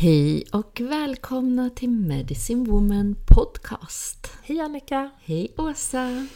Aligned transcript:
Hej 0.00 0.44
och 0.52 0.80
välkomna 0.80 1.70
till 1.70 1.90
Medicine 1.90 2.64
Woman 2.64 3.16
Podcast. 3.26 4.32
Hej 4.42 4.60
Annika! 4.60 5.10
Hej 5.24 5.52
Åsa! 5.56 6.26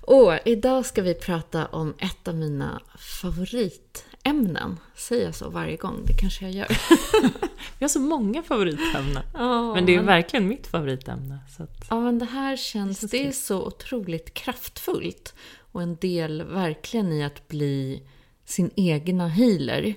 Och 0.00 0.32
idag 0.44 0.86
ska 0.86 1.02
vi 1.02 1.14
prata 1.14 1.66
om 1.66 1.94
ett 1.98 2.28
av 2.28 2.34
mina 2.34 2.82
favoritämnen. 2.98 4.76
Säger 4.96 5.24
jag 5.24 5.34
så 5.34 5.50
varje 5.50 5.76
gång? 5.76 6.04
Det 6.06 6.12
kanske 6.12 6.44
jag 6.44 6.52
gör. 6.52 6.68
Vi 7.78 7.84
har 7.84 7.88
så 7.88 8.00
många 8.00 8.42
favoritämnen. 8.42 9.22
Ja, 9.34 9.74
Men 9.74 9.86
det 9.86 9.94
är 9.94 10.02
verkligen 10.02 10.48
mitt 10.48 10.66
favoritämne. 10.66 11.38
Så 11.56 11.62
att... 11.62 11.86
Ja, 11.90 12.00
men 12.00 12.18
det 12.18 12.24
här 12.24 12.56
känns... 12.56 13.00
Det 13.00 13.06
Det 13.06 13.26
är 13.26 13.32
så 13.32 13.66
otroligt 13.66 14.34
kraftfullt. 14.34 15.34
Och 15.72 15.82
en 15.82 15.96
del 15.96 16.42
verkligen 16.42 17.12
i 17.12 17.24
att 17.24 17.48
bli 17.48 18.02
sin 18.44 18.70
egna 18.76 19.28
healer. 19.28 19.94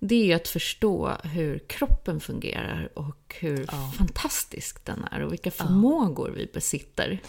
Det 0.00 0.32
är 0.32 0.36
att 0.36 0.48
förstå 0.48 1.16
hur 1.24 1.58
kroppen 1.58 2.20
fungerar 2.20 2.90
och 2.94 3.36
hur 3.40 3.66
fantastisk 3.96 4.84
den 4.84 5.04
är 5.10 5.20
och 5.20 5.32
vilka 5.32 5.50
förmågor 5.50 6.30
vi 6.30 6.50
besitter. 6.54 7.20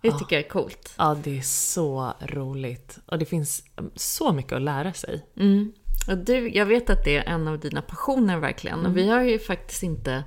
Det 0.00 0.12
tycker 0.12 0.36
jag 0.36 0.44
är 0.44 0.48
coolt. 0.48 0.94
Ja, 0.98 1.16
det 1.24 1.38
är 1.38 1.42
så 1.42 2.12
roligt. 2.20 2.98
Och 3.06 3.18
det 3.18 3.24
finns 3.24 3.62
så 3.94 4.32
mycket 4.32 4.52
att 4.52 4.62
lära 4.62 4.92
sig. 4.92 5.26
Mm. 5.36 5.72
Och 6.08 6.18
du, 6.18 6.48
jag 6.48 6.66
vet 6.66 6.90
att 6.90 7.04
det 7.04 7.16
är 7.16 7.24
en 7.24 7.48
av 7.48 7.58
dina 7.58 7.82
passioner 7.82 8.38
verkligen. 8.38 8.86
Och 8.86 8.96
vi 8.96 9.08
har 9.08 9.22
ju 9.22 9.38
faktiskt 9.38 9.82
inte 9.82 10.24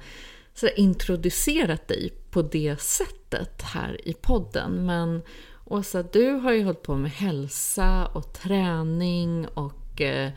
så 0.53 0.67
introducerat 0.67 1.87
dig 1.87 2.13
på 2.31 2.41
det 2.41 2.81
sättet 2.81 3.61
här 3.61 4.07
i 4.07 4.13
podden. 4.13 4.85
Men 4.85 5.21
Åsa, 5.65 6.03
du 6.03 6.31
har 6.31 6.51
ju 6.51 6.63
hållit 6.63 6.83
på 6.83 6.95
med 6.95 7.11
hälsa 7.11 8.07
och 8.07 8.33
träning 8.33 9.47
och 9.47 10.01
eh, 10.01 10.31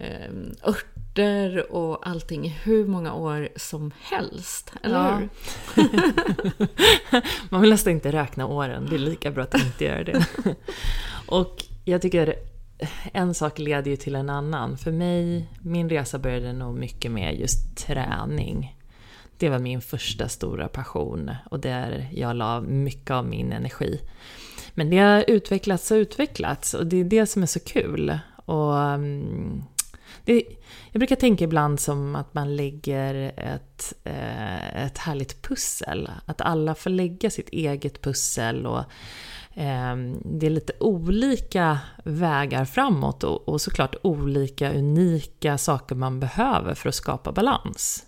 eh, 0.00 0.68
örter 0.68 1.72
och 1.72 2.08
allting 2.08 2.44
i 2.46 2.48
hur 2.48 2.86
många 2.86 3.14
år 3.14 3.48
som 3.56 3.90
helst. 4.02 4.72
Eller 4.82 4.94
Ja. 4.94 5.16
hur? 5.74 5.88
Man 7.50 7.60
vill 7.60 7.70
nästan 7.70 7.92
inte 7.92 8.12
räkna 8.12 8.46
åren, 8.46 8.86
det 8.90 8.96
är 8.96 8.98
lika 8.98 9.30
bra 9.30 9.42
att 9.42 9.54
inte 9.54 9.84
göra 9.84 10.04
det. 10.04 10.26
Och 11.26 11.64
jag 11.84 12.02
tycker 12.02 12.34
en 13.12 13.34
sak 13.34 13.58
leder 13.58 13.90
ju 13.90 13.96
till 13.96 14.14
en 14.14 14.30
annan. 14.30 14.78
För 14.78 14.92
mig, 14.92 15.48
min 15.62 15.88
resa 15.90 16.18
började 16.18 16.52
nog 16.52 16.74
mycket 16.74 17.10
med 17.10 17.40
just 17.40 17.76
träning. 17.76 18.76
Det 19.36 19.48
var 19.48 19.58
min 19.58 19.80
första 19.80 20.28
stora 20.28 20.68
passion 20.68 21.30
och 21.50 21.60
där 21.60 22.08
jag 22.12 22.36
la 22.36 22.60
mycket 22.60 23.10
av 23.10 23.26
min 23.26 23.52
energi. 23.52 24.00
Men 24.74 24.90
det 24.90 24.98
har 24.98 25.24
utvecklats 25.28 25.90
och 25.90 25.94
utvecklats 25.94 26.74
och 26.74 26.86
det 26.86 26.96
är 26.96 27.04
det 27.04 27.26
som 27.26 27.42
är 27.42 27.46
så 27.46 27.60
kul. 27.60 28.18
Och 28.44 28.78
mm, 28.80 29.62
det, 30.28 30.42
jag 30.92 31.00
brukar 31.00 31.16
tänka 31.16 31.44
ibland 31.44 31.80
som 31.80 32.16
att 32.16 32.34
man 32.34 32.56
lägger 32.56 33.32
ett, 33.36 33.94
eh, 34.04 34.84
ett 34.84 34.98
härligt 34.98 35.42
pussel. 35.42 36.10
Att 36.24 36.40
alla 36.40 36.74
får 36.74 36.90
lägga 36.90 37.30
sitt 37.30 37.48
eget 37.48 38.02
pussel 38.02 38.66
och 38.66 38.78
eh, 39.54 39.96
det 40.24 40.46
är 40.46 40.50
lite 40.50 40.72
olika 40.80 41.78
vägar 42.04 42.64
framåt 42.64 43.24
och, 43.24 43.48
och 43.48 43.60
såklart 43.60 43.96
olika 44.02 44.72
unika 44.72 45.58
saker 45.58 45.94
man 45.94 46.20
behöver 46.20 46.74
för 46.74 46.88
att 46.88 46.94
skapa 46.94 47.32
balans. 47.32 48.06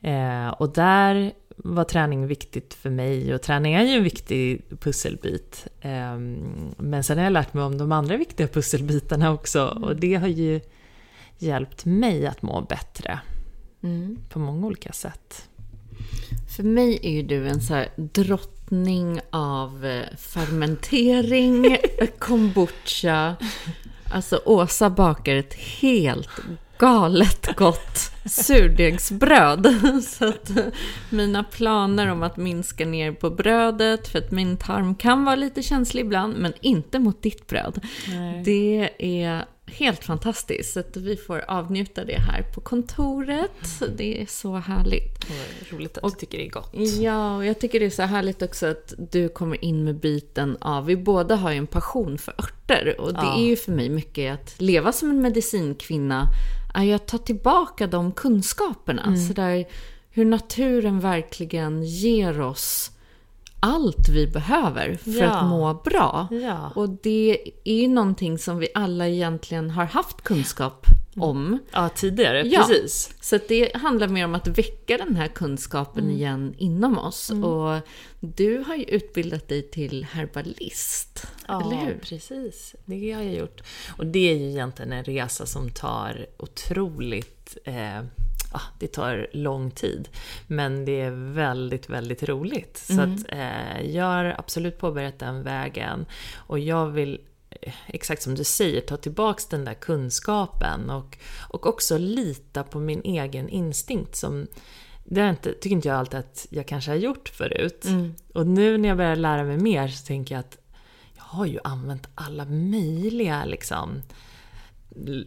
Eh, 0.00 0.48
och 0.48 0.72
där 0.72 1.32
var 1.56 1.84
träning 1.84 2.26
viktigt 2.26 2.74
för 2.74 2.90
mig 2.90 3.34
och 3.34 3.42
träning 3.42 3.74
är 3.74 3.82
ju 3.84 3.96
en 3.96 4.04
viktig 4.04 4.64
pusselbit. 4.80 5.66
Eh, 5.80 6.18
men 6.76 7.04
sen 7.04 7.18
har 7.18 7.24
jag 7.24 7.32
lärt 7.32 7.54
mig 7.54 7.64
om 7.64 7.78
de 7.78 7.92
andra 7.92 8.16
viktiga 8.16 8.48
pusselbitarna 8.48 9.32
också 9.32 9.66
och 9.82 9.96
det 9.96 10.14
har 10.14 10.28
ju 10.28 10.60
hjälpt 11.42 11.84
mig 11.84 12.26
att 12.26 12.42
må 12.42 12.60
bättre 12.60 13.20
på 14.28 14.38
många 14.38 14.66
olika 14.66 14.92
sätt. 14.92 15.48
För 16.56 16.62
mig 16.62 16.98
är 17.02 17.10
ju 17.10 17.22
du 17.22 17.48
en 17.48 17.60
så 17.60 17.74
här 17.74 17.88
drottning 17.96 19.20
av 19.30 19.86
eh, 19.86 20.16
fermentering, 20.16 21.76
kombucha. 22.18 23.36
Alltså 24.12 24.40
Åsa 24.44 24.90
bakar 24.90 25.34
ett 25.34 25.54
helt 25.54 26.30
galet 26.78 27.56
gott 27.56 28.12
surdegsbröd. 28.26 29.74
Så 30.04 30.28
att 30.28 30.50
eh, 30.50 30.64
mina 31.10 31.44
planer 31.44 32.10
om 32.10 32.22
att 32.22 32.36
minska 32.36 32.86
ner 32.86 33.12
på 33.12 33.30
brödet, 33.30 34.08
för 34.08 34.18
att 34.18 34.30
min 34.30 34.56
tarm 34.56 34.94
kan 34.94 35.24
vara 35.24 35.36
lite 35.36 35.62
känslig 35.62 36.04
ibland, 36.04 36.36
men 36.36 36.52
inte 36.60 36.98
mot 36.98 37.22
ditt 37.22 37.46
bröd. 37.46 37.80
Det 38.44 38.90
är 38.98 39.44
helt 39.72 40.04
fantastiskt. 40.04 40.72
Så 40.72 40.80
att 40.80 40.96
vi 40.96 41.16
får 41.16 41.44
avnjuta 41.48 42.04
det 42.04 42.20
här 42.20 42.42
på 42.54 42.60
kontoret. 42.60 43.50
Det 43.96 44.22
är 44.22 44.26
så 44.26 44.56
härligt. 44.56 45.24
Och 45.24 45.72
roligt 45.72 45.98
att 45.98 46.12
du 46.12 46.18
tycker 46.20 46.38
det 46.38 46.46
är 46.46 46.50
gott. 46.50 46.70
Ja, 47.00 47.36
och 47.36 47.46
jag 47.46 47.58
tycker 47.60 47.80
det 47.80 47.86
är 47.86 47.90
så 47.90 48.02
härligt 48.02 48.42
också 48.42 48.66
att 48.66 48.94
du 48.98 49.28
kommer 49.28 49.64
in 49.64 49.84
med 49.84 49.94
biten 50.00 50.56
av, 50.60 50.86
vi 50.86 50.96
båda 50.96 51.36
har 51.36 51.50
ju 51.50 51.58
en 51.58 51.66
passion 51.66 52.18
för 52.18 52.34
örter 52.38 53.00
och 53.00 53.12
det 53.14 53.20
Ja. 53.22 53.38
är 53.38 53.44
ju 53.44 53.56
för 53.56 53.72
mig 53.72 53.88
mycket 53.88 54.34
att 54.34 54.60
leva 54.60 54.92
som 54.92 55.10
en 55.10 55.20
medicinkvinna, 55.22 56.26
att 56.74 57.06
ta 57.06 57.18
tillbaka 57.18 57.86
de 57.86 58.12
kunskaperna. 58.12 59.16
Så 59.16 59.32
där, 59.32 59.64
hur 60.10 60.24
naturen 60.24 61.00
verkligen 61.00 61.82
ger 61.82 62.40
oss 62.40 62.90
allt 63.64 64.08
vi 64.08 64.26
behöver 64.26 64.94
för 64.96 65.10
Ja. 65.10 65.30
att 65.30 65.48
må 65.48 65.74
bra. 65.74 66.28
Ja. 66.30 66.72
Och 66.74 66.88
det 66.88 67.38
är 67.64 67.74
ju 67.82 67.88
någonting 67.88 68.38
som 68.38 68.58
vi 68.58 68.68
alla 68.74 69.08
egentligen 69.08 69.70
har 69.70 69.84
haft 69.84 70.22
kunskap 70.22 70.86
om. 71.16 71.58
Ja, 71.72 71.88
tidigare. 71.88 72.42
Ja. 72.48 72.60
Precis. 72.68 73.14
Så 73.20 73.38
det 73.48 73.76
handlar 73.76 74.08
mer 74.08 74.24
om 74.24 74.34
att 74.34 74.46
väcka 74.48 74.96
den 74.96 75.16
här 75.16 75.28
kunskapen 75.28 76.04
Mm. 76.04 76.16
igen 76.16 76.54
inom 76.58 76.98
oss. 76.98 77.30
Och 77.30 77.80
du 78.20 78.58
har 78.66 78.74
ju 78.74 78.84
utbildat 78.84 79.48
dig 79.48 79.70
till 79.70 80.04
herbalist, 80.12 81.26
eller 81.48 81.76
hur? 81.86 81.98
precis. 82.02 82.74
Det 82.84 83.12
har 83.12 83.22
jag 83.22 83.34
gjort. 83.34 83.60
Och 83.96 84.06
det 84.06 84.30
är 84.32 84.36
ju 84.36 84.50
egentligen 84.50 84.92
en 84.92 85.04
resa 85.04 85.46
som 85.46 85.70
tar 85.70 86.26
otroligt... 86.38 87.56
Eh, 87.64 88.00
ja, 88.52 88.60
det 88.78 88.86
tar 88.86 89.26
lång 89.32 89.70
tid. 89.70 90.08
Men 90.46 90.84
det 90.84 91.00
är 91.00 91.32
väldigt, 91.34 91.90
väldigt 91.90 92.22
roligt. 92.22 92.76
Så 92.76 93.00
att 93.00 93.24
eh, 93.28 93.80
jag 93.80 94.04
har 94.04 94.34
absolut 94.38 94.78
påbörjat 94.78 95.18
den 95.18 95.42
vägen. 95.42 96.06
Och 96.34 96.58
jag 96.58 96.86
vill 96.86 97.20
eh, 97.50 97.72
exakt 97.86 98.22
som 98.22 98.34
du 98.34 98.44
säger, 98.44 98.80
ta 98.80 98.96
tillbaks 98.96 99.46
den 99.46 99.64
där 99.64 99.74
kunskapen 99.74 100.90
och, 100.90 101.18
och 101.48 101.66
också 101.66 101.98
lita 101.98 102.62
på 102.62 102.78
min 102.78 103.02
egen 103.04 103.48
instinkt 103.48 104.16
som 104.16 104.46
det 105.04 105.20
har 105.20 105.30
inte, 105.30 105.52
tycker 105.52 105.76
inte 105.76 105.88
jag 105.88 105.98
alltid 105.98 106.18
att 106.18 106.46
jag 106.50 106.66
kanske 106.66 106.90
har 106.90 106.98
gjort 106.98 107.28
förut. 107.28 107.84
Och 108.34 108.46
nu 108.46 108.78
när 108.78 108.88
jag 108.88 108.96
börjar 108.96 109.16
lära 109.16 109.44
mig 109.44 109.58
mer 109.58 109.88
så 109.88 110.06
tänker 110.06 110.34
jag 110.34 110.40
att 110.40 110.58
jag 111.16 111.22
har 111.22 111.46
ju 111.46 111.58
använt 111.64 112.08
alla 112.14 112.44
möjliga 112.44 113.44
liksom 113.44 114.02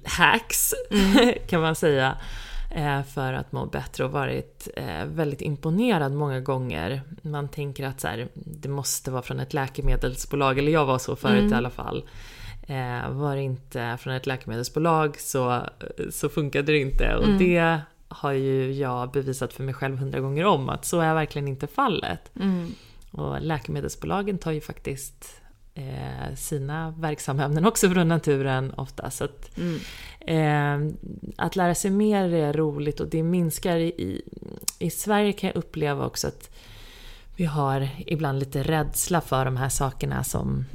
hacks, 0.03 0.73
kan 1.47 1.61
man 1.61 1.75
säga, 1.75 2.17
för 3.13 3.33
att 3.33 3.51
må 3.51 3.65
bättre 3.65 4.03
och 4.05 4.11
varit 4.11 4.67
eh, 4.75 5.05
väldigt 5.05 5.41
imponerad 5.41 6.11
många 6.11 6.39
gånger. 6.39 7.01
Man 7.21 7.47
tänker 7.47 7.85
att 7.85 8.01
så 8.01 8.07
här, 8.07 8.27
det 8.33 8.69
måste 8.69 9.11
vara 9.11 9.21
från 9.21 9.39
ett 9.39 9.53
läkemedelsbolag, 9.53 10.59
eller 10.59 10.71
jag 10.71 10.85
var 10.85 10.97
så 10.97 11.15
förut 11.15 11.51
i 11.51 11.55
alla 11.55 11.69
fall. 11.69 12.03
Eh, 12.67 13.09
var 13.09 13.35
det 13.35 13.41
inte 13.41 13.97
från 14.01 14.13
ett 14.13 14.25
läkemedelsbolag 14.25 15.19
så, 15.19 15.61
så 16.09 16.29
funkade 16.29 16.71
det 16.71 16.79
inte. 16.79 17.15
Och 17.15 17.27
det 17.27 17.79
har 18.07 18.31
ju 18.31 18.73
jag 18.73 19.11
bevisat 19.11 19.53
för 19.53 19.63
mig 19.63 19.73
själv 19.73 19.97
hundra 19.97 20.19
gånger 20.19 20.45
om 20.45 20.69
att 20.69 20.85
så 20.85 20.99
är 20.99 21.13
verkligen 21.13 21.47
inte 21.47 21.67
fallet. 21.67 22.31
Och 23.11 23.41
läkemedelsbolagen 23.41 24.37
tar 24.37 24.51
ju 24.51 24.61
faktiskt 24.61 25.41
eh, 25.75 26.35
sina 26.35 26.93
verksamheter 26.97 27.67
också 27.67 27.89
från 27.89 28.07
naturen 28.07 28.73
ofta. 28.77 29.11
Så 29.11 29.23
att, 29.23 29.59
eh, 30.19 30.79
att 31.35 31.55
lära 31.55 31.75
sig 31.75 31.91
mer 31.91 32.33
är 32.33 32.53
roligt 32.53 32.99
och 32.99 33.07
det 33.07 33.23
minskar 33.23 33.77
i, 33.77 33.87
i, 33.87 34.21
i 34.79 34.89
Sverige 34.89 35.33
kan 35.33 35.47
jag 35.47 35.55
uppleva 35.55 36.05
också 36.05 36.27
att 36.27 36.49
vi 37.35 37.45
har 37.45 37.89
ibland 38.07 38.39
lite 38.39 38.63
rädsla 38.63 39.21
för 39.21 39.45
de 39.45 39.57
här 39.57 39.69
sakerna 39.69 40.23
som 40.23 40.65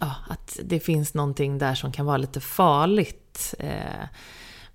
ja, 0.00 0.14
att 0.28 0.58
det 0.64 0.80
finns 0.80 1.14
någonting 1.14 1.58
där 1.58 1.74
som 1.74 1.92
kan 1.92 2.06
vara 2.06 2.16
lite 2.16 2.40
farligt. 2.40 3.54
Eh, 3.58 4.06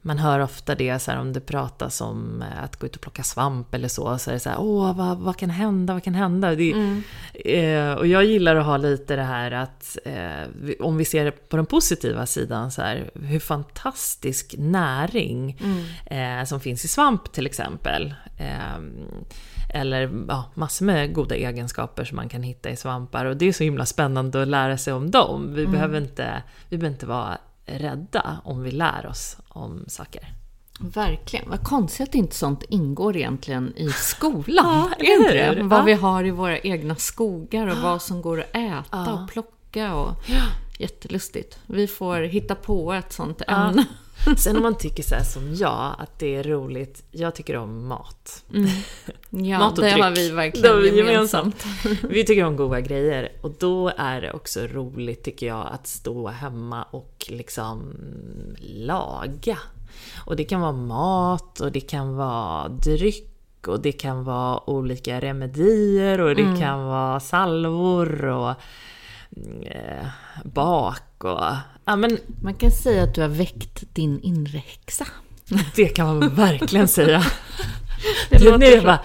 man 0.07 0.18
hör 0.19 0.39
ofta 0.39 0.75
det 0.75 1.00
så 1.00 1.12
här, 1.12 1.19
om 1.19 1.33
det 1.33 1.39
pratas 1.39 2.01
om 2.01 2.42
eh, 2.42 2.63
att 2.63 2.75
gå 2.75 2.86
ut 2.86 2.95
och 2.95 3.01
plocka 3.01 3.24
svamp 3.24 3.74
eller 3.74 3.88
så. 3.88 4.18
Så 4.18 4.30
är 4.30 4.33
det 4.33 4.39
så 4.39 4.50
här, 4.50 4.59
åh 4.59 4.98
vad, 4.98 5.18
vad 5.18 5.38
kan 5.38 5.50
hända, 5.50 5.94
vad 5.94 6.04
kan 6.04 6.15
hända? 6.15 6.56
Det, 6.56 6.74
eh, 7.33 7.94
och 7.94 8.07
jag 8.07 8.25
gillar 8.25 8.56
att 8.56 8.65
ha 8.65 8.77
lite 8.77 9.15
det 9.15 9.24
här 9.24 9.51
att, 9.51 9.98
eh, 10.06 10.75
om 10.80 10.98
vi 10.98 11.06
ser 11.06 11.25
det 11.25 11.31
på 11.31 11.57
den 11.57 11.65
positiva 11.65 12.25
sidan, 12.25 12.71
så 12.71 12.81
här, 12.81 13.12
hur 13.13 13.39
fantastisk 13.39 14.56
näring 14.57 15.59
eh, 16.06 16.44
som 16.45 16.59
finns 16.59 16.86
i 16.86 16.88
svamp 16.88 17.31
till 17.31 17.45
exempel. 17.45 18.13
Eh, 18.38 18.80
eller 19.69 20.12
ja, 20.27 20.51
massor 20.54 20.86
med 20.86 21.13
goda 21.13 21.36
egenskaper 21.36 22.06
som 22.06 22.15
man 22.15 22.30
kan 22.30 22.44
hitta 22.44 22.69
i 22.69 22.75
svampar. 22.75 23.25
Och 23.25 23.38
det 23.38 23.45
är 23.45 23.54
så 23.54 23.63
himla 23.63 23.86
spännande 23.86 24.42
att 24.42 24.48
lära 24.48 24.77
sig 24.77 24.94
om 24.94 25.12
dem. 25.12 25.54
Vi, 25.54 25.68
behöver, 25.68 25.98
inte, 25.98 26.44
vi 26.69 26.77
behöver 26.77 26.94
inte 26.94 27.06
vara 27.06 27.38
rädda 27.68 28.42
om 28.44 28.64
vi 28.64 28.72
lär 28.72 29.06
oss 29.08 29.38
om 29.50 29.86
saker. 29.88 30.34
Verkligen. 30.80 31.50
Vad 31.50 31.64
konstigt 31.64 32.10
att 32.10 32.16
inte 32.16 32.36
sånt 32.36 32.64
ingår 32.69 33.16
egentligen 33.18 33.74
i 33.78 33.90
skolan. 33.96 34.44
Ja, 34.48 34.90
är 35.00 35.34
det? 35.34 35.56
hur? 35.56 35.64
Vad 35.64 35.80
Ja. 35.80 35.84
vi 35.84 35.94
har 35.94 36.24
i 36.24 36.31
våra 36.31 36.60
egna 36.60 36.96
skogar 36.96 37.68
och 37.68 37.78
vad 37.78 38.02
som 38.02 38.22
går 38.22 38.40
att 38.42 38.56
äta 38.56 39.14
och 39.14 39.30
plocka. 39.30 39.96
Och... 39.96 40.16
Jättelustigt. 40.80 41.60
Vi 41.66 41.88
får 41.88 42.18
hitta 42.22 42.56
på 42.56 42.94
ett 42.94 43.14
sånt 43.14 43.42
ämne. 43.48 43.86
Sen 44.38 44.56
om 44.56 44.62
man 44.62 44.78
tycker 44.78 45.04
så 45.04 45.16
här 45.16 45.24
som 45.24 45.56
jag, 45.56 45.96
att 46.00 46.19
det 46.19 46.36
är 46.36 46.44
roligt. 46.44 47.04
Jag 47.12 47.36
tycker 47.36 47.58
om 47.58 47.88
mat. 47.88 48.44
Ja, 49.30 49.60
Mat 49.60 49.78
och 49.78 49.84
det 49.84 49.92
dryck. 49.92 50.04
har 50.04 50.12
vi 50.12 50.31
verkligen 50.31 50.75
har 50.75 50.81
vi 50.81 50.98
gemensamt. 50.98 51.66
Vi 52.10 52.24
tycker 52.25 52.44
om 52.44 52.56
goda 52.56 52.81
grejer 52.81 53.31
och 53.42 53.52
då 53.60 53.92
är 53.98 54.22
det 54.22 54.31
också 54.31 54.60
roligt 54.68 55.24
tycker 55.24 55.48
jag 55.48 55.68
att 55.72 55.88
stå 55.88 56.28
hemma 56.28 56.84
och 56.84 57.25
liksom 57.30 57.96
laga. 58.62 59.58
Och 60.25 60.36
det 60.36 60.44
kan 60.44 60.62
vara 60.62 60.72
mat 60.72 61.60
och 61.60 61.72
det 61.72 61.80
kan 61.80 62.16
vara 62.16 62.68
dryck 62.68 63.68
och 63.68 63.81
det 63.81 63.92
kan 63.92 64.24
vara 64.24 64.69
olika 64.69 65.19
remedier 65.22 66.22
och 66.22 66.36
det 66.36 66.60
kan 66.60 66.86
vara 66.86 67.19
salvor 67.19 68.25
och 68.25 68.54
eh, 69.66 70.08
bak 70.44 71.24
och... 71.24 71.56
Ja 71.88 71.95
men 71.95 72.18
Man 72.42 72.54
kan 72.54 72.72
säga 72.72 73.04
att 73.04 73.16
du 73.16 73.22
har 73.22 73.28
väckt 73.28 73.84
din 73.94 74.19
inre 74.22 74.57
häxa. 74.57 75.07
det 75.75 75.88
kan 75.88 76.19
man 76.19 76.36
verkligen 76.36 76.88
säga. 76.88 77.24
Det 78.30 78.44
låter 78.44 78.57
nu 78.57 78.81
bara, 78.81 79.00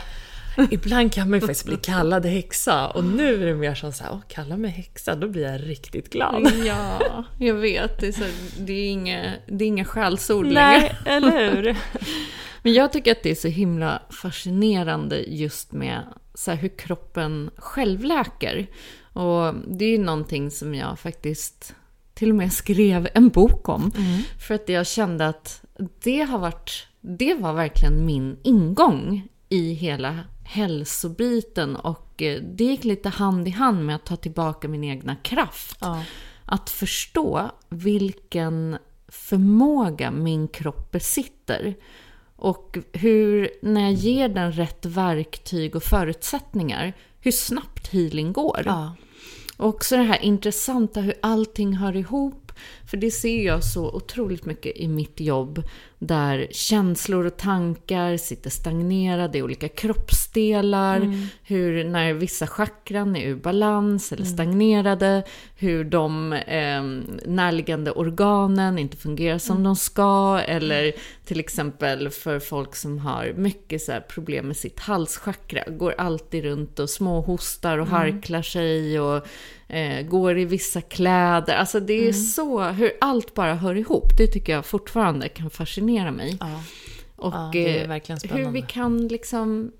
ibland 0.70 1.12
kan 1.12 1.30
man 1.30 1.40
ju 1.40 1.46
faktiskt 1.46 1.66
bli 1.66 1.76
kallad 1.76 2.26
häxa 2.26 2.88
och 2.88 3.04
nu 3.04 3.42
är 3.42 3.46
det 3.46 3.54
mer 3.54 3.74
som 3.74 3.92
så 3.92 4.04
här, 4.04 4.20
kalla 4.28 4.56
mig 4.56 4.70
häxa, 4.70 5.14
då 5.14 5.28
blir 5.28 5.42
jag 5.42 5.68
riktigt 5.68 6.12
glad. 6.12 6.52
Ja, 6.64 7.24
jag 7.38 7.54
vet. 7.54 8.00
Det 8.00 8.06
är, 8.06 8.12
så, 8.12 8.24
det 8.58 8.72
är 8.72 8.90
inga, 8.90 9.32
det 9.46 9.64
är 9.64 9.68
inga 9.68 9.84
skällsord 9.84 10.46
längre. 10.46 10.80
Nej, 10.80 10.96
eller 11.04 11.50
hur? 11.50 11.76
Men 12.62 12.72
jag 12.72 12.92
tycker 12.92 13.12
att 13.12 13.22
det 13.22 13.30
är 13.30 13.34
så 13.34 13.48
himla 13.48 14.02
fascinerande 14.22 15.18
just 15.18 15.72
med 15.72 16.02
så 16.34 16.50
här, 16.50 16.58
hur 16.58 16.78
kroppen 16.78 17.50
självläker. 17.56 18.66
Och 19.12 19.54
det 19.54 19.84
är 19.84 19.90
ju 19.90 19.98
någonting 19.98 20.50
som 20.50 20.74
jag 20.74 20.98
faktiskt 20.98 21.74
till 22.22 22.30
och 22.30 22.36
med 22.36 22.52
skrev 22.52 23.08
en 23.14 23.28
bok 23.28 23.68
om. 23.68 23.92
För 24.38 24.54
att 24.54 24.68
jag 24.68 24.86
kände 24.86 25.28
att 25.28 25.64
det 26.02 26.20
har 26.20 26.38
varit, 26.38 26.86
det 27.00 27.34
var 27.34 27.52
verkligen 27.52 28.06
min 28.06 28.36
ingång 28.42 29.28
i 29.48 29.72
hela 29.72 30.18
hälsobiten. 30.44 31.76
Och 31.76 32.22
eh, 32.22 32.42
det 32.42 32.64
gick 32.64 32.84
lite 32.84 33.08
hand 33.08 33.48
i 33.48 33.50
hand 33.50 33.86
med 33.86 33.96
att 33.96 34.06
ta 34.06 34.16
tillbaka 34.16 34.68
min 34.68 34.84
egna 34.84 35.16
kraft. 35.16 35.78
Ja. 35.80 36.04
Att 36.44 36.70
förstå 36.70 37.50
vilken 37.68 38.78
förmåga 39.08 40.10
min 40.10 40.48
kropp 40.48 40.90
besitter. 40.90 41.74
Och 42.36 42.78
hur, 42.92 43.50
när 43.62 43.80
jag 43.80 43.92
ger 43.92 44.28
den 44.28 44.52
rätt 44.52 44.86
verktyg 44.86 45.76
och 45.76 45.82
förutsättningar, 45.82 46.92
hur 47.20 47.32
snabbt 47.32 47.88
healing 47.88 48.32
går. 48.32 48.62
Ja. 48.66 48.94
Och 49.62 49.68
också 49.68 49.96
det 49.96 50.02
här 50.02 50.22
intressanta 50.22 51.00
hur 51.00 51.14
allting 51.22 51.76
hör 51.76 51.96
ihop. 51.96 52.52
För 52.92 52.96
det 52.96 53.10
ser 53.10 53.42
jag 53.42 53.64
så 53.64 53.90
otroligt 53.90 54.44
mycket 54.44 54.76
i 54.76 54.88
mitt 54.88 55.20
jobb. 55.20 55.62
Där 55.98 56.46
känslor 56.50 57.26
och 57.26 57.36
tankar 57.36 58.16
sitter 58.16 58.50
stagnerade 58.50 59.38
i 59.38 59.42
olika 59.42 59.68
kroppsdelar. 59.68 61.28
Hur 61.42 61.84
när 61.84 62.12
vissa 62.12 62.46
chakran 62.46 63.16
är 63.16 63.28
ur 63.28 63.36
balans 63.36 64.12
eller 64.12 64.24
stagnerade. 64.24 65.24
Hur 65.56 65.84
de 65.84 66.32
eh, 66.32 66.82
närliggande 67.26 67.90
organen 67.90 68.78
inte 68.78 68.96
fungerar 68.96 69.38
som 69.38 69.62
de 69.62 69.76
ska. 69.76 70.40
Eller 70.46 70.92
till 71.24 71.40
exempel 71.40 72.10
för 72.10 72.38
folk 72.38 72.76
som 72.76 72.98
har 72.98 73.32
mycket 73.36 73.82
så 73.82 73.92
problem 74.08 74.46
med 74.46 74.56
sitt 74.56 74.80
halschakra. 74.80 75.62
Går 75.68 75.94
alltid 75.98 76.44
runt 76.44 76.78
och 76.78 76.90
småhostar 76.90 77.78
och 77.78 77.86
harklar 77.86 78.42
sig. 78.42 79.00
Och 79.00 79.26
eh, 79.72 80.02
går 80.02 80.38
i 80.38 80.44
vissa 80.44 80.80
kläder. 80.80 81.54
Alltså 81.54 81.80
det 81.80 82.08
är 82.08 82.12
så, 82.12 82.62
hur 82.82 82.92
allt 83.00 83.34
bara 83.34 83.54
hör 83.54 83.74
ihop. 83.74 84.16
Det 84.18 84.26
tycker 84.26 84.52
jag 84.52 84.66
fortfarande 84.66 85.28
kan 85.28 85.50
fascinera 85.50 86.10
mig. 86.10 86.36
Ja. 86.40 86.62
Och 87.16 87.34
Ja, 87.34 87.50
det 87.52 87.78
är 87.78 87.90
eh, 87.90 88.36
hur 88.36 88.50
vi 88.50 88.62
kan 88.62 89.08
liksom 89.08 89.72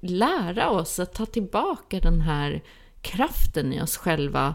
lära 0.00 0.70
oss 0.70 0.98
att 0.98 1.14
ta 1.14 1.26
tillbaka 1.26 2.00
den 2.00 2.20
här 2.20 2.62
kraften 3.02 3.72
i 3.72 3.82
oss 3.82 3.96
själva. 3.96 4.54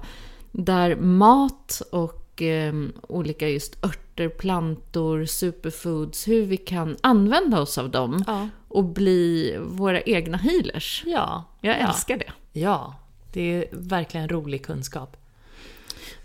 Där 0.52 0.96
mat 0.96 1.82
och 1.92 2.42
eh, 2.42 2.74
olika 3.02 3.50
just 3.50 3.86
örter, 3.86 4.30
plantor, 4.30 5.26
superfoods, 5.26 6.28
hur 6.28 6.46
vi 6.46 6.58
kan 6.58 6.98
använda 7.02 7.62
oss 7.62 7.78
av 7.78 7.90
dem 7.90 8.24
Ja. 8.28 8.50
och 8.68 8.84
bli 8.84 9.56
våra 9.62 10.02
egna 10.02 10.38
healers. 10.38 11.04
Ja. 11.06 11.44
Jag 11.62 11.80
ja. 11.80 11.88
älskar 11.88 12.18
det. 12.18 12.32
Ja, 12.60 12.96
det 13.34 13.42
är 13.42 13.66
verkligen 13.72 14.30
rolig 14.30 14.66
kunskap. 14.66 15.18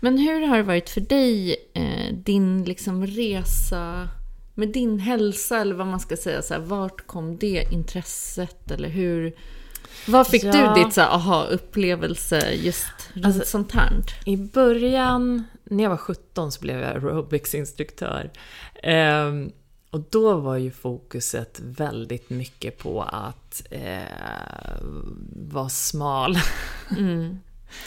Men 0.03 0.17
hur 0.17 0.47
har 0.47 0.57
det 0.57 0.63
varit 0.63 0.89
för 0.89 1.01
dig, 1.01 1.55
eh, 1.73 2.13
din 2.15 2.63
liksom 2.63 3.05
resa 3.07 4.07
med 4.55 4.69
din 4.69 4.99
hälsa, 4.99 5.59
eller 5.59 5.75
vad 5.75 5.87
man 5.87 5.99
ska 5.99 6.17
säga, 6.17 6.41
så 6.41 6.53
här, 6.53 6.61
vart 6.61 7.07
kom 7.07 7.37
det 7.37 7.67
intresset, 7.71 8.71
eller 8.71 8.89
hur? 8.89 9.33
Vad 10.07 10.27
fick 10.27 10.43
Ja. 10.43 10.73
du 10.75 10.83
ditt 10.83 10.93
så 10.93 11.01
aha-upplevelse 11.01 12.51
just 12.53 12.87
runt 13.13 13.25
Alltså- 13.25 13.41
sånt 13.45 13.71
här? 13.71 13.91
I 14.25 14.37
början, 14.37 15.43
när 15.63 15.83
jag 15.83 15.89
var 15.89 15.97
17 15.97 16.51
så 16.51 16.61
blev 16.61 16.79
jag 16.79 16.89
aerobicsinstruktör. 16.89 18.31
Ehm, 18.83 19.51
och 19.89 19.99
då 20.09 20.35
var 20.35 20.57
ju 20.57 20.71
fokuset 20.71 21.59
väldigt 21.63 22.29
mycket 22.29 22.77
på 22.77 23.01
att 23.03 23.63
eh, 23.69 24.81
vara 25.51 25.69
smal. 25.69 26.37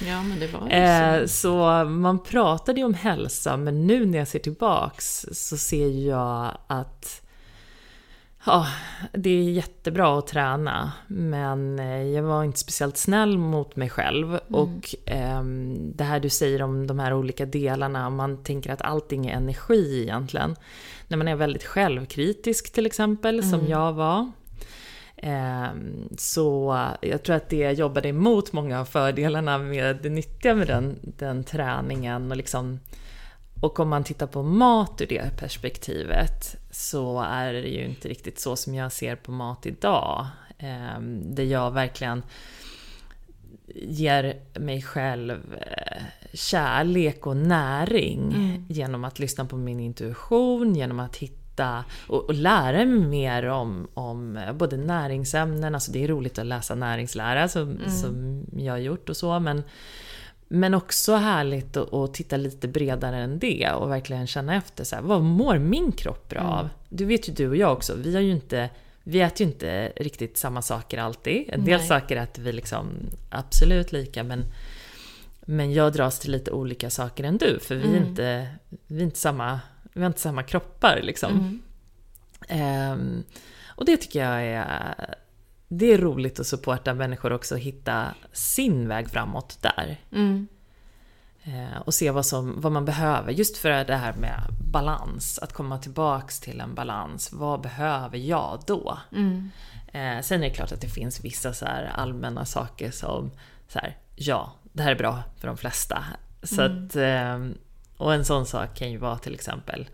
Ja, 0.07 0.23
men 0.23 0.41
det 0.41 0.47
var 0.47 0.69
ju 0.69 0.75
Eh, 0.75 1.26
så 1.26 1.85
man 1.85 2.19
pratade 2.19 2.81
ju 2.81 2.87
om 2.87 2.95
hälsa, 2.95 3.57
men 3.57 3.87
nu 3.87 4.07
när 4.07 4.19
jag 4.19 4.29
ser 4.29 4.38
tillbaks 4.38 5.26
så 5.33 5.57
ser 5.57 6.09
jag 6.09 6.59
att 6.67 7.21
Ja, 8.47 8.67
det 9.12 9.31
är 9.31 9.50
jättebra 9.50 10.19
att 10.19 10.26
träna, 10.26 10.93
men 11.07 11.79
eh, 11.79 12.03
jag 12.03 12.23
var 12.23 12.45
inte 12.45 12.59
speciellt 12.59 12.97
snäll 12.97 13.38
mot 13.38 13.76
mig 13.76 13.91
själv. 13.91 14.38
Och 14.50 14.95
ehm, 15.07 15.93
det 15.97 16.05
här 16.05 16.21
du 16.21 16.29
säger 16.29 16.62
om 16.62 16.87
de 16.87 16.99
här 16.99 17.12
olika 17.12 17.47
delarna, 17.47 18.11
man 18.11 18.43
tänker 18.43 18.73
att 18.73 18.83
allting 18.83 19.26
är 19.26 19.37
energi 19.37 20.03
egentligen. 20.03 20.57
När 21.09 21.17
man 21.17 21.29
är 21.29 21.35
väldigt 21.35 21.64
självkritisk 21.64 22.73
till 22.73 22.87
exempel, 22.87 23.43
som 23.50 23.67
jag 23.69 23.93
var. 23.93 24.33
Ehm, 25.26 26.09
Så 26.19 26.76
jag 27.00 27.23
tror 27.23 27.37
att 27.37 27.49
det 27.49 27.73
jobbade 27.73 28.09
emot 28.09 28.52
många 28.52 28.81
av 28.81 28.85
fördelarna 28.85 29.59
med 29.59 29.99
det 30.02 30.09
nyttiga 30.09 30.54
med 30.54 30.66
den, 30.66 30.99
den 31.02 31.45
träningen. 31.45 32.31
Och, 32.31 32.37
liksom, 32.37 32.81
och 33.62 33.81
om 33.81 33.88
man 33.88 34.04
tittar 34.04 34.26
på 34.26 34.43
mat 34.43 35.00
ur 35.00 35.07
det 35.07 35.38
perspektivet 35.38 36.57
så 36.71 37.21
är 37.21 37.52
det 37.52 37.69
ju 37.69 37.85
inte 37.85 38.09
riktigt 38.09 38.38
så 38.40 38.57
som 38.57 38.75
jag 38.75 38.93
ser 38.93 39.16
på 39.16 39.33
mat 39.33 39.66
idag. 39.66 40.26
Ehm, 40.59 41.35
Där 41.35 41.45
jag 41.45 41.71
verkligen 41.71 42.23
ger 43.75 44.37
mig 44.59 44.83
själv 44.83 45.54
eh, 45.61 46.02
kärlek 46.33 47.26
och 47.26 47.37
näring 47.37 48.35
genom 48.69 49.04
att 49.04 49.19
lyssna 49.19 49.45
på 49.45 49.57
min 49.57 49.81
intuition, 49.81 50.75
genom 50.75 51.00
att 51.00 51.16
hitta 51.16 51.44
och, 52.06 52.25
och 52.25 52.34
lära 52.34 52.84
mig 52.84 53.08
mer 53.08 53.46
om, 53.46 53.88
om 53.94 54.37
eh, 54.37 54.52
både 54.52 54.76
näringsämnen, 54.76 55.75
alltså 55.75 55.92
det 55.92 56.04
är 56.04 56.08
roligt 56.08 56.38
att 56.38 56.46
läsa 56.46 56.75
näringslära 56.75 57.49
som, 57.49 57.78
som 58.00 58.44
jag 58.56 58.73
har 58.73 58.78
gjort 58.78 59.08
och 59.08 59.16
så, 59.16 59.38
men 59.38 59.62
men 60.49 60.75
också 60.75 61.14
härligt 61.14 61.76
att, 61.76 61.92
att 61.92 62.14
titta 62.14 62.37
lite 62.37 62.68
bredare 62.68 63.16
än 63.16 63.38
det 63.38 63.70
och 63.70 63.90
verkligen 63.90 64.26
känna 64.26 64.54
efter 64.54 64.84
så 64.84 64.96
här, 64.96 65.02
vad 65.02 65.23
mår 65.23 65.58
min 65.58 65.92
kropp 65.92 66.28
bra 66.28 66.40
av? 66.40 66.68
Du 66.88 67.04
vet 67.04 67.28
ju 67.28 67.32
du 67.32 67.49
och 67.49 67.56
jag 67.56 67.73
också, 67.73 67.94
vi 67.94 68.14
har 68.14 68.20
ju 68.20 68.30
inte 68.30 68.70
vi 69.06 69.20
äter 69.20 69.46
ju 69.46 69.52
inte 69.52 69.92
riktigt 69.96 70.37
samma 70.37 70.62
saker 70.62 70.99
alltid. 70.99 71.44
En 71.49 71.64
del 71.64 71.78
Nej. 71.78 71.88
saker 71.88 72.16
äter 72.16 72.42
vi 72.42 72.52
liksom 72.52 72.88
absolut 73.30 73.92
lika 73.92 74.25
men, 74.25 74.44
men 75.40 75.73
jag 75.73 75.92
dras 75.92 76.18
till 76.18 76.32
lite 76.32 76.50
olika 76.50 76.90
saker 76.90 77.25
än 77.25 77.38
du 77.38 77.58
för 77.61 77.75
vi 77.75 77.96
är 77.96 77.96
inte, 77.96 78.49
vi 78.87 78.99
är 78.99 79.04
inte 79.04 79.18
samma, 79.18 79.61
vi 79.95 80.01
har 80.01 80.07
inte 80.07 80.21
samma 80.21 80.43
kroppar 80.43 81.01
liksom. 81.03 81.63
Ehm, 82.49 83.25
och 83.67 83.85
det 83.85 83.97
tycker 83.97 84.25
jag 84.25 84.47
är, 84.47 84.95
det 85.69 85.93
är 85.93 85.99
roligt 85.99 86.41
att 86.41 86.47
supporta 86.47 86.95
människor 86.95 87.33
också 87.33 87.57
hitta 87.57 88.15
sin 88.33 88.89
väg 88.89 89.11
framåt 89.11 89.59
där. 89.61 90.01
Mm. 90.13 90.49
Eh, 91.45 91.81
och 91.85 91.95
se 91.95 92.11
vad, 92.11 92.27
som, 92.27 92.61
vad 92.61 92.73
man 92.73 92.85
behöver. 92.85 93.33
Just 93.33 93.57
för 93.57 93.85
det 93.85 93.97
här 93.97 94.13
med 94.13 94.41
balans, 94.73 95.39
att 95.39 95.53
komma 95.53 95.79
tillbaks 95.79 96.41
till 96.41 96.61
en 96.61 96.75
balans. 96.75 97.33
Vad 97.33 97.61
behöver 97.61 98.19
jag 98.19 98.63
då? 98.67 98.99
Eh, 99.93 100.21
sen 100.21 100.43
är 100.43 100.49
det 100.49 100.55
klart 100.55 100.73
att 100.73 100.81
det 100.81 100.89
finns 100.89 101.25
vissa 101.25 101.53
så 101.53 101.67
allmänna 101.95 102.45
saker 102.45 102.91
som 102.91 103.31
så 103.69 103.79
här, 103.79 103.97
ja, 104.15 104.53
det 104.73 104.83
här 104.83 104.91
är 104.91 104.99
bra 104.99 105.23
för 105.37 105.47
de 105.47 105.57
flesta. 105.57 106.05
Så 106.43 106.63
att, 106.63 106.97
eh, 106.97 107.39
och 107.97 108.15
en 108.15 108.25
sån 108.25 108.47
sak 108.47 108.77
kan 108.77 108.91
ju 108.91 108.99
vara 108.99 109.19
till 109.19 109.35
exempel 109.35 109.89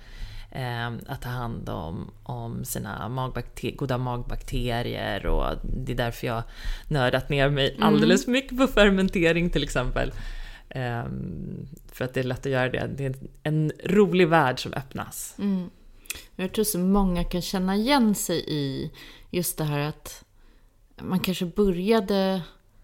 eh, 0.50 0.88
att 1.06 1.22
ta 1.22 1.28
hand 1.28 1.68
om, 1.68 2.10
om 2.22 2.64
sina 2.64 3.08
magbakter- 3.08 3.76
goda 3.76 3.98
magbakterier 3.98 5.26
och 5.26 5.56
det 5.62 5.92
är 5.92 5.96
därför 5.96 6.26
jag 6.26 6.42
nördat 6.88 7.28
ner 7.28 7.50
mig 7.50 7.76
alldeles 7.80 8.24
för 8.24 8.32
mycket 8.32 8.58
på 8.58 8.66
fermentering 8.66 9.50
till 9.50 9.62
exempel. 9.62 10.12
Ehm, 10.70 11.68
för 11.92 12.04
att 12.04 12.14
det 12.14 12.20
är 12.20 12.24
lätt 12.24 12.46
att 12.46 12.52
göra 12.52 12.68
det. 12.68 12.90
Det 12.96 13.04
är 13.04 13.14
en 13.42 13.72
rolig 13.84 14.28
värld 14.28 14.62
som 14.62 14.72
öppnas. 14.72 15.34
Jag 16.36 16.52
tror 16.52 16.64
så 16.64 16.78
många 16.78 17.24
kan 17.24 17.42
känna 17.42 17.76
igen 17.76 18.14
sig 18.14 18.44
i 18.46 18.90
just 19.30 19.58
det 19.58 19.64
här 19.64 19.78
att 19.78 20.24
man 21.02 21.20
kanske 21.20 21.46
började 21.46 22.42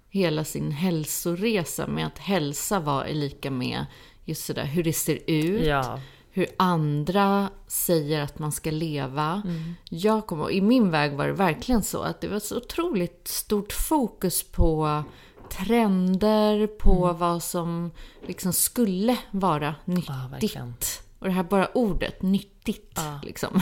hela 0.09 0.45
sin 0.45 0.71
hälsoresa 0.71 1.87
med 1.87 2.07
att 2.07 2.19
hälsa 2.19 2.81
var 2.81 3.09
lika 3.09 3.51
med 3.51 3.87
just 4.27 4.45
sådär 4.45 4.65
hur 4.65 4.83
det 4.85 4.93
ser 4.93 5.19
ut, 5.27 5.67
Ja. 5.67 6.01
hur 6.31 6.47
andra 6.57 7.51
säger 7.67 8.21
att 8.23 8.39
man 8.39 8.53
ska 8.53 8.71
leva. 8.71 9.43
Jag 9.91 10.27
kom, 10.27 10.51
I 10.51 10.61
min 10.61 10.91
väg 10.91 11.13
var 11.13 11.27
det 11.27 11.33
verkligen 11.33 11.83
så 11.83 12.03
att 12.03 12.21
det 12.21 12.29
var 12.29 12.39
så 12.41 12.57
otroligt 12.57 13.29
stort 13.29 13.73
fokus 13.73 14.43
på 14.43 15.03
trender, 15.51 16.67
på 16.67 17.13
vad 17.13 17.43
som 17.43 17.91
liksom 18.27 18.53
skulle 18.53 19.17
vara 19.31 19.75
nyttigt. 19.85 20.11
verkligen. 20.33 20.75
och 21.19 21.27
det 21.27 21.33
här 21.33 21.43
bara 21.43 21.67
ordet, 21.75 22.23
nyttigt. 22.23 23.01
Liksom. 23.23 23.61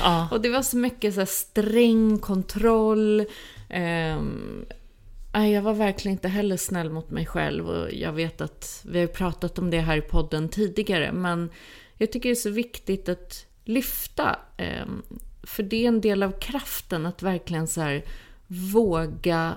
Ja. 0.00 0.28
och 0.32 0.40
det 0.40 0.48
var 0.48 0.62
så 0.62 0.76
mycket 0.76 1.14
så 1.14 1.20
här 1.20 1.26
sträng 1.26 2.18
kontroll. 2.18 3.24
Ehm, 3.68 4.64
nej, 5.32 5.52
jag 5.52 5.62
var 5.62 5.74
verkligen 5.74 6.16
inte 6.16 6.28
heller 6.28 6.56
snäll 6.56 6.90
mot 6.90 7.10
mig 7.10 7.26
själv. 7.26 7.68
Och 7.68 7.92
jag 7.92 8.12
vet 8.12 8.40
att 8.40 8.84
vi 8.88 9.00
har 9.00 9.06
pratat 9.06 9.58
om 9.58 9.70
det 9.70 9.80
här 9.80 9.96
i 9.96 10.00
podden 10.02 10.48
tidigare. 10.48 11.12
Men 11.12 11.50
jag 11.96 12.12
tycker 12.12 12.28
det 12.28 12.32
är 12.32 12.34
så 12.34 12.50
viktigt 12.50 13.08
att 13.08 13.46
lyfta. 13.64 14.38
Ehm, 14.56 15.02
för 15.42 15.62
det 15.62 15.84
är 15.84 15.88
en 15.88 16.00
del 16.00 16.22
av 16.22 16.32
kraften 16.40 17.06
att 17.06 17.22
verkligen 17.22 17.66
så 17.68 17.80
här 17.80 18.04
våga 18.46 19.56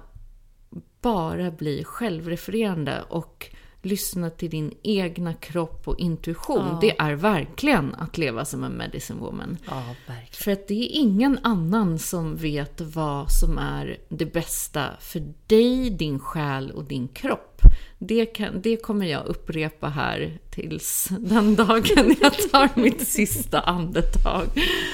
bara 1.02 1.52
bli 1.52 1.84
självrefererande 1.84 3.04
och 3.10 3.55
lyssna 3.86 4.30
till 4.30 4.50
din 4.50 4.74
egna 4.84 5.34
kropp 5.34 5.88
och 5.88 6.00
intuition. 6.00 6.78
Det 6.82 7.00
är 7.00 7.14
verkligen 7.14 7.96
att 7.96 8.18
leva 8.18 8.46
som 8.46 8.64
en 8.64 8.72
medicine 8.72 9.20
woman. 9.20 9.58
ja. 9.68 9.84
För 10.32 10.52
att 10.52 10.68
det 10.68 10.74
är 10.74 11.00
ingen 11.00 11.40
annan 11.44 12.00
som 12.00 12.36
vet 12.36 12.82
vad 12.82 13.32
som 13.32 13.58
är 13.58 13.98
det 14.10 14.26
bästa 14.26 14.86
för 15.00 15.34
dig, 15.48 15.90
din 15.90 16.20
själ 16.20 16.72
och 16.72 16.84
din 16.84 17.08
kropp. 17.08 17.62
Det, 18.00 18.26
kan, 18.26 18.62
det 18.62 18.78
kommer 18.78 19.06
jag 19.06 19.26
upprepa 19.26 19.88
här 19.88 20.40
tills 20.52 21.08
den 21.20 21.56
dagen 21.56 22.16
jag 22.22 22.52
tar 22.52 22.70
mitt 22.80 23.08
sista 23.08 23.60
andetag. 23.60 24.46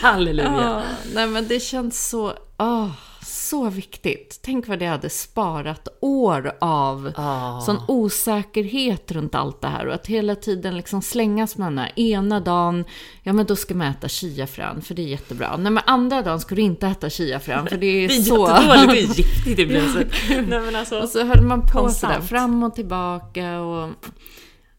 Halleluja. 0.02 0.52
Ja, 0.52 0.84
nej 1.14 1.28
men 1.28 1.48
det 1.48 1.60
känns 1.60 2.10
så, 2.10 2.34
ah, 2.58 2.90
så 3.26 3.70
viktigt. 3.70 4.40
Tänk 4.44 4.68
vad 4.68 4.80
det 4.80 4.86
hade 4.86 5.10
sparat 5.10 5.88
år 6.02 6.52
av 6.62 7.12
Ja. 7.18 7.62
sån 7.66 7.78
osäkerhet 7.88 9.12
runt 9.12 9.36
allt 9.36 9.62
det 9.62 9.68
här. 9.68 9.86
Och 9.88 9.94
att 9.94 10.08
hela 10.08 10.36
tiden 10.36 10.78
liksom 10.78 11.02
slängas 11.02 11.58
med 11.58 11.68
den 11.68 11.78
här 11.78 11.92
ena 12.00 12.40
dagen, 12.40 12.86
ja 13.24 13.34
men 13.34 13.46
då 13.46 13.56
ska 13.56 13.76
man 13.76 13.88
äta 13.88 14.08
chiafrön 14.08 14.82
för 14.82 14.96
det 14.96 15.02
är 15.02 15.08
jättebra. 15.08 15.58
Nej 15.58 15.72
men 15.72 15.84
andra 15.88 16.22
dagen 16.22 16.40
ska 16.40 16.56
du 16.56 16.62
inte 16.62 16.88
äta 16.88 17.10
chiafrön 17.10 17.68
för 17.68 17.78
det 17.78 17.86
är, 17.88 18.08
Det 18.08 18.16
är 18.16 18.22
så... 18.22 18.48
jättedåligt, 18.50 19.16
det 19.16 19.22
är 19.22 19.26
giftigt 19.26 19.60
ibland. 19.60 20.06
Nej, 20.50 20.62
men 20.62 20.76
alltså, 20.76 21.00
Och 21.00 21.10
så 21.10 21.24
höll 21.26 21.42
man 21.44 21.62
på 21.62 21.68
Konstant. 21.68 22.14
sådär 22.14 22.28
fram 22.28 22.64
och 22.64 22.76
tillbaka 22.76 23.60
och, 23.62 23.90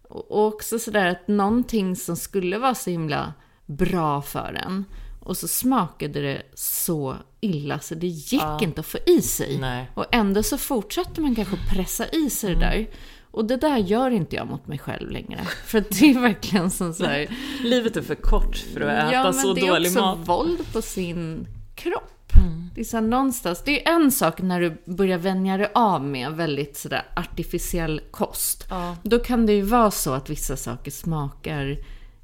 och 0.09 0.47
också 0.47 0.79
sådär 0.79 1.07
att 1.07 1.29
någonting 1.29 1.97
som 1.97 2.17
skulle 2.17 2.59
vara 2.59 2.75
så 2.75 2.91
himla 2.91 3.33
bra 3.67 4.23
för 4.23 4.61
en 4.67 4.85
och 5.23 5.37
så 5.37 5.49
smakade 5.49 6.21
det 6.21 6.43
så 6.55 7.17
illa 7.41 7.79
så 7.81 7.95
det 7.95 8.07
gick 8.07 8.63
inte 8.63 8.81
att 8.81 8.87
få 8.87 8.99
i 9.07 9.23
sig. 9.23 9.59
Nej. 9.59 9.91
Och 9.95 10.07
ändå 10.13 10.43
så 10.43 10.59
fortsatte 10.59 11.21
man 11.21 11.35
kanske 11.35 11.57
pressa 11.71 12.09
i 12.09 12.31
sig 12.31 12.55
det 12.55 12.61
där. 12.61 12.87
Och 13.31 13.45
det 13.45 13.57
där 13.57 13.79
gör 13.79 14.11
inte 14.11 14.37
jag 14.37 14.47
mot 14.47 14.67
mig 14.67 14.79
själv 14.79 15.11
längre. 15.11 15.41
För 15.67 15.85
det 15.91 16.11
är 16.11 16.21
verkligen 16.21 16.71
som 16.71 16.95
så 16.95 17.05
här, 17.05 17.37
livet 17.63 17.97
är 17.97 18.03
för 18.03 18.15
kort 18.15 18.57
för 18.57 18.81
att 18.81 18.99
äta 18.99 19.13
Ja, 19.13 19.25
men 19.25 19.35
så 19.35 19.55
det 19.55 19.61
är 19.61 19.69
dålig 19.69 19.91
också 19.91 20.01
mat. 20.01 20.29
våld 20.29 20.73
på 20.73 20.83
sin 20.83 21.47
kropp. 21.75 22.33
Mm. 22.37 22.71
Det 22.75 22.81
är 22.81 22.85
så 22.85 22.97
här 22.97 23.05
någonstans, 23.05 23.63
det 23.65 23.89
är 23.89 23.95
en 23.95 24.13
sak 24.13 24.43
när 24.43 24.61
du 24.61 24.83
börjar 24.85 25.19
vänja 25.19 25.57
dig 25.57 25.71
av 25.75 26.05
med 26.05 26.33
väldigt 26.33 26.77
sådär 26.77 27.03
artificiell 27.17 28.01
kost. 28.11 28.67
Ja. 28.71 28.97
Då 29.03 29.19
kan 29.19 29.47
det 29.47 29.53
ju 29.53 29.63
vara 29.63 29.91
så 29.91 30.13
att 30.13 30.31
vissa 30.31 30.57
saker 30.57 30.91
smakar 30.91 31.79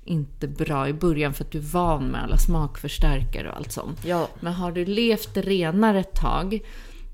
inte 0.09 0.49
bra 0.49 0.89
i 0.89 0.93
början 0.93 1.35
för 1.35 1.45
att 1.45 1.51
du 1.51 1.59
är 1.59 1.63
van 1.63 2.05
med 2.05 2.23
alla 2.23 2.39
smakförstärkare 2.39 3.51
och 3.51 3.57
allt 3.57 3.73
sånt. 3.73 4.05
Ja. 4.05 4.29
Men 4.41 4.53
har 4.53 4.73
du 4.73 4.85
levt 4.85 5.37
renare 5.37 6.01
ett 6.01 6.15
tag, 6.15 6.61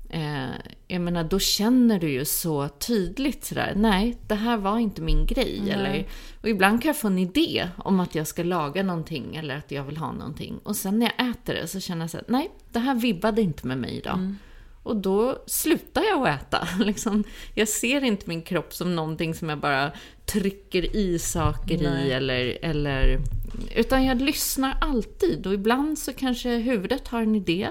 eh, 0.09 0.45
jag 0.87 1.01
menar 1.01 1.23
då 1.23 1.39
känner 1.39 1.99
du 1.99 2.09
ju 2.09 2.25
så 2.25 2.67
tydligt 2.67 3.45
sådär, 3.45 3.73
nej 3.75 4.17
det 4.27 4.35
här 4.35 4.57
var 4.57 4.77
inte 4.77 5.01
min 5.01 5.25
grej. 5.25 5.69
Eller, 5.69 6.07
och 6.41 6.49
ibland 6.49 6.81
kan 6.81 6.89
jag 6.89 6.97
få 6.97 7.07
en 7.07 7.19
idé 7.19 7.69
om 7.77 7.99
att 7.99 8.15
jag 8.15 8.27
ska 8.27 8.43
laga 8.43 8.83
någonting 8.83 9.35
eller 9.35 9.57
att 9.57 9.71
jag 9.71 9.83
vill 9.83 9.97
ha 9.97 10.11
någonting. 10.11 10.59
Och 10.63 10.75
sen 10.75 10.99
när 10.99 11.11
jag 11.17 11.29
äter 11.29 11.53
det 11.53 11.67
så 11.67 11.79
känner 11.79 12.03
jag 12.03 12.09
såhär, 12.09 12.25
nej 12.29 12.49
det 12.71 12.79
här 12.79 12.95
vibbade 12.95 13.41
inte 13.41 13.67
med 13.67 13.77
mig 13.77 13.97
idag. 13.97 14.35
Och 14.85 14.95
då 14.95 15.43
slutar 15.47 16.03
jag 16.03 16.27
att 16.27 16.41
äta. 16.41 16.67
Liksom, 16.83 17.23
jag 17.53 17.67
ser 17.67 18.03
inte 18.03 18.29
min 18.29 18.41
kropp 18.41 18.73
som 18.73 18.95
någonting 18.95 19.35
som 19.35 19.49
jag 19.49 19.59
bara 19.59 19.91
trycker 20.25 20.95
i 20.95 21.19
saker 21.19 21.77
Nej. 21.77 22.07
i 22.07 22.11
eller, 22.11 22.57
eller... 22.61 23.19
Utan 23.75 24.05
jag 24.05 24.21
lyssnar 24.21 24.77
alltid 24.81 25.47
och 25.47 25.53
ibland 25.53 25.99
så 25.99 26.13
kanske 26.13 26.49
huvudet 26.49 27.07
har 27.07 27.21
en 27.21 27.35
idé. 27.35 27.69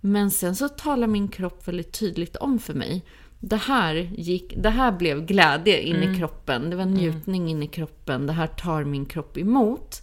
Men 0.00 0.30
sen 0.30 0.56
så 0.56 0.68
talar 0.68 1.06
min 1.06 1.28
kropp 1.28 1.68
väldigt 1.68 1.92
tydligt 1.92 2.36
om 2.36 2.58
för 2.58 2.74
mig. 2.74 3.02
Det 3.40 3.56
här, 3.56 3.94
gick, 4.16 4.54
det 4.56 4.70
här 4.70 4.92
blev 4.92 5.26
glädje 5.26 5.82
in 5.82 5.96
Mm. 5.96 6.12
i 6.14 6.18
kroppen. 6.18 6.70
Det 6.70 6.76
var 6.76 6.84
njutning 6.84 7.50
in 7.50 7.62
i 7.62 7.66
kroppen. 7.66 8.26
Det 8.26 8.32
här 8.32 8.46
tar 8.46 8.84
min 8.84 9.06
kropp 9.06 9.38
emot. 9.38 10.02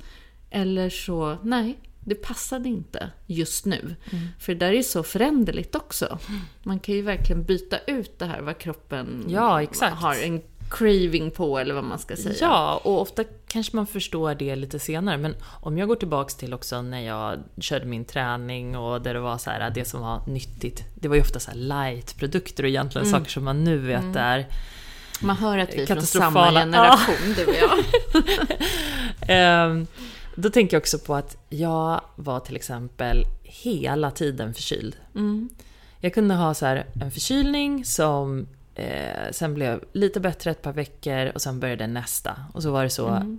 Eller 0.50 0.90
så, 0.90 1.38
nej, 1.44 1.78
det 2.10 2.16
passade 2.16 2.70
inte 2.70 3.10
just 3.28 3.66
nu. 3.66 3.96
Mm. 4.12 4.28
För 4.40 4.54
det 4.54 4.66
där 4.66 4.74
är 4.74 4.82
så 4.84 5.04
föränderligt 5.04 5.76
också. 5.76 6.20
Man 6.64 6.80
kan 6.80 6.96
ju 6.96 7.02
verkligen 7.02 7.44
byta 7.44 7.78
ut 7.88 8.20
det 8.20 8.26
här 8.26 8.42
vad 8.42 8.58
kroppen 8.58 9.26
Ja, 9.28 9.66
har 9.82 10.16
en 10.24 10.42
craving 10.70 11.32
på 11.32 11.60
eller 11.60 11.74
vad 11.74 11.84
man 11.84 12.00
ska 12.00 12.16
säga. 12.16 12.36
Ja, 12.42 12.82
och 12.84 13.02
ofta 13.02 13.24
kanske 13.48 13.76
man 13.76 13.88
förstår 13.88 14.36
det 14.36 14.56
lite 14.56 14.80
senare. 14.80 15.18
Men 15.18 15.36
om 15.62 15.78
jag 15.78 15.88
går 15.88 15.96
tillbaks 15.96 16.36
till 16.36 16.54
också 16.54 16.82
när 16.82 17.00
jag 17.02 17.40
körde 17.58 17.86
min 17.86 18.06
träning 18.06 18.78
och 18.78 19.02
där 19.02 19.14
det 19.14 19.20
var 19.20 19.38
så 19.38 19.50
här, 19.50 19.70
det 19.70 19.86
som 19.86 20.02
var 20.02 20.22
nyttigt. 20.28 20.84
Det 20.96 21.08
var 21.08 21.16
ju 21.16 21.22
ofta 21.22 21.40
så 21.40 21.52
light-produkter 21.54 22.64
och 22.64 22.70
egentligen 22.70 23.08
Mm. 23.08 23.20
saker 23.20 23.32
som 23.32 23.44
man 23.44 23.64
nu 23.64 23.78
vet 23.78 24.16
är 24.16 24.48
Man 25.22 25.38
hör 25.38 25.58
att 25.58 25.74
vi 25.74 25.82
är 25.82 25.86
från 25.86 26.02
samma 26.02 26.52
generation, 26.52 27.34
du 27.36 27.46
och 27.46 27.56
jag. 27.56 27.80
Ehm, 29.28 29.88
Då 30.36 30.50
tänker 30.50 30.78
jag 30.78 30.82
också 30.82 31.00
på 31.00 31.16
att 31.16 31.38
jag 31.50 32.02
var 32.16 32.40
till 32.40 32.56
exempel 32.56 33.26
hela 33.44 34.12
tiden 34.12 34.54
förkyld. 34.54 34.96
Jag 36.00 36.14
kunde 36.14 36.36
ha 36.36 36.54
så 36.54 36.66
här 36.66 36.86
en 37.02 37.12
förkylning 37.12 37.86
som 37.86 38.48
eh, 38.76 39.32
sen 39.32 39.54
blev 39.54 39.84
lite 39.94 40.20
bättre 40.20 40.52
ett 40.52 40.62
par 40.62 40.74
veckor 40.74 41.32
och 41.36 41.42
sen 41.42 41.60
började 41.60 41.88
nästa. 41.88 42.36
Och 42.54 42.64
så 42.64 42.72
var 42.72 42.84
det 42.84 42.90
så, 42.90 43.38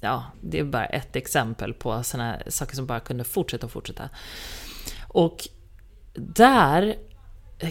ja, 0.00 0.24
det 0.40 0.58
är 0.58 0.64
bara 0.64 0.86
ett 0.86 1.16
exempel 1.16 1.74
på 1.74 2.02
sådana 2.02 2.38
saker 2.48 2.76
som 2.76 2.86
bara 2.86 3.00
kunde 3.00 3.24
fortsätta 3.24 3.66
och 3.66 3.72
fortsätta. 3.72 4.08
Och 5.08 5.48
där, 6.14 6.96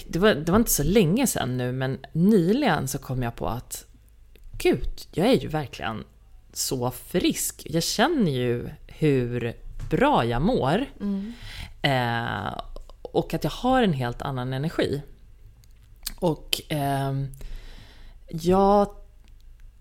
det 0.08 0.20
var, 0.20 0.34
det 0.34 0.52
var 0.52 0.60
inte 0.60 0.72
så 0.72 0.84
länge 0.84 1.28
sedan 1.28 1.58
nu, 1.58 1.72
men 1.72 1.98
nyligen 2.14 2.88
så 2.88 2.98
kom 2.98 3.24
jag 3.24 3.36
på 3.36 3.48
att 3.48 3.86
gud, 4.58 5.02
jag 5.12 5.28
är 5.28 5.40
ju 5.40 5.48
verkligen 5.48 6.04
så 6.58 6.92
frisk. 6.92 7.64
Jag 7.70 7.84
känner 7.84 8.32
ju 8.32 8.70
hur 8.88 9.54
bra 9.90 10.26
jag 10.26 10.42
mår. 10.42 10.86
Eh, 11.82 12.62
och 13.02 13.34
att 13.34 13.44
jag 13.44 13.52
har 13.52 13.84
en 13.84 13.94
helt 13.94 14.22
annan 14.22 14.54
energi. 14.54 15.02
Och 16.20 16.62
ehm, 16.70 17.28
jag 18.30 18.90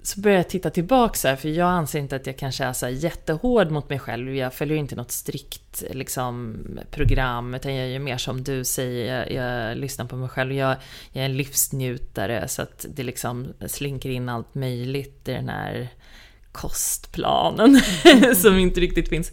så 0.02 0.20
började 0.20 0.38
jag 0.38 0.48
titta 0.48 0.70
tillbaka 0.70 1.14
så 1.14 1.28
här, 1.28 1.36
för 1.36 1.48
jag 1.48 1.68
anser 1.68 1.98
inte 1.98 2.16
att 2.16 2.26
jag 2.26 2.36
kanske 2.36 2.64
är 2.64 2.72
så 2.72 2.88
jättehård 2.88 3.70
mot 3.70 3.88
mig 3.88 3.98
själv. 3.98 4.34
Jag 4.34 4.54
följer 4.54 4.76
inte 4.76 4.96
något 4.96 5.10
strikt 5.10 5.84
liksom, 5.90 6.56
program, 6.90 7.54
utan 7.54 7.74
jag 7.74 7.88
gör 7.88 7.98
mer 7.98 8.18
som 8.18 8.44
du 8.44 8.64
säger. 8.64 9.30
Jag, 9.30 9.32
jag 9.32 9.78
lyssnar 9.78 10.06
på 10.06 10.16
mig 10.16 10.28
själv. 10.28 10.52
Jag, 10.52 10.76
jag 11.12 11.22
är 11.22 11.28
en 11.28 11.36
livsnjutare, 11.36 12.48
så 12.48 12.62
att 12.62 12.86
det 12.88 13.02
liksom 13.02 13.52
slinker 13.66 14.10
in 14.10 14.28
allt 14.28 14.54
möjligt 14.54 15.28
i 15.28 15.32
den 15.32 15.48
här 15.48 15.88
kostplanen 16.56 17.80
som 18.36 18.58
inte 18.58 18.80
riktigt 18.80 19.08
finns. 19.08 19.32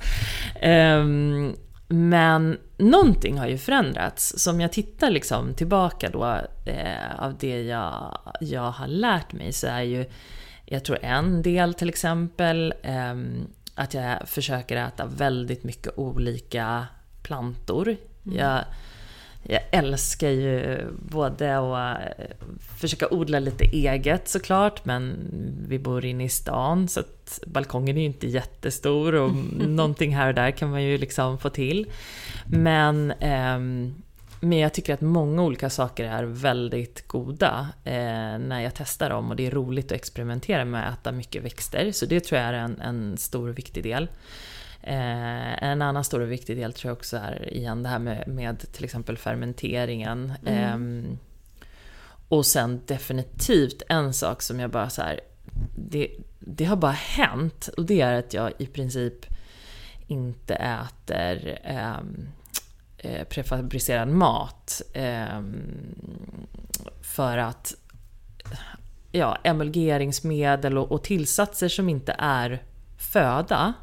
Ehm, 0.62 1.56
men 1.88 2.58
någonting 2.78 3.38
har 3.38 3.48
ju 3.48 3.58
förändrats. 3.58 4.34
Så 4.38 4.52
om 4.52 4.62
jag 4.62 4.72
tittar 4.72 5.10
liksom 5.10 5.54
tillbaka 5.54 6.10
då 6.10 6.26
eh, 6.66 7.20
av 7.20 7.38
det 7.40 7.62
jag, 7.62 8.18
jag 8.42 8.72
har 8.72 8.88
lärt 8.88 9.34
mig 9.34 9.54
så 9.54 9.68
är 9.68 9.82
ju, 9.82 10.06
jag 10.66 10.86
tror 10.86 10.98
en 11.02 11.42
del 11.42 11.74
till 11.74 11.90
exempel, 11.90 12.74
ehm, 12.84 13.48
att 13.76 13.94
jag 13.94 14.30
försöker 14.30 14.78
äta 14.78 15.06
väldigt 15.06 15.64
mycket 15.64 15.98
olika 15.98 16.88
plantor. 17.22 17.96
Jag, 18.24 18.64
jag 19.44 19.62
älskar 19.72 20.30
ju 20.30 20.78
både 21.10 21.58
att 21.58 22.02
eh, 22.20 22.26
försöka 22.78 23.08
odla 23.10 23.40
lite 23.40 23.64
eget 23.64 24.28
såklart, 24.28 24.86
men 24.86 25.18
vi 25.68 25.80
bor 25.80 26.06
inne 26.06 26.24
i 26.24 26.30
stan 26.30 26.88
så 26.88 27.00
att 27.00 27.40
balkongen 27.48 27.98
är 27.98 28.02
ju 28.02 28.08
inte 28.08 28.28
jättestor 28.28 29.16
och 29.16 29.32
någonting 29.68 30.16
här 30.16 30.28
och 30.28 30.34
där 30.34 30.52
kan 30.52 30.72
man 30.72 30.84
ju 30.84 30.98
liksom 30.98 31.38
få 31.38 31.50
till. 31.50 31.88
Men, 32.46 33.14
ehm, 33.20 33.94
men 34.40 34.58
jag 34.58 34.74
tycker 34.74 34.94
att 34.94 35.02
många 35.02 35.44
olika 35.44 35.70
saker 35.70 36.06
är 36.06 36.24
väldigt 36.24 37.08
goda 37.08 37.68
eh, 37.84 37.94
när 38.40 38.60
jag 38.60 38.74
testar 38.76 39.10
dem 39.10 39.30
och 39.30 39.36
det 39.36 39.48
är 39.48 39.52
roligt 39.52 39.86
att 39.86 39.92
experimentera 39.92 40.66
med 40.66 40.90
att 40.90 41.00
äta 41.00 41.12
mycket 41.12 41.44
växter. 41.44 41.92
Så 41.92 42.06
det 42.06 42.20
tror 42.20 42.42
jag 42.42 42.50
är 42.50 42.54
en, 42.54 42.82
en 42.82 43.18
stor 43.18 43.50
och 43.50 43.58
viktig 43.58 43.84
del. 43.84 44.08
Eh, 44.84 45.64
en 45.64 45.82
annan 45.82 46.04
stor 46.04 46.20
och 46.20 46.32
viktig 46.32 46.58
del 46.58 46.74
tror 46.74 46.90
jag 46.90 46.98
också 46.98 47.18
är 47.18 47.54
igen 47.54 47.84
det 47.84 47.90
här 47.90 48.00
med, 48.00 48.28
med 48.28 48.72
till 48.72 48.84
exempel 48.84 49.18
fermenteringen. 49.18 50.34
Ehm, 50.46 51.18
och 52.28 52.46
sen 52.46 52.82
definitivt 52.86 53.82
en 53.90 54.14
sak 54.14 54.42
som 54.42 54.60
jag 54.60 54.70
bara 54.70 54.90
så 54.90 55.02
här, 55.02 55.20
det, 55.76 56.12
det 56.40 56.66
har 56.66 56.76
bara 56.76 56.92
hänt 56.92 57.70
och 57.78 57.86
det 57.86 58.02
är 58.02 58.14
att 58.14 58.34
jag 58.34 58.52
i 58.58 58.66
princip 58.66 59.26
inte 60.08 60.56
äter 60.56 61.60
ehm, 61.64 62.28
eh, 62.98 63.24
prefabricerad 63.24 64.08
mat. 64.08 64.82
ehm, 64.94 65.56
för 67.02 67.38
att 67.38 67.76
ja, 69.12 69.38
emulgeringsmedel 69.44 70.78
och, 70.78 70.92
och 70.92 71.04
tillsatser 71.04 71.70
som 71.70 71.90
inte 71.90 72.16
är 72.20 72.64
föda 72.98 73.74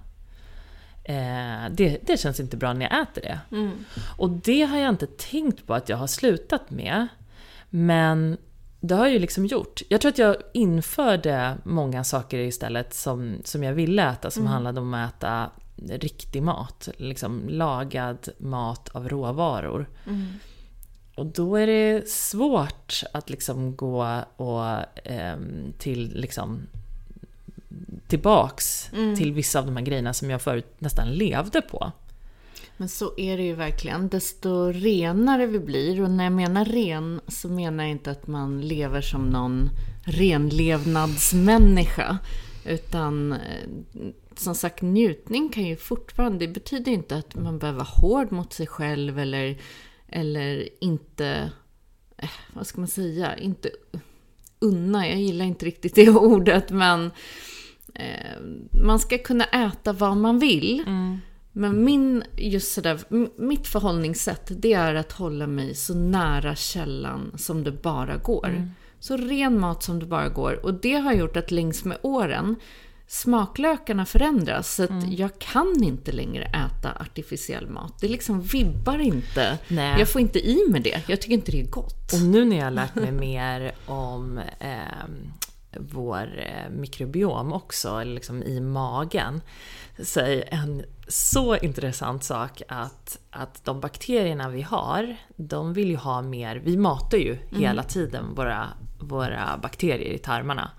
Eh, 1.04 1.70
det, 1.70 1.98
det 2.06 2.20
känns 2.20 2.40
inte 2.40 2.56
bra 2.56 2.72
när 2.72 2.90
jag 2.90 3.02
äter 3.02 3.22
det. 3.22 3.40
Och 4.16 4.30
det 4.30 4.62
har 4.62 4.78
jag 4.78 4.88
inte 4.88 5.06
tänkt 5.06 5.66
på 5.66 5.74
att 5.74 5.88
jag 5.88 5.96
har 5.96 6.06
slutat 6.06 6.70
med. 6.70 7.08
Men 7.70 8.36
det 8.80 8.94
har 8.94 9.04
jag 9.04 9.12
ju 9.12 9.18
liksom 9.18 9.46
gjort. 9.46 9.82
Jag 9.88 10.00
tror 10.00 10.10
att 10.10 10.18
jag 10.18 10.36
införde 10.54 11.54
många 11.64 12.04
saker 12.04 12.38
istället 12.38 12.94
som, 12.94 13.36
som 13.44 13.62
jag 13.62 13.72
ville 13.72 14.10
äta, 14.10 14.30
som 14.30 14.46
handlade 14.46 14.80
om 14.80 14.94
att 14.94 15.14
äta 15.14 15.50
riktig 15.88 16.42
mat. 16.42 16.88
Liksom 16.96 17.48
lagad 17.48 18.28
mat 18.38 18.88
av 18.88 19.08
råvaror. 19.08 19.88
Och 21.16 21.26
då 21.26 21.56
är 21.56 21.66
det 21.66 22.08
svårt 22.08 23.02
att 23.12 23.30
liksom 23.30 23.76
gå 23.76 24.22
och, 24.36 24.64
ehm, 25.04 25.72
till 25.78 26.12
liksom 26.14 26.66
tillbaks 28.06 28.90
till 29.16 29.32
vissa 29.32 29.58
av 29.58 29.66
de 29.66 29.76
här 29.76 29.84
grejerna 29.84 30.14
som 30.14 30.30
jag 30.30 30.42
förut 30.42 30.74
nästan 30.78 31.12
levde 31.12 31.62
på. 31.62 31.92
Men 32.76 32.88
så 32.88 33.12
är 33.16 33.36
det 33.36 33.42
ju 33.42 33.54
verkligen. 33.54 34.08
Desto 34.08 34.72
renare 34.72 35.46
vi 35.46 35.58
blir, 35.58 36.02
och 36.02 36.10
när 36.10 36.24
jag 36.24 36.32
menar 36.32 36.64
ren 36.64 37.20
så 37.28 37.48
menar 37.48 37.84
jag 37.84 37.90
inte 37.90 38.10
att 38.10 38.26
man 38.26 38.60
lever 38.60 39.00
som 39.00 39.30
någon 39.30 39.70
renlevnadsmänniska. 40.04 42.18
Utan 42.64 43.32
eh, 43.32 43.38
som 44.36 44.54
sagt, 44.54 44.82
njutning 44.82 45.48
kan 45.48 45.64
ju 45.64 45.76
fortfarande... 45.76 46.46
Det 46.46 46.52
betyder 46.52 46.92
inte 46.92 47.16
att 47.16 47.34
man 47.34 47.58
behöver 47.58 47.78
vara 47.78 47.88
hård 48.00 48.32
mot 48.32 48.52
sig 48.52 48.66
själv 48.66 49.18
eller, 49.18 49.58
eller 50.08 50.68
inte... 50.80 51.50
eh, 52.16 52.30
Vad 52.52 52.66
ska 52.66 52.80
man 52.80 52.88
säga? 52.88 53.36
Inte 53.36 53.70
unna, 54.58 55.08
jag 55.08 55.18
gillar 55.18 55.44
inte 55.44 55.66
riktigt 55.66 55.94
det 55.94 56.08
ordet, 56.10 56.70
men 56.70 57.10
eh, 57.94 58.40
man 58.82 58.98
ska 58.98 59.18
kunna 59.18 59.44
äta 59.44 59.92
vad 59.92 60.16
man 60.16 60.38
vill. 60.38 60.82
Men 61.52 61.84
min, 61.84 62.24
just 62.36 62.72
sådär, 62.72 62.98
mitt 63.36 63.66
förhållningssätt, 63.66 64.50
det 64.56 64.72
är 64.72 64.94
att 64.94 65.12
hålla 65.12 65.46
mig 65.46 65.74
så 65.74 65.94
nära 65.94 66.54
källan 66.56 67.32
som 67.36 67.64
det 67.64 67.72
bara 67.72 68.16
går. 68.16 68.46
Så 69.00 69.16
ren 69.16 69.60
mat 69.60 69.82
som 69.82 69.98
det 69.98 70.06
bara 70.06 70.28
går. 70.28 70.64
Och 70.64 70.74
det 70.74 70.94
har 70.94 71.12
gjort 71.12 71.36
att 71.36 71.50
längs 71.50 71.84
med 71.84 71.98
åren, 72.02 72.56
smaklökarna 73.06 74.06
förändras. 74.06 74.74
Så 74.74 74.82
att 74.82 75.12
jag 75.18 75.38
kan 75.38 75.82
inte 75.84 76.12
längre 76.12 76.44
äta 76.44 76.92
artificiell 77.00 77.68
mat. 77.68 78.00
Det 78.00 78.08
liksom 78.08 78.40
vibbar 78.42 78.98
inte. 78.98 79.58
Nej. 79.68 79.98
Jag 79.98 80.08
får 80.08 80.20
inte 80.20 80.38
i 80.38 80.58
mig 80.70 80.80
det. 80.80 81.02
Jag 81.06 81.20
tycker 81.20 81.34
inte 81.34 81.52
det 81.52 81.60
är 81.60 81.70
gott. 81.70 82.12
Och 82.12 82.20
nu 82.20 82.44
när 82.44 82.56
jag 82.56 82.64
har 82.64 82.70
lärt 82.70 82.94
mig 82.94 83.12
mer 83.28 83.72
om 83.86 84.38
eh, 84.38 84.76
vår 85.78 86.38
eh, 86.38 86.70
mikrobiom 86.70 87.52
också, 87.52 88.04
liksom 88.04 88.42
i 88.42 88.60
magen, 88.60 89.40
så 90.04 90.20
en 90.46 90.82
så 91.08 91.56
intressant 91.56 92.24
sak 92.24 92.62
att, 92.68 93.18
att 93.30 93.64
de 93.64 93.80
bakterierna 93.80 94.48
vi 94.48 94.62
har, 94.62 95.16
de 95.36 95.72
vill 95.72 95.88
ju 95.88 95.96
ha 95.96 96.22
mer, 96.22 96.56
vi 96.56 96.76
matar 96.76 97.18
ju 97.18 97.38
hela 97.50 97.82
tiden 97.82 98.34
våra, 98.34 98.68
våra 99.00 99.58
bakterier 99.62 100.12
i 100.12 100.18
tarmarna. 100.18 100.70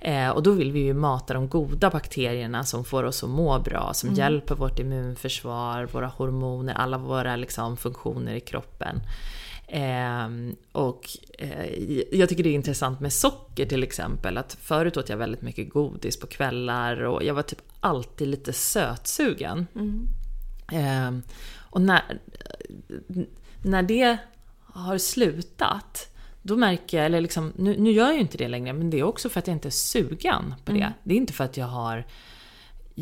Eh, 0.00 0.28
och 0.28 0.42
då 0.42 0.52
vill 0.52 0.72
vi 0.72 0.80
ju 0.80 0.94
mata 0.94 1.34
de 1.34 1.48
goda 1.48 1.90
bakterierna 1.90 2.64
som 2.64 2.84
får 2.84 3.04
oss 3.04 3.24
att 3.24 3.30
må 3.30 3.58
bra, 3.58 3.90
som 3.94 4.14
hjälper 4.14 4.54
vårt 4.54 4.78
immunförsvar, 4.78 5.88
våra 5.92 6.06
hormoner, 6.06 6.74
alla 6.74 6.98
våra 6.98 7.36
liksom, 7.36 7.76
funktioner 7.76 8.34
i 8.34 8.40
kroppen. 8.40 9.00
Eh, 9.72 10.28
och 10.72 11.08
eh, 11.38 11.92
jag 12.18 12.28
tycker 12.28 12.42
det 12.42 12.50
är 12.50 12.54
intressant 12.54 13.00
med 13.00 13.12
socker 13.12 13.66
till 13.66 13.82
exempel. 13.82 14.38
Att 14.38 14.58
förut 14.60 14.96
åt 14.96 15.08
jag 15.08 15.16
väldigt 15.16 15.42
mycket 15.42 15.70
godis 15.70 16.20
på 16.20 16.26
kvällar 16.26 17.02
och 17.02 17.24
jag 17.24 17.34
var 17.34 17.42
typ 17.42 17.62
alltid 17.80 18.28
lite 18.28 18.52
sötsugen. 18.52 19.66
Mm. 19.74 20.08
Eh, 20.72 21.24
och 21.56 21.80
när, 21.80 22.02
när 23.62 23.82
det 23.82 24.18
har 24.64 24.98
slutat, 24.98 26.14
då 26.42 26.56
märker 26.56 26.96
jag, 26.96 27.06
eller 27.06 27.20
liksom, 27.20 27.52
nu, 27.56 27.76
nu 27.78 27.90
gör 27.90 28.06
jag 28.06 28.14
ju 28.14 28.20
inte 28.20 28.38
det 28.38 28.48
längre, 28.48 28.72
men 28.72 28.90
det 28.90 28.98
är 28.98 29.02
också 29.02 29.28
för 29.28 29.38
att 29.38 29.46
jag 29.46 29.56
inte 29.56 29.68
är 29.68 29.70
sugen 29.70 30.54
på 30.64 30.72
det. 30.72 30.78
Mm. 30.78 30.92
Det 31.02 31.14
är 31.14 31.18
inte 31.18 31.32
för 31.32 31.44
att 31.44 31.56
jag 31.56 31.66
har 31.66 32.06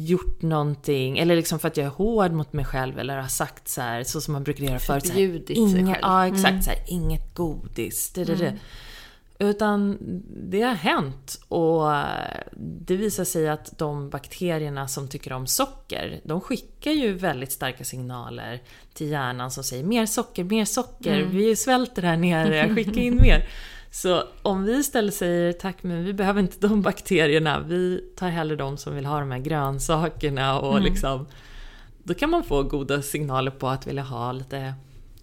gjort 0.06 0.42
någonting, 0.42 1.18
eller 1.18 1.36
liksom 1.36 1.58
för 1.58 1.68
att 1.68 1.76
jag 1.76 1.86
är 1.86 1.90
hård 1.90 2.32
mot 2.32 2.52
mig 2.52 2.64
själv 2.64 2.98
eller 2.98 3.16
har 3.16 3.28
sagt 3.28 3.68
så 3.68 3.80
här, 3.80 4.04
så 4.04 4.20
som 4.20 4.32
man 4.32 4.44
brukar 4.44 4.64
göra 4.64 4.78
förut. 4.78 5.06
Förbjudit 5.06 5.56
sig 5.56 5.72
själv. 5.72 5.78
Mm. 5.88 5.98
Ja, 6.02 6.26
exakt. 6.26 6.64
Så 6.64 6.70
här, 6.70 6.78
inget 6.88 7.34
godis. 7.34 8.12
Det, 8.12 8.24
det, 8.24 8.34
det. 8.34 8.54
Utan 9.40 9.98
det 10.50 10.62
har 10.62 10.74
hänt 10.74 11.40
och 11.48 11.92
det 12.56 12.96
visar 12.96 13.24
sig 13.24 13.48
att 13.48 13.78
de 13.78 14.10
bakterierna 14.10 14.88
som 14.88 15.08
tycker 15.08 15.32
om 15.32 15.46
socker, 15.46 16.20
de 16.24 16.40
skickar 16.40 16.90
ju 16.90 17.12
väldigt 17.12 17.52
starka 17.52 17.84
signaler 17.84 18.62
till 18.94 19.08
hjärnan 19.08 19.50
som 19.50 19.64
säger 19.64 19.84
mer 19.84 20.06
socker, 20.06 20.44
mer 20.44 20.64
socker, 20.64 21.18
Mm. 21.20 21.36
vi 21.36 21.56
svälter 21.56 22.02
här 22.02 22.16
nere, 22.16 22.74
skicka 22.74 23.00
in 23.00 23.16
mer. 23.22 23.48
Så 24.02 24.24
om 24.42 24.64
vi 24.64 24.72
istället 24.72 25.14
säger 25.14 25.52
tack 25.52 25.76
men 25.82 26.04
vi 26.04 26.12
behöver 26.12 26.40
inte 26.40 26.68
de 26.68 26.82
bakterierna, 26.82 27.60
vi 27.60 28.00
tar 28.16 28.28
hellre 28.28 28.56
de 28.56 28.76
som 28.76 28.94
vill 28.94 29.06
ha 29.06 29.20
de 29.20 29.30
här 29.30 29.38
grönsakerna 29.38 30.60
och 30.60 30.72
Mm. 30.76 30.82
liksom 30.84 31.26
Då 32.02 32.14
kan 32.14 32.30
man 32.30 32.44
få 32.44 32.62
goda 32.62 33.02
signaler 33.02 33.50
på 33.50 33.68
att 33.68 33.86
vilja 33.86 34.02
ha 34.02 34.32
lite 34.32 34.74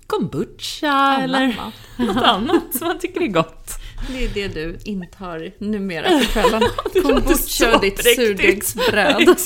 kombucha 0.08 1.20
eller 1.24 1.48
mat. 1.48 1.74
något 1.98 2.24
annat 2.24 2.76
som 2.76 2.88
man 2.88 3.00
tycker 3.00 3.22
är 3.22 3.28
gott. 3.28 3.72
Det 4.08 4.26
är 4.26 4.30
det 4.34 4.48
du 4.48 4.78
intar 4.84 5.52
numera 5.58 6.08
på 6.34 6.50
låter 6.52 7.02
Kombucha 7.02 7.76
och 7.76 7.82
ditt 7.82 8.16
surdegsbröd. 8.16 9.28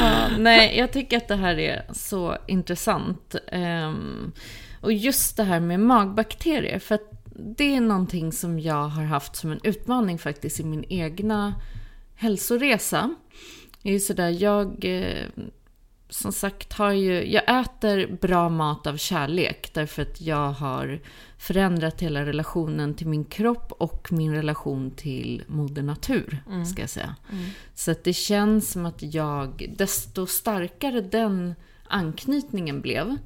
Ja, 0.00 0.28
nej, 0.38 0.78
jag 0.78 0.92
tycker 0.92 1.16
att 1.16 1.28
det 1.28 1.36
här 1.36 1.58
är 1.58 1.82
så 1.92 2.36
intressant. 2.46 3.34
Ehm, 3.52 4.32
och 4.80 4.92
just 4.92 5.36
det 5.36 5.44
här 5.44 5.60
med 5.60 5.80
magbakterier, 5.80 6.78
för 6.78 6.94
att 6.94 7.10
det 7.34 7.76
är 7.76 7.80
någonting 7.80 8.32
som 8.32 8.60
jag 8.60 8.88
har 8.88 9.04
haft 9.04 9.36
som 9.36 9.52
en 9.52 9.60
utmaning 9.62 10.18
faktiskt 10.18 10.60
i 10.60 10.64
min 10.64 10.84
egna 10.88 11.54
hälsoresa. 12.14 13.14
Det 13.82 13.88
är 13.88 13.92
ju 13.92 14.00
sådär, 14.00 14.28
jag 14.28 14.84
eh, 14.84 15.26
som 16.08 16.32
sagt 16.32 16.72
har 16.72 16.92
ju, 16.92 17.32
jag 17.32 17.60
äter 17.60 18.16
bra 18.20 18.48
mat 18.48 18.86
av 18.86 18.96
kärlek 18.96 19.70
därför 19.74 20.02
att 20.02 20.20
jag 20.20 20.52
har 20.52 21.00
förändrat 21.38 22.00
hela 22.00 22.26
relationen 22.26 22.94
till 22.94 23.08
min 23.08 23.24
kropp 23.24 23.72
och 23.72 24.12
min 24.12 24.34
relation 24.34 24.90
till 24.90 25.42
moder 25.46 25.82
natur, 25.82 26.42
ska 26.64 26.80
jag 26.82 26.90
säga. 26.90 27.16
Så 27.74 27.90
att 27.90 28.04
det 28.04 28.12
känns 28.12 28.70
som 28.70 28.86
att 28.86 29.14
jag, 29.14 29.74
desto 29.76 30.26
starkare 30.26 31.00
den 31.00 31.54
anknytningen 31.88 32.80
blev 32.80 33.16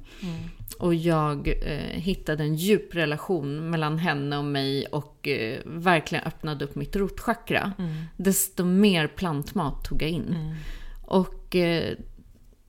och 0.79 0.95
jag 0.95 1.47
eh, 1.47 1.99
hittade 1.99 2.43
en 2.43 2.55
djup 2.55 2.95
relation 2.95 3.69
mellan 3.69 3.97
henne 3.97 4.37
och 4.37 4.45
mig 4.45 4.85
och 4.85 5.27
eh, 5.27 5.59
verkligen 5.65 6.23
öppnade 6.23 6.65
upp 6.65 6.75
mitt 6.75 6.95
rotchakra, 6.95 7.73
desto 8.17 8.65
mer 8.65 9.07
plantmat 9.07 9.83
tog 9.83 10.01
jag 10.01 10.09
in. 10.09 10.55
Och, 11.01 11.55
eh, 11.55 11.93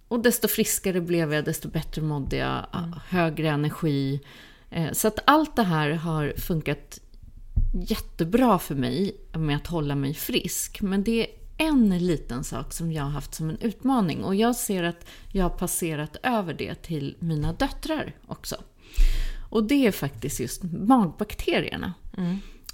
och 0.09 0.21
desto 0.23 0.49
friskare 0.49 1.01
blev 1.01 1.35
jag, 1.35 1.45
desto 1.45 1.69
bättre 1.69 2.03
mådde 2.03 2.37
jag, 2.37 2.67
högre 3.09 3.49
energi. 3.49 4.21
Eh, 4.71 4.93
Så 4.93 5.09
att 5.09 5.19
allt 5.25 5.57
det 5.57 5.63
här 5.63 5.91
har 5.91 6.33
funkat 6.37 7.01
jättebra 7.89 8.59
för 8.59 8.75
mig 8.75 9.17
med 9.33 9.57
att 9.57 9.67
hålla 9.67 9.95
mig 9.95 10.15
frisk. 10.15 10.83
Men 10.83 11.05
det 11.05 11.27
en 11.59 11.99
liten 11.99 12.45
sak 12.45 12.73
som 12.73 12.92
jag 12.92 13.03
har 13.03 13.11
haft 13.11 13.35
som 13.35 13.51
en 13.51 13.59
utmaning 13.61 14.25
och 14.25 14.35
jag 14.35 14.57
ser 14.57 14.83
att 14.83 15.07
jag 15.33 15.45
har 15.45 15.51
passerat 15.51 16.16
över 16.23 16.55
det 16.55 16.75
till 16.75 17.16
mina 17.19 17.53
döttrar 17.53 18.12
också. 18.27 18.57
Och 19.51 19.64
det 19.64 19.87
är 19.87 19.92
faktiskt 19.92 20.40
just 20.40 20.62
magbakterierna. 20.62 21.95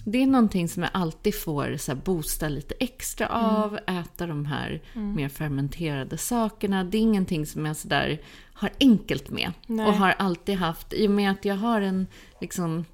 Det 0.05 0.23
är 0.23 0.27
någonting 0.27 0.69
som 0.69 0.83
jag 0.83 0.91
alltid 0.95 1.35
får 1.35 1.77
så 1.77 1.93
här, 1.93 2.01
boosta 2.05 2.49
lite 2.49 2.75
extra 2.81 3.29
av, 3.29 3.79
äta 3.87 4.27
de 4.27 4.47
här 4.47 4.83
mer 4.95 5.29
fermenterade 5.29 6.19
sakerna. 6.19 6.85
Det 6.85 6.99
är 6.99 7.03
ingenting 7.03 7.47
som 7.47 7.67
jag 7.67 7.77
sådär 7.77 8.21
har 8.53 8.71
enkelt 8.81 9.31
med. 9.31 9.53
Nej. 9.67 9.87
Och 9.87 9.95
har 9.95 10.11
alltid 10.11 10.57
haft, 10.57 10.93
i 10.93 11.07
och 11.07 11.11
med 11.11 11.31
att 11.31 11.45
jag 11.45 11.57
har 11.57 11.81
en 11.81 12.07
liksom 12.41 12.85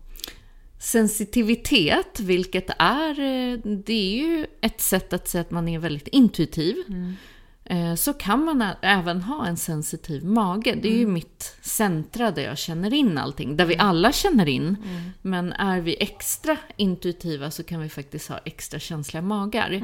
sensitivitet, 0.78 2.20
vilket 2.20 2.70
är, 2.78 3.10
eh, 3.20 3.58
det 3.64 3.92
är 3.92 4.26
ju 4.26 4.46
ett 4.60 4.80
sätt 4.80 5.12
att 5.12 5.28
säga 5.28 5.40
att 5.42 5.50
man 5.50 5.68
är 5.68 5.78
väldigt 5.78 6.08
intuitiv. 6.08 6.76
Eh, 7.64 7.94
Så 7.94 8.12
kan 8.12 8.44
man 8.44 8.64
även 8.82 9.22
ha 9.22 9.46
en 9.46 9.56
sensitiv 9.56 10.24
mage. 10.24 10.74
Det 10.82 10.88
är 10.88 10.96
ju 10.98 11.06
mitt 11.06 11.56
centra 11.62 12.30
där 12.30 12.42
jag 12.42 12.58
känner 12.58 12.94
in 12.94 13.18
allting. 13.18 13.56
Där 13.56 13.64
vi 13.66 13.76
alla 13.78 14.12
känner 14.12 14.48
in. 14.48 14.76
Men 15.22 15.52
är 15.52 15.80
vi 15.80 15.96
extra 16.02 16.56
intuitiva 16.76 17.50
så 17.50 17.62
kan 17.62 17.80
vi 17.80 17.88
faktiskt 17.88 18.28
ha 18.28 18.38
extra 18.44 18.78
känsliga 18.80 19.22
magar. 19.22 19.80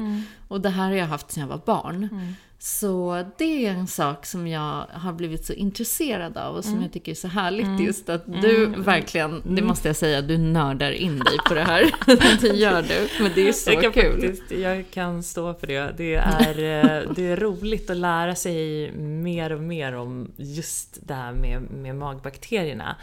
Och 0.47 0.61
det 0.61 0.69
här 0.69 0.83
har 0.89 0.95
jag 0.97 1.05
haft 1.05 1.31
sedan 1.31 1.41
jag 1.41 1.47
var 1.47 1.61
barn. 1.65 2.33
Så 2.67 3.25
det 3.37 3.65
är 3.65 3.71
en 3.71 3.87
sak 3.87 4.25
som 4.25 4.47
jag 4.47 4.85
har 4.91 5.13
blivit 5.13 5.45
så 5.45 5.53
intresserad 5.53 6.37
av 6.37 6.55
och 6.55 6.63
som 6.65 6.81
jag 6.81 6.93
tycker 6.93 7.11
är 7.11 7.15
så 7.15 7.27
härligt 7.27 7.79
just 7.79 8.09
att 8.09 8.41
du 8.41 8.65
verkligen, 8.65 9.41
det 9.55 9.61
måste 9.61 9.89
jag 9.89 9.95
säga, 9.95 10.21
du 10.21 10.37
nördar 10.37 10.91
in 10.91 11.19
dig 11.19 11.37
på 11.47 11.53
det 11.53 11.63
här. 11.63 11.91
det 12.41 12.47
gör 12.47 12.81
du, 12.81 13.23
men 13.23 13.31
det 13.35 13.47
är 13.47 13.51
så 13.51 13.71
jag 13.71 13.93
kul. 13.93 14.21
Faktiskt, 14.21 14.51
jag 14.51 14.85
kan 14.91 15.23
stå 15.23 15.53
för 15.53 15.67
det. 15.67 15.93
Det 15.97 16.15
är, 16.15 16.49
eh, 16.49 17.11
det 17.15 17.27
är 17.27 17.37
roligt 17.37 17.89
att 17.89 17.97
lära 17.97 18.35
sig 18.35 18.91
mer 18.97 19.51
och 19.51 19.61
mer 19.61 19.95
om 19.95 20.31
just 20.37 21.07
det 21.07 21.13
här 21.13 21.33
med, 21.33 21.61
med 21.61 21.95
magbakterierna. 21.95 22.95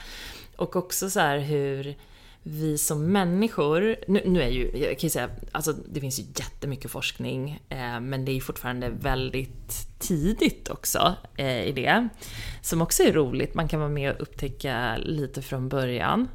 Och 0.57 0.77
också 0.77 1.11
så 1.11 1.21
här 1.21 1.39
hur 1.39 1.95
vi 2.43 2.79
som 2.79 3.13
människor, 3.13 3.97
nu, 4.09 4.23
nu 4.27 4.43
är 4.43 4.49
ju, 4.49 4.71
jag 4.75 4.99
kan 4.99 5.07
ju 5.07 5.11
säga, 5.11 5.31
alltså 5.53 5.73
det 5.73 6.01
finns 6.01 6.19
ju 6.21 6.23
jättemycket 6.23 6.91
forskning, 6.91 7.61
eh, 7.69 8.01
men 8.01 8.25
det 8.25 8.33
är 8.33 8.41
fortfarande 8.41 8.89
väldigt 8.89 9.99
tidigt 9.99 10.69
också 10.69 11.15
eh, 11.37 11.65
i 11.65 11.73
det. 11.73 12.09
Som 12.63 12.83
också 12.83 13.03
är 13.03 13.13
roligt, 13.13 13.55
man 13.55 13.69
kan 13.69 13.81
vara 13.81 13.91
med 13.91 14.13
och 14.15 14.23
upptäcka 14.23 14.97
lite 14.97 15.43
från 15.43 15.69
början. 15.69 16.29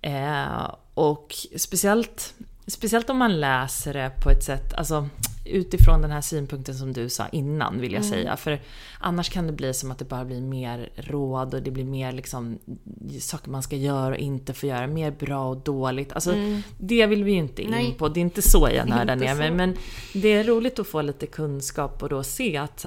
Eh, 0.00 0.74
och 0.94 1.34
speciellt, 1.56 2.34
speciellt 2.66 3.10
om 3.10 3.18
man 3.18 3.40
läser 3.40 3.94
det 3.94 4.12
på 4.22 4.30
ett 4.30 4.44
sätt, 4.44 4.74
alltså 4.74 5.08
utifrån 5.44 6.02
den 6.02 6.10
här 6.10 6.20
synpunkten 6.20 6.74
som 6.74 6.92
du 6.92 7.08
sa 7.08 7.28
innan 7.28 7.80
vill 7.80 7.92
jag 7.92 8.04
säga. 8.04 8.36
För 8.36 8.60
annars 8.98 9.30
kan 9.30 9.46
det 9.46 9.52
bli 9.52 9.74
som 9.74 9.90
att 9.90 9.98
det 9.98 10.04
bara 10.04 10.24
blir 10.24 10.40
mer 10.40 10.90
råd 10.96 11.54
och 11.54 11.62
det 11.62 11.70
blir 11.70 11.84
mer 11.84 12.12
liksom 12.12 12.58
saker 13.20 13.50
man 13.50 13.62
ska 13.62 13.76
göra 13.76 14.14
och 14.14 14.20
inte 14.20 14.52
få 14.52 14.66
göra. 14.66 14.86
Mer 14.86 15.10
bra 15.10 15.48
och 15.48 15.56
dåligt. 15.56 16.12
Alltså 16.12 16.34
det 16.78 17.06
vill 17.06 17.24
vi 17.24 17.32
ju 17.32 17.38
inte 17.38 17.62
in 17.62 17.70
Nej. 17.70 17.94
på. 17.98 18.08
Det 18.08 18.20
är 18.20 18.22
inte 18.22 18.42
så 18.42 18.68
jag 18.74 18.88
nördar 18.88 19.16
ner 19.16 19.34
mig. 19.34 19.50
Men 19.50 19.76
det 20.12 20.32
är 20.32 20.44
roligt 20.44 20.78
att 20.78 20.86
få 20.86 21.02
lite 21.02 21.26
kunskap 21.26 22.02
och 22.02 22.08
då 22.08 22.22
se 22.22 22.56
att 22.56 22.86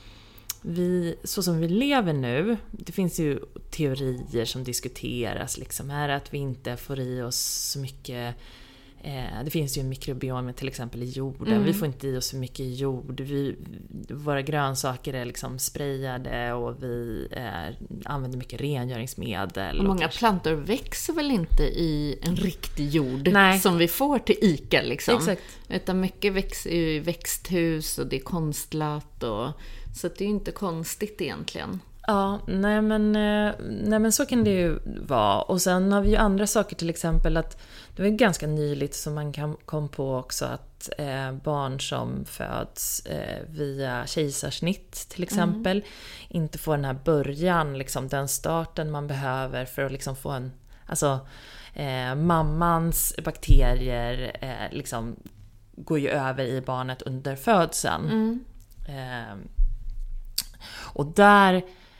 Vi, 0.61 1.15
så 1.23 1.43
som 1.43 1.59
vi 1.59 1.67
lever 1.67 2.13
nu, 2.13 2.57
det 2.71 2.91
finns 2.91 3.19
ju 3.19 3.39
teorier 3.69 4.45
som 4.45 4.63
diskuteras 4.63 5.57
liksom. 5.57 5.91
Är 5.91 6.07
det 6.07 6.15
att 6.15 6.33
vi 6.33 6.37
inte 6.37 6.77
får 6.77 6.99
i 6.99 7.21
oss 7.21 7.37
så 7.71 7.79
mycket 7.79 8.35
Eh, 9.03 9.43
det 9.43 9.51
finns 9.51 9.77
ju 9.77 9.81
en 9.81 9.89
mikrobiom 9.89 10.53
till 10.53 10.67
exempel 10.67 11.03
i 11.03 11.09
jorden. 11.09 11.53
Mm. 11.53 11.63
Vi 11.63 11.73
får 11.73 11.87
inte 11.87 12.07
i 12.07 12.17
oss 12.17 12.29
för 12.29 12.37
mycket 12.37 12.79
jord. 12.79 13.21
Vi, 13.21 13.55
våra 14.09 14.41
grönsaker 14.41 15.13
är 15.13 15.25
liksom 15.25 15.59
sprayade 15.59 16.53
och 16.53 16.83
vi 16.83 17.27
eh, 17.31 17.75
använder 18.05 18.37
mycket 18.37 18.61
rengöringsmedel. 18.61 19.79
Och 19.79 19.85
många 19.85 20.01
kanske- 20.01 20.19
plantor 20.19 20.53
växer 20.53 21.13
väl 21.13 21.31
inte 21.31 21.63
i 21.63 22.19
en 22.21 22.35
riktig 22.35 22.89
jord 22.89 23.29
Nej. 23.31 23.59
som 23.59 23.77
vi 23.77 23.87
får 23.87 24.19
till 24.19 24.37
ICA 24.41 24.81
liksom. 24.81 25.15
Exakt. 25.15 25.41
Utan 25.69 25.99
mycket 25.99 26.33
växer 26.33 26.69
i 26.69 26.99
växthus 26.99 27.97
och 27.97 28.07
det 28.07 28.15
är 28.15 28.23
konstlat 28.23 29.23
och... 29.23 29.49
Så 29.95 30.07
det 30.07 30.21
är 30.21 30.25
ju 30.25 30.33
inte 30.33 30.51
konstigt 30.51 31.21
egentligen. 31.21 31.79
Ja, 32.07 32.39
nej 32.47 32.81
men, 32.81 33.15
eh, 33.15 33.53
nej 33.69 33.99
men 33.99 34.11
så 34.11 34.25
kan 34.25 34.43
det 34.43 34.49
ju 34.49 34.79
vara. 35.07 35.41
Och 35.41 35.61
sen 35.61 35.91
har 35.91 36.01
vi 36.01 36.09
ju 36.09 36.15
andra 36.15 36.47
saker, 36.47 36.75
till 36.75 36.89
exempel 36.89 37.37
att 37.37 37.61
det 37.95 38.01
var 38.01 38.09
ganska 38.09 38.47
nyligt 38.47 38.95
som 38.95 39.13
man 39.13 39.33
kan, 39.33 39.57
kom 39.65 39.89
på 39.89 40.15
också 40.15 40.45
att 40.45 40.89
eh, 40.97 41.31
barn 41.31 41.79
som 41.79 42.25
föds 42.25 43.05
eh, 43.05 43.45
via 43.49 44.07
kejsarsnitt 44.07 44.91
till 45.09 45.23
exempel 45.23 45.83
inte 46.29 46.57
får 46.57 46.75
den 46.75 46.85
här 46.85 46.99
början, 47.05 47.77
liksom 47.77 48.07
den 48.07 48.27
starten 48.27 48.91
man 48.91 49.07
behöver 49.07 49.65
för 49.65 49.85
att 49.85 49.91
liksom 49.91 50.15
få 50.15 50.29
en, 50.29 50.51
alltså 50.85 51.19
eh, 51.73 52.15
mammans 52.15 53.15
bakterier 53.23 54.31
liksom 54.71 55.15
går 55.75 55.99
ju 55.99 56.09
över 56.09 56.43
i 56.43 56.61
barnet 56.61 57.01
under 57.01 57.35
födseln. 57.35 58.39
Eh, 58.87 59.35
och 60.93 61.05
där, 61.05 61.53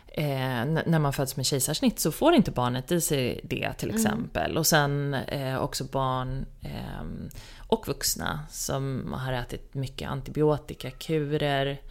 eh, 0.07 0.65
när 0.85 0.99
man 0.99 1.13
föds 1.13 1.37
med 1.37 1.45
kejsarsnitt 1.45 1.99
så 1.99 2.11
får 2.11 2.33
inte 2.33 2.51
barnet 2.51 2.91
i 2.91 3.01
sig 3.01 3.39
det 3.43 3.73
till 3.73 3.89
exempel. 3.89 4.57
Och 4.57 4.67
sen 4.67 5.13
eh, 5.13 5.57
också 5.57 5.83
barn 5.83 6.45
ehm, 6.61 7.29
och 7.67 7.87
vuxna 7.87 8.39
som 8.49 9.13
har 9.17 9.33
ätit 9.33 9.73
mycket 9.73 10.09
antibiotikakurer 10.09 11.81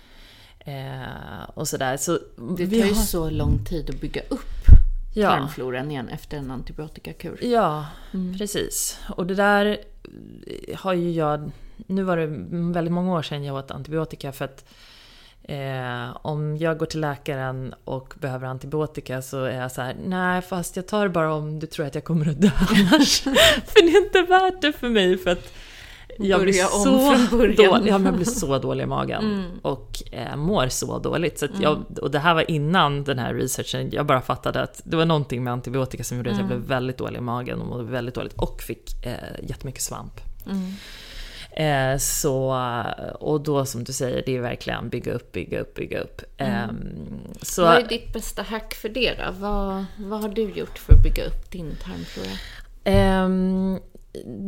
eh, 0.58 1.50
och 1.54 1.68
sådär. 1.68 1.96
Så 1.96 2.12
Det 2.56 2.66
tar 2.66 2.76
ju 2.76 2.82
har- 2.82 2.94
så 2.94 3.30
lång 3.30 3.64
tid 3.64 3.90
att 3.90 4.00
bygga 4.00 4.22
upp 4.28 4.40
Ja. 5.14 5.30
tarmfloran 5.30 5.90
igen 5.90 6.08
efter 6.08 6.36
en 6.38 6.50
antibiotikakur. 6.50 7.38
Ja, 7.44 7.86
precis. 8.38 8.98
Och 9.08 9.26
det 9.26 9.34
där 9.34 9.78
har 10.76 10.92
ju 10.92 11.10
jag... 11.12 11.50
Nu 11.86 12.02
var 12.02 12.16
det 12.16 12.26
väldigt 12.72 12.92
många 12.92 13.12
år 13.14 13.22
sedan 13.22 13.44
jag 13.44 13.56
åt 13.56 13.70
antibiotika 13.70 14.32
för 14.32 14.44
att 14.44 14.64
eh, 15.42 16.16
om 16.22 16.56
jag 16.56 16.78
går 16.78 16.86
till 16.86 17.00
läkaren 17.00 17.74
och 17.84 18.14
behöver 18.20 18.46
antibiotika 18.46 19.22
så 19.22 19.44
är 19.44 19.60
jag 19.60 19.72
så 19.72 19.82
här: 19.82 19.96
nej 20.04 20.42
fast 20.42 20.76
jag 20.76 20.88
tar 20.88 21.08
bara 21.08 21.34
om 21.34 21.58
du 21.58 21.66
tror 21.66 21.86
att 21.86 21.94
jag 21.94 22.04
kommer 22.04 22.30
att 22.30 22.40
dö 22.40 22.50
annars. 22.68 23.20
för 23.20 23.82
det 23.82 23.92
är 23.92 24.04
inte 24.06 24.22
värt 24.22 24.62
det 24.62 24.72
för 24.72 24.88
mig 24.88 25.18
för 25.18 25.30
att 25.30 25.52
jag 26.18 26.40
blir 26.40 26.52
så 26.52 27.36
dålig, 27.36 27.58
ja, 27.58 27.80
jag 27.86 28.14
blir 28.14 28.24
så 28.24 28.58
dålig 28.58 28.84
i 28.84 28.86
magen 28.86 29.44
och 29.62 30.02
eh, 30.12 30.36
mår 30.36 30.68
så 30.68 30.98
dåligt. 30.98 31.38
Så 31.38 31.46
jag, 31.60 31.98
och 32.02 32.10
det 32.10 32.18
här 32.18 32.34
var 32.34 32.50
innan 32.50 33.04
den 33.04 33.18
här 33.18 33.34
researchen, 33.34 33.90
jag 33.92 34.06
bara 34.06 34.20
fattade 34.20 34.62
att 34.62 34.80
det 34.84 34.96
var 34.96 35.04
någonting 35.04 35.44
med 35.44 35.52
antibiotika 35.52 36.04
som 36.04 36.16
gjorde 36.16 36.30
att 36.30 36.38
jag 36.38 36.46
blev 36.46 36.58
väldigt 36.58 36.98
dålig 36.98 37.18
i 37.18 37.20
magen 37.20 37.60
och 37.60 37.66
mådde 37.66 37.84
väldigt 37.84 38.14
dåligt 38.14 38.34
och 38.34 38.62
fick 38.62 39.06
eh, 39.06 39.14
jättemycket 39.42 39.82
svamp. 39.82 40.20
Eh, 41.52 41.96
så, 41.98 42.56
och 43.20 43.40
då 43.40 43.64
som 43.64 43.84
du 43.84 43.92
säger, 43.92 44.22
det 44.26 44.36
är 44.36 44.40
verkligen 44.40 44.88
bygga 44.88 45.12
upp, 45.12 45.32
bygga 45.32 45.60
upp, 45.60 45.74
bygga 45.74 46.00
upp. 46.00 46.22
Ehm, 46.36 46.76
så, 47.42 47.62
Vad 47.62 47.76
är 47.76 47.88
ditt 47.88 48.12
bästa 48.12 48.42
hack 48.42 48.74
för 48.74 48.88
det 48.88 49.14
då? 49.14 49.32
Vad, 49.38 49.84
vad 49.96 50.20
har 50.20 50.28
du 50.28 50.42
gjort 50.42 50.78
för 50.78 50.92
att 50.92 51.02
bygga 51.02 51.24
upp 51.24 51.50
din 51.50 51.76
tarmflora? 51.84 52.38
Ehm, 52.84 53.78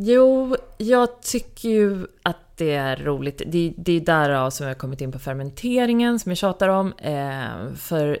jo, 0.03 0.55
jag 0.77 1.21
tycker 1.21 1.69
ju 1.69 2.07
att 2.21 2.57
det 2.57 2.73
är 2.73 2.95
roligt. 2.95 3.41
Det, 3.45 3.73
det 3.77 3.91
är 3.91 4.01
därav 4.01 4.49
som 4.49 4.67
jag 4.67 4.73
har 4.73 4.79
kommit 4.79 5.01
in 5.01 5.11
på 5.11 5.19
fermenteringen 5.19 6.19
som 6.19 6.31
jag 6.31 6.37
tjatar 6.37 6.69
om. 6.69 6.93
Ehm, 6.97 7.75
för 7.75 8.19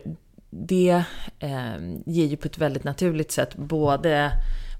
det 0.49 1.03
ehm, 1.39 2.03
ger 2.05 2.25
ju 2.25 2.37
på 2.37 2.47
ett 2.47 2.57
väldigt 2.57 2.83
naturligt 2.83 3.31
sätt 3.31 3.55
både 3.55 4.31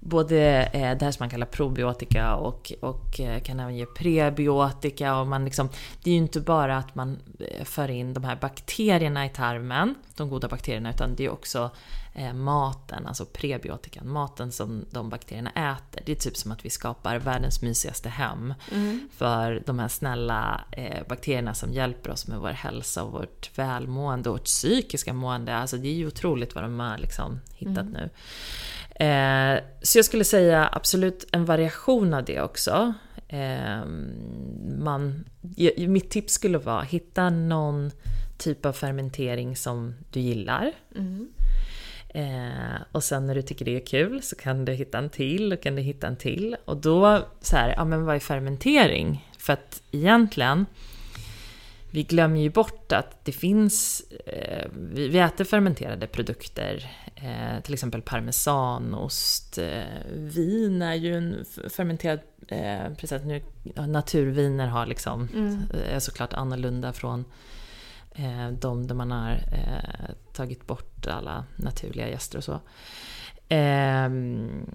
Både 0.05 0.69
eh, 0.73 0.97
det 0.97 1.05
här 1.05 1.11
som 1.11 1.23
man 1.23 1.29
kallar 1.29 1.45
probiotika 1.45 2.35
och, 2.35 2.73
och 2.79 3.19
eh, 3.19 3.41
kan 3.41 3.59
även 3.59 3.75
ge 3.75 3.85
prebiotika. 3.85 5.19
Och 5.19 5.27
man 5.27 5.45
liksom, 5.45 5.69
det 6.03 6.09
är 6.09 6.13
ju 6.13 6.19
inte 6.19 6.39
bara 6.39 6.77
att 6.77 6.95
man 6.95 7.19
eh, 7.39 7.63
för 7.63 7.91
in 7.91 8.13
de 8.13 8.23
här 8.23 8.35
bakterierna 8.35 9.25
i 9.25 9.29
tarmen, 9.29 9.95
de 10.15 10.29
goda 10.29 10.47
bakterierna, 10.47 10.89
utan 10.89 11.15
det 11.15 11.25
är 11.25 11.29
också 11.29 11.71
maten, 12.33 13.07
alltså 13.07 13.25
prebiotikan, 13.25 14.09
maten 14.09 14.51
som 14.51 14.85
de 14.91 15.09
bakterierna 15.09 15.49
äter. 15.49 16.03
Det 16.05 16.11
är 16.11 16.15
typ 16.15 16.37
som 16.37 16.51
att 16.51 16.65
vi 16.65 16.69
skapar 16.69 17.19
världens 17.19 17.61
mysigaste 17.61 18.09
hem 18.09 18.53
för 19.17 19.63
de 19.65 19.79
här 19.79 19.87
snälla 19.87 20.61
eh, 20.71 21.07
bakterierna 21.07 21.53
som 21.53 21.73
hjälper 21.73 22.11
oss 22.11 22.27
med 22.27 22.39
vår 22.39 22.49
hälsa 22.49 23.03
och 23.03 23.11
vårt 23.11 23.57
välmående 23.57 24.29
och 24.29 24.35
vårt 24.35 24.45
psykiska 24.45 25.13
mående. 25.13 25.55
Alltså 25.55 25.77
det 25.77 25.87
är 25.87 25.93
ju 25.93 26.07
otroligt 26.07 26.55
vad 26.55 26.63
de 26.63 26.79
har 26.79 26.97
liksom 26.97 27.39
hittat 27.55 27.85
nu. 27.85 28.09
Eh, 29.05 29.59
så 29.81 29.97
jag 29.97 30.05
skulle 30.05 30.23
säga 30.23 30.69
absolut 30.71 31.25
en 31.31 31.45
variation 31.45 32.13
av 32.13 32.25
det 32.25 32.41
också. 32.41 32.93
Eh, 33.27 33.85
man, 34.77 35.25
mitt 35.77 36.09
tips 36.09 36.33
skulle 36.33 36.57
vara 36.57 36.81
hitta 36.81 37.29
någon 37.29 37.91
typ 38.37 38.65
av 38.65 38.73
fermentering 38.73 39.55
som 39.55 39.95
du 40.11 40.19
gillar. 40.19 40.71
Eh, 42.13 42.81
och 42.91 43.03
sen 43.03 43.27
när 43.27 43.35
du 43.35 43.41
tycker 43.41 43.65
det 43.65 43.75
är 43.75 43.85
kul 43.85 44.21
så 44.21 44.35
kan 44.35 44.65
du 44.65 44.73
hitta 44.73 44.97
en 44.97 45.09
till 45.09 45.53
och 45.53 45.61
kan 45.61 45.75
du 45.75 45.81
hitta 45.81 46.07
en 46.07 46.17
till. 46.17 46.55
Och 46.65 46.77
då 46.77 47.27
så 47.41 47.55
här, 47.55 47.73
ja 47.77 47.85
men 47.85 48.05
vad 48.05 48.15
är 48.15 48.19
fermentering? 48.19 49.29
För 49.37 49.53
att 49.53 49.81
egentligen, 49.91 50.65
vi 51.91 52.03
glömmer 52.03 52.39
ju 52.39 52.49
bort 52.49 52.91
att 52.91 53.25
det 53.25 53.31
finns, 53.31 54.03
eh, 54.25 54.67
vi, 54.71 55.07
vi 55.07 55.19
äter 55.19 55.43
fermenterade 55.45 56.07
produkter, 56.07 56.91
eh, 57.15 57.63
till 57.63 57.73
exempel 57.73 58.01
parmesanost, 58.01 59.57
eh, 59.57 59.83
vin 60.15 60.81
är 60.81 60.95
ju 60.95 61.17
en 61.17 61.45
fermenterad 61.69 62.19
eh, 62.47 62.93
precis 62.97 63.21
nu, 63.23 63.41
naturviner 63.87 64.67
har 64.67 64.85
liksom, 64.85 65.29
är 65.91 65.99
såklart 65.99 66.33
annorlunda 66.33 66.93
från 66.93 67.25
eh, 68.15 68.49
de 68.49 68.87
där 68.87 68.95
man 68.95 69.11
har 69.11 69.31
eh, 69.31 70.15
tagit 70.33 70.67
bort 70.67 71.07
alla 71.07 71.45
naturliga 71.55 72.09
gäster 72.09 72.37
och 72.37 72.43
så. 72.43 72.59
Ehm, 73.49 74.65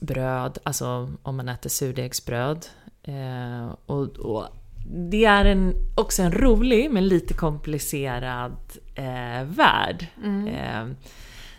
bröd, 0.00 0.58
alltså 0.62 1.12
om 1.22 1.36
man 1.36 1.48
äter 1.48 1.70
surdegsbröd. 1.70 2.66
Eh, 3.02 3.74
och, 3.86 4.16
och 4.18 4.46
det 4.88 5.24
är 5.24 5.44
en, 5.44 5.74
också 5.94 6.22
en 6.22 6.32
rolig 6.32 6.90
men 6.90 7.08
lite 7.08 7.34
komplicerad 7.34 8.56
eh, 8.94 9.44
värld. 9.44 10.06
Eh, 10.24 10.86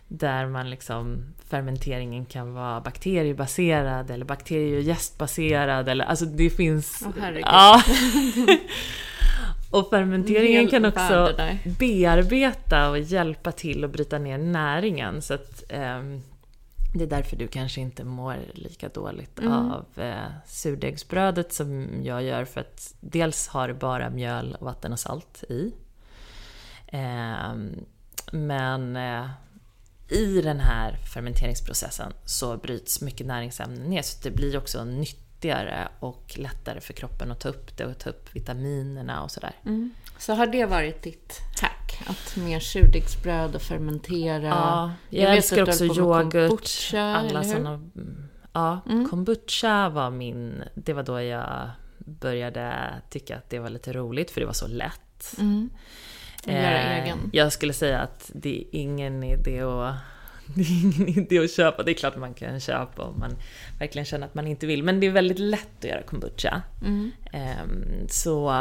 där 0.07 0.47
man 0.47 0.69
liksom, 0.69 1.25
fermenteringen 1.49 2.25
kan 2.25 2.53
vara 2.53 2.81
bakteriebaserad 2.81 4.11
eller 4.11 4.25
bakterie 4.25 4.77
och 4.77 4.83
jästbaserad. 4.83 5.89
Eller, 5.89 6.05
alltså 6.05 6.25
det 6.25 6.49
finns... 6.49 7.03
Herregud. 7.19 7.43
ja. 7.45 7.81
och 9.71 9.89
fermenteringen 9.89 10.67
kan 10.67 10.85
också 10.85 11.35
bearbeta 11.79 12.89
och 12.89 12.99
hjälpa 12.99 13.51
till 13.51 13.83
att 13.83 13.91
bryta 13.91 14.19
ner 14.19 14.37
näringen. 14.37 15.21
Så 15.21 15.33
att, 15.33 15.63
ehm, 15.69 16.21
det 16.93 17.03
är 17.03 17.07
därför 17.07 17.37
du 17.37 17.47
kanske 17.47 17.81
inte 17.81 18.03
mår 18.03 18.37
lika 18.53 18.89
dåligt 18.89 19.39
av 19.39 19.85
eh, 19.95 20.31
surdegsbrödet 20.45 21.53
som 21.53 21.87
jag 22.03 22.23
gör. 22.23 22.45
För 22.45 22.61
att 22.61 22.93
dels 22.99 23.47
har 23.47 23.67
det 23.67 23.73
bara 23.73 24.09
mjöl, 24.09 24.57
vatten 24.59 24.93
och 24.93 24.99
salt 24.99 25.43
i. 25.49 25.71
Ehm, 26.87 27.85
men 28.31 28.95
eh, 28.95 29.29
i 30.09 30.41
den 30.41 30.59
här 30.59 30.97
fermenteringsprocessen 31.13 32.13
så 32.25 32.57
bryts 32.57 33.01
mycket 33.01 33.27
näringsämnen 33.27 33.89
ner. 33.89 34.01
Så 34.01 34.17
det 34.23 34.31
blir 34.31 34.57
också 34.57 34.85
nyttigare 35.37 35.87
och 35.99 36.33
lättare 36.35 36.81
för 36.81 36.93
kroppen 36.93 37.31
att 37.31 37.39
ta 37.39 37.49
upp 37.49 37.77
det 37.77 37.85
och 37.85 37.97
ta 37.97 38.09
upp 38.09 38.35
vitaminerna 38.35 39.23
och 39.23 39.31
sådär. 39.31 39.53
Så 40.17 40.33
har 40.33 40.47
det 40.47 40.65
varit 40.65 41.03
ditt 41.03 41.41
hack? 41.61 42.01
Att 42.07 42.35
mer 42.35 42.59
surdegsbröd 42.59 43.55
och 43.55 43.61
fermentera? 43.61 44.47
Ja, 44.47 44.91
jag, 45.09 45.29
vet 45.29 45.37
älskar 45.37 45.63
också 45.63 45.85
yoghurt. 45.85 46.33
kombucha, 46.33 47.01
alla 47.01 47.43
såna, 47.43 47.73
mm, 47.73 48.29
Ja, 48.53 48.81
kombucha 49.09 49.89
var 49.89 50.09
min... 50.09 50.63
Det 50.75 50.93
var 50.93 51.03
då 51.03 51.21
jag 51.21 51.69
började 51.97 52.73
tycka 53.09 53.37
att 53.37 53.49
det 53.49 53.59
var 53.59 53.69
lite 53.69 53.93
roligt, 53.93 54.31
för 54.31 54.41
det 54.41 54.45
var 54.45 54.53
så 54.53 54.67
lätt. 54.67 55.35
Mm. 55.39 55.69
Eh. 56.47 57.15
Jag 57.31 57.53
skulle 57.53 57.73
säga 57.73 57.99
att 57.99 58.31
det 58.33 58.59
är 58.59 58.65
ingen 58.71 59.23
idé 59.23 59.61
att 59.61 59.95
det 60.53 60.61
är 60.61 60.83
ingen 60.83 61.07
idé 61.07 61.39
att 61.39 61.51
köpa. 61.51 61.83
Det 61.83 61.91
är 61.91 61.93
klart 61.93 62.17
man 62.17 62.33
kan 62.33 62.59
köpa 62.59 63.03
om 63.03 63.19
man 63.19 63.35
verkligen 63.79 64.05
känner 64.05 64.27
att 64.27 64.35
man 64.35 64.47
inte 64.47 64.65
vill. 64.65 64.83
Men 64.83 64.99
det 64.99 65.07
är 65.07 65.11
väldigt 65.11 65.39
lätt 65.39 65.77
att 65.79 65.83
göra 65.83 66.01
kombucha. 66.01 66.61
Mm. 66.81 67.11
Ehm, 67.31 68.07
så, 68.09 68.53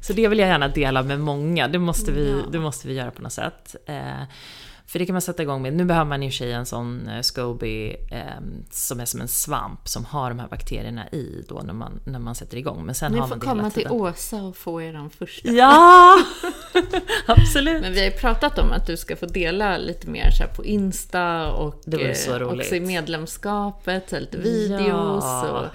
så 0.00 0.12
det 0.12 0.28
vill 0.28 0.38
jag 0.38 0.48
gärna 0.48 0.68
dela 0.68 1.02
med 1.02 1.20
många. 1.20 1.68
Det 1.68 1.78
måste 1.78 2.12
vi, 2.12 2.42
det 2.52 2.58
måste 2.58 2.88
vi 2.88 2.94
göra 2.94 3.10
på 3.10 3.22
något 3.22 3.32
sätt. 3.32 3.76
För 4.86 4.98
det 4.98 5.06
kan 5.06 5.14
man 5.14 5.22
sätta 5.22 5.42
igång 5.42 5.62
med. 5.62 5.72
Nu 5.72 5.84
behöver 5.84 6.08
man 6.08 6.22
i 6.22 6.28
och 6.28 6.32
för 6.32 6.36
sig 6.36 6.52
en 6.52 6.66
sån 6.66 7.10
SCOBY 7.22 7.90
eh, 8.10 8.20
som 8.70 9.00
är 9.00 9.04
som 9.04 9.20
en 9.20 9.28
svamp 9.28 9.88
som 9.88 10.04
har 10.04 10.28
de 10.28 10.38
här 10.38 10.48
bakterierna 10.48 11.08
i 11.08 11.44
då 11.48 11.62
när 11.64 11.72
man, 11.74 12.00
när 12.04 12.18
man 12.18 12.34
sätter 12.34 12.56
igång. 12.56 12.86
Men 12.86 12.94
sen 12.94 13.12
Ni 13.12 13.18
har 13.18 13.26
får 13.26 13.30
man 13.36 13.38
det 13.38 13.46
komma 13.46 13.70
till. 13.70 13.86
Åsa 13.90 14.36
och 14.36 14.56
få 14.56 14.82
er 14.82 15.08
första. 15.18 15.48
Ja! 15.48 16.16
Absolut. 17.26 17.82
Men 17.82 17.92
vi 17.92 17.98
har 17.98 18.06
ju 18.06 18.12
pratat 18.16 18.58
om 18.58 18.72
att 18.72 18.86
du 18.86 18.96
ska 18.96 19.16
få 19.16 19.26
dela 19.26 19.78
lite 19.78 20.06
mer 20.10 20.30
så 20.30 20.44
på 20.56 20.64
Insta 20.64 21.52
och 21.52 21.82
Det 21.84 22.18
så 22.18 22.34
eh, 22.34 22.38
roligt. 22.38 22.60
också 22.60 22.74
i 22.74 22.80
medlemskapet, 22.80 24.10
så 24.10 24.18
lite 24.18 24.38
videos. 24.38 25.24
Ja. 25.24 25.50
Och, 25.50 25.66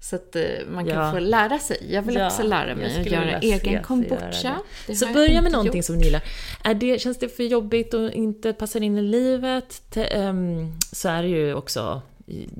så 0.00 0.16
att 0.16 0.36
eh, 0.36 0.42
man 0.68 0.86
kan 0.86 0.94
Ja. 1.04 1.12
få 1.12 1.18
lära 1.18 1.58
sig. 1.58 1.86
Jag 1.90 2.02
vill 2.02 2.14
Ja, 2.14 2.26
också 2.26 2.42
lära 2.42 2.74
mig 2.74 3.00
att 3.00 3.06
göra 3.06 3.38
egen 3.38 3.82
kombucha. 3.82 4.56
Det 4.86 4.94
Så 4.94 5.06
börja 5.12 5.42
med 5.42 5.52
någonting 5.52 5.78
gjort. 5.78 5.84
som 5.84 5.96
ni 5.98 6.04
gillar. 6.04 6.22
Är 6.64 6.74
det, 6.74 7.00
känns 7.00 7.18
det 7.18 7.28
för 7.28 7.42
jobbigt 7.42 7.94
och 7.94 8.10
inte 8.12 8.52
passar 8.52 8.80
in 8.80 8.98
i 8.98 9.02
livet 9.02 9.82
te, 9.90 10.04
ehm, 10.16 10.72
så 10.92 11.08
är 11.08 11.22
det 11.22 11.28
ju 11.28 11.54
också 11.54 12.02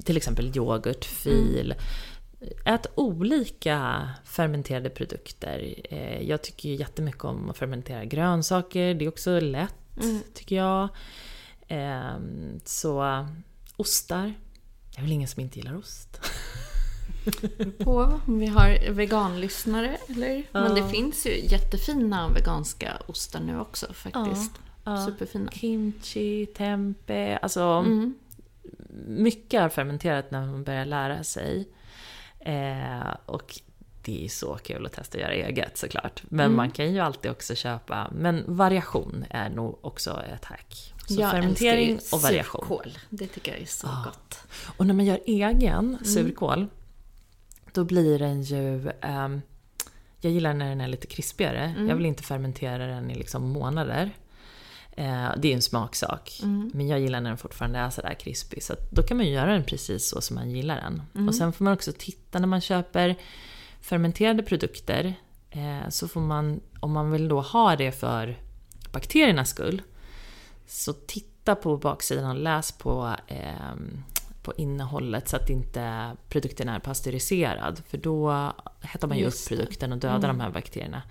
till 0.04 0.16
exempel 0.16 0.56
yoghurt, 0.56 1.04
fil. 1.04 1.74
Ät 2.64 2.86
olika 2.94 4.08
fermenterade 4.24 4.90
produkter. 4.90 5.74
Eh, 5.90 6.22
Jag 6.22 6.42
tycker 6.42 6.68
ju 6.68 6.74
jättemycket 6.74 7.24
om 7.24 7.50
att 7.50 7.56
fermentera 7.58 8.04
grönsaker. 8.04 8.94
Det 8.94 9.04
är 9.04 9.08
också 9.08 9.40
lätt, 9.40 9.74
tycker 10.34 10.56
jag. 10.56 10.88
Ehm, 11.68 12.60
Så 12.64 13.26
ostar. 13.76 14.34
Jag 14.90 14.98
är 14.98 15.02
väl 15.02 15.12
ingen 15.12 15.28
som 15.28 15.40
inte 15.42 15.58
gillar 15.58 15.76
ost. 15.76 16.20
på 17.78 18.20
om 18.26 18.38
vi 18.38 18.46
har 18.46 18.90
veganlyssnare, 18.92 19.96
eller? 20.08 20.42
Men 20.52 20.74
det 20.74 20.88
finns 20.88 21.26
ju 21.26 21.40
jättefina 21.46 22.28
veganska 22.28 22.92
ostar 23.06 23.40
nu 23.40 23.60
också 23.60 23.92
faktiskt. 23.92 24.52
Ja. 24.84 25.06
Superfina. 25.06 25.50
Kimchi, 25.52 26.46
tempe, 26.46 27.38
alltså 27.42 27.60
Mm. 27.62 28.14
mycket 29.06 29.60
är 29.60 29.68
fermenterat 29.68 30.30
när 30.30 30.46
man 30.46 30.64
börjar 30.64 30.84
lära 30.84 31.24
sig. 31.24 31.68
Eh, 32.40 33.14
och 33.26 33.60
det 34.02 34.24
är 34.24 34.28
så 34.28 34.54
kul 34.54 34.86
att 34.86 34.92
testa 34.92 35.18
att 35.18 35.22
göra 35.22 35.32
eget 35.32 35.76
såklart. 35.78 36.22
Men 36.28 36.44
Mm. 36.46 36.56
man 36.56 36.70
kan 36.70 36.92
ju 36.92 37.00
alltid 37.00 37.30
också 37.30 37.54
köpa, 37.54 38.10
men 38.14 38.44
variation 38.46 39.24
är 39.30 39.48
nog 39.50 39.78
också 39.80 40.22
ett 40.34 40.44
hack. 40.44 40.92
Så 41.08 41.20
jag 41.20 41.30
fermentering 41.30 41.98
och 42.12 42.20
variation. 42.22 42.60
surkål. 42.60 42.98
Det 43.10 43.26
tycker 43.26 43.52
jag 43.52 43.60
är 43.60 43.66
så 43.66 43.86
Ah. 43.86 44.02
gott. 44.04 44.38
Och 44.76 44.86
när 44.86 44.94
man 44.94 45.04
gör 45.04 45.20
egen 45.26 45.78
Mm. 45.78 46.04
surkål, 46.04 46.66
då 47.76 47.84
blir 47.84 48.18
den 48.18 48.42
ju... 48.42 48.90
ehm, 49.00 49.42
jag 50.20 50.32
gillar 50.32 50.54
när 50.54 50.68
den 50.68 50.80
är 50.80 50.88
lite 50.88 51.06
krispigare. 51.06 51.74
Mm. 51.76 51.88
Jag 51.88 51.96
vill 51.96 52.06
inte 52.06 52.22
fermentera 52.22 52.86
den 52.86 53.10
i 53.10 53.14
liksom 53.14 53.48
månader. 53.48 54.10
Eh, 54.92 55.30
det 55.36 55.48
är 55.48 55.50
ju 55.50 55.52
en 55.52 55.62
smaksak. 55.62 56.40
Mm. 56.42 56.70
Men 56.74 56.88
jag 56.88 57.00
gillar 57.00 57.20
när 57.20 57.30
den 57.30 57.38
fortfarande 57.38 57.78
är 57.78 57.90
sådär 57.90 58.14
krispig. 58.14 58.62
Så 58.62 58.74
då 58.90 59.02
kan 59.02 59.16
man 59.16 59.26
göra 59.26 59.52
den 59.52 59.64
precis 59.64 60.08
så 60.08 60.20
som 60.20 60.34
man 60.34 60.50
gillar 60.50 60.76
den. 60.76 61.02
Mm. 61.14 61.28
Och 61.28 61.34
sen 61.34 61.52
får 61.52 61.64
man 61.64 61.74
också 61.74 61.92
titta 61.98 62.38
när 62.38 62.46
man 62.46 62.60
köper 62.60 63.16
fermenterade 63.80 64.42
produkter. 64.42 65.14
Eh, 65.50 65.88
så 65.88 66.08
får 66.08 66.20
man, 66.20 66.60
om 66.80 66.92
man 66.92 67.10
vill 67.10 67.28
då 67.28 67.40
ha 67.40 67.76
det 67.76 67.92
för 67.92 68.38
bakteriernas 68.92 69.50
skull, 69.50 69.82
så 70.66 70.92
titta 70.92 71.54
på 71.54 71.76
baksidan 71.76 72.30
och 72.30 72.42
läs 72.42 72.72
på, 72.72 73.16
ehm, 73.28 74.02
på 74.46 74.52
innehållet 74.56 75.28
så 75.28 75.36
att 75.36 75.50
inte 75.50 76.16
produkten 76.28 76.68
är 76.68 76.78
pasteuriserad. 76.78 77.82
För 77.88 77.98
då 77.98 78.52
hettar 78.80 79.08
man 79.08 79.18
ju 79.18 79.24
upp 79.24 79.32
Just 79.32 79.48
produkten 79.48 79.92
och 79.92 79.98
dödar 79.98 80.28
de 80.28 80.40
här 80.40 80.50
bakterierna. 80.50 81.02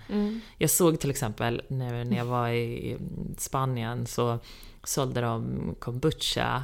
Jag 0.58 0.70
såg 0.70 1.00
till 1.00 1.10
exempel 1.10 1.62
när, 1.68 2.04
när 2.04 2.16
jag 2.16 2.24
var 2.24 2.48
i 2.48 2.96
Spanien 3.38 4.06
så 4.06 4.38
sålde 4.84 5.20
de 5.20 5.74
kombucha 5.78 6.62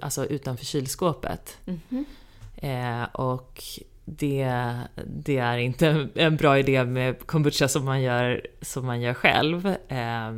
alltså 0.00 0.26
utanför 0.26 0.64
kylskåpet. 0.64 1.58
Eh, 2.56 3.02
och 3.02 3.62
det, 4.16 4.72
det 5.06 5.38
är 5.38 5.58
inte 5.58 6.08
en 6.14 6.36
bra 6.36 6.58
idé 6.58 6.84
med 6.84 7.26
kombucha 7.26 7.68
som 7.68 7.84
man 7.84 8.02
gör, 8.02 8.46
som 8.62 8.86
man 8.86 9.00
gör 9.00 9.14
själv. 9.14 9.66
Eh, 9.66 10.28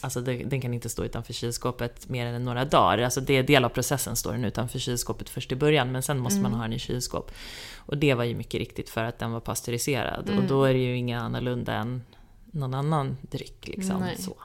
alltså 0.00 0.20
det, 0.20 0.36
den 0.44 0.60
kan 0.60 0.74
inte 0.74 0.88
stå 0.88 1.04
utanför 1.04 1.32
kylskåpet 1.32 2.08
mer 2.08 2.26
än 2.26 2.44
några 2.44 2.64
dagar. 2.64 2.98
Alltså 2.98 3.20
det 3.20 3.34
är 3.34 3.42
del 3.42 3.64
av 3.64 3.68
processen, 3.68 4.16
står 4.16 4.32
den 4.32 4.44
utanför 4.44 4.78
kylskåpet 4.78 5.28
först 5.28 5.52
i 5.52 5.56
början, 5.56 5.92
men 5.92 6.02
sen 6.02 6.18
måste 6.18 6.40
man 6.40 6.52
ha 6.52 6.62
den 6.62 6.72
i 6.72 6.78
kylskåp. 6.78 7.30
Och 7.76 7.98
det 7.98 8.14
var 8.14 8.24
ju 8.24 8.34
mycket 8.34 8.58
riktigt 8.58 8.90
för 8.90 9.04
att 9.04 9.18
den 9.18 9.32
var 9.32 9.40
pasteuriserad. 9.40 10.30
Och 10.38 10.44
då 10.44 10.64
är 10.64 10.72
det 10.72 10.80
ju 10.80 10.96
inget 10.96 11.20
annorlunda 11.20 11.74
än 11.74 12.02
någon 12.44 12.74
annan 12.74 13.16
dryck. 13.22 13.68
Liksom. 13.68 14.00
Nej. 14.00 14.16
Så. 14.16 14.36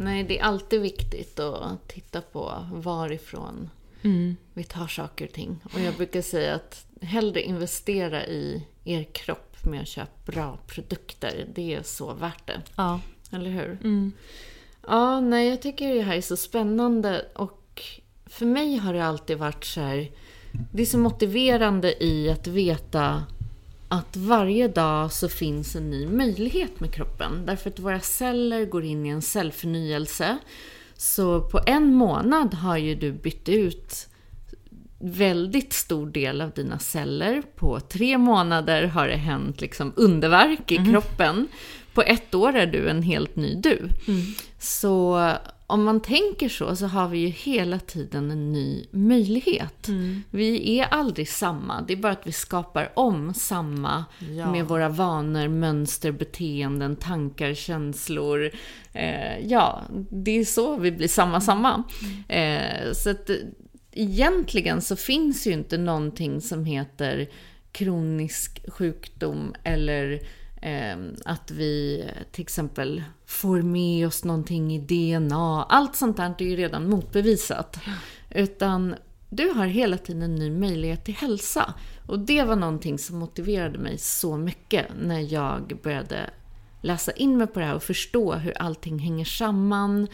Nej, 0.00 0.24
det 0.24 0.38
är 0.38 0.42
alltid 0.44 0.80
viktigt 0.80 1.38
att 1.38 1.88
titta 1.88 2.20
på 2.20 2.66
varifrån 2.72 3.70
Mm. 4.02 4.36
vi 4.54 4.64
tar 4.64 4.86
saker 4.86 5.26
och 5.26 5.32
ting. 5.32 5.60
Och 5.74 5.80
jag 5.80 5.94
brukar 5.94 6.22
säga 6.22 6.54
att 6.54 6.86
hellre 7.00 7.42
investera 7.42 8.26
i 8.26 8.66
er 8.84 9.04
kropp 9.12 9.64
med 9.64 9.80
att 9.80 9.88
köpa 9.88 10.32
bra 10.32 10.58
produkter. 10.66 11.46
Det 11.54 11.74
är 11.74 11.82
så 11.82 12.12
värt 12.12 12.46
det. 12.46 12.62
Ja. 12.76 13.00
Eller 13.32 13.50
hur? 13.50 13.78
Mm. 13.84 14.12
Ja, 14.86 15.20
nej, 15.20 15.48
jag 15.48 15.62
tycker 15.62 15.94
det 15.94 16.02
här 16.02 16.16
är 16.16 16.20
så 16.20 16.36
spännande 16.36 17.26
och 17.34 17.82
för 18.26 18.46
mig 18.46 18.76
har 18.76 18.94
det 18.94 19.04
alltid 19.04 19.38
varit 19.38 19.64
så 19.64 19.80
här. 19.80 20.10
Det 20.72 20.82
är 20.82 20.86
så 20.86 20.98
motiverande 20.98 22.04
i 22.04 22.30
att 22.30 22.46
veta 22.46 23.24
att 23.88 24.16
varje 24.16 24.68
dag 24.68 25.12
så 25.12 25.28
finns 25.28 25.76
en 25.76 25.90
ny 25.90 26.06
möjlighet 26.06 26.80
med 26.80 26.94
kroppen. 26.94 27.46
Därför 27.46 27.70
att 27.70 27.78
våra 27.78 28.00
celler 28.00 28.64
går 28.64 28.84
in 28.84 29.06
i 29.06 29.08
en 29.08 29.22
cellförnyelse. 29.22 30.38
Så 31.00 31.40
på 31.40 31.60
en 31.66 31.94
månad 31.94 32.54
har 32.54 32.76
ju 32.76 32.94
du 32.94 33.12
bytt 33.12 33.48
ut 33.48 34.08
väldigt 34.98 35.72
stor 35.72 36.06
del 36.06 36.40
av 36.40 36.50
dina 36.50 36.78
celler. 36.78 37.42
På 37.56 37.80
tre 37.80 38.18
månader 38.18 38.82
har 38.82 39.08
det 39.08 39.16
hänt 39.16 39.60
liksom 39.60 39.92
underverk 39.96 40.72
i 40.72 40.76
kroppen. 40.90 41.48
På 41.94 42.02
ett 42.02 42.34
år 42.34 42.56
är 42.56 42.66
du 42.66 42.88
en 42.88 43.02
helt 43.02 43.36
ny 43.36 43.54
du. 43.54 43.88
Så 44.58 45.30
om 45.70 45.84
man 45.84 46.00
tänker 46.02 46.48
så, 46.48 46.76
så 46.76 46.86
har 46.86 47.08
vi 47.08 47.18
ju 47.18 47.26
hela 47.28 47.78
tiden 47.78 48.30
en 48.30 48.52
ny 48.52 48.86
möjlighet. 48.90 49.88
Vi 50.30 50.78
är 50.78 50.84
aldrig 50.84 51.28
samma, 51.28 51.82
det 51.82 51.92
är 51.92 51.96
bara 51.96 52.12
att 52.12 52.26
vi 52.26 52.32
skapar 52.32 52.92
om 52.94 53.34
samma 53.34 54.04
Ja. 54.36 54.52
med 54.52 54.64
våra 54.64 54.88
vanor, 54.88 55.48
mönster, 55.48 56.12
beteenden, 56.12 56.96
tankar, 56.96 57.54
känslor. 57.54 58.50
Eh, 58.92 59.38
ja, 59.46 59.82
det 60.10 60.30
är 60.38 60.44
så 60.44 60.76
vi 60.76 60.92
blir 60.92 61.08
samma, 61.08 61.40
samma. 61.40 61.82
Eh, 62.28 62.92
så 62.92 63.10
att 63.10 63.30
eh, 63.30 63.36
egentligen 63.92 64.82
så 64.82 64.96
finns 64.96 65.46
ju 65.46 65.52
inte 65.52 65.78
någonting 65.78 66.40
som 66.40 66.64
heter 66.64 67.28
kronisk 67.72 68.60
sjukdom 68.68 69.54
eller 69.64 70.20
att 71.24 71.50
vi 71.50 72.04
till 72.32 72.42
exempel 72.42 73.02
får 73.26 73.62
med 73.62 74.06
oss 74.06 74.24
någonting 74.24 74.74
i 74.74 74.78
DNA. 74.78 75.64
Allt 75.68 75.96
sånt 75.96 76.16
där 76.16 76.34
är 76.38 76.44
ju 76.44 76.56
redan 76.56 76.88
motbevisat. 76.88 77.78
Utan 78.30 78.94
du 79.30 79.48
har 79.48 79.66
hela 79.66 79.98
tiden 79.98 80.22
en 80.22 80.34
ny 80.34 80.50
möjlighet 80.50 81.04
till 81.04 81.14
hälsa. 81.14 81.74
Och 82.06 82.18
det 82.18 82.42
var 82.42 82.56
någonting 82.56 82.98
som 82.98 83.18
motiverade 83.18 83.78
mig 83.78 83.98
så 83.98 84.36
mycket 84.36 84.86
när 85.02 85.32
jag 85.32 85.78
började 85.82 86.30
läsa 86.82 87.12
in 87.12 87.36
mig 87.36 87.46
på 87.46 87.60
det 87.60 87.66
här 87.66 87.74
och 87.74 87.82
förstå 87.82 88.34
hur 88.34 88.58
allting 88.58 88.98
hänger 88.98 89.24
samman. 89.24 90.08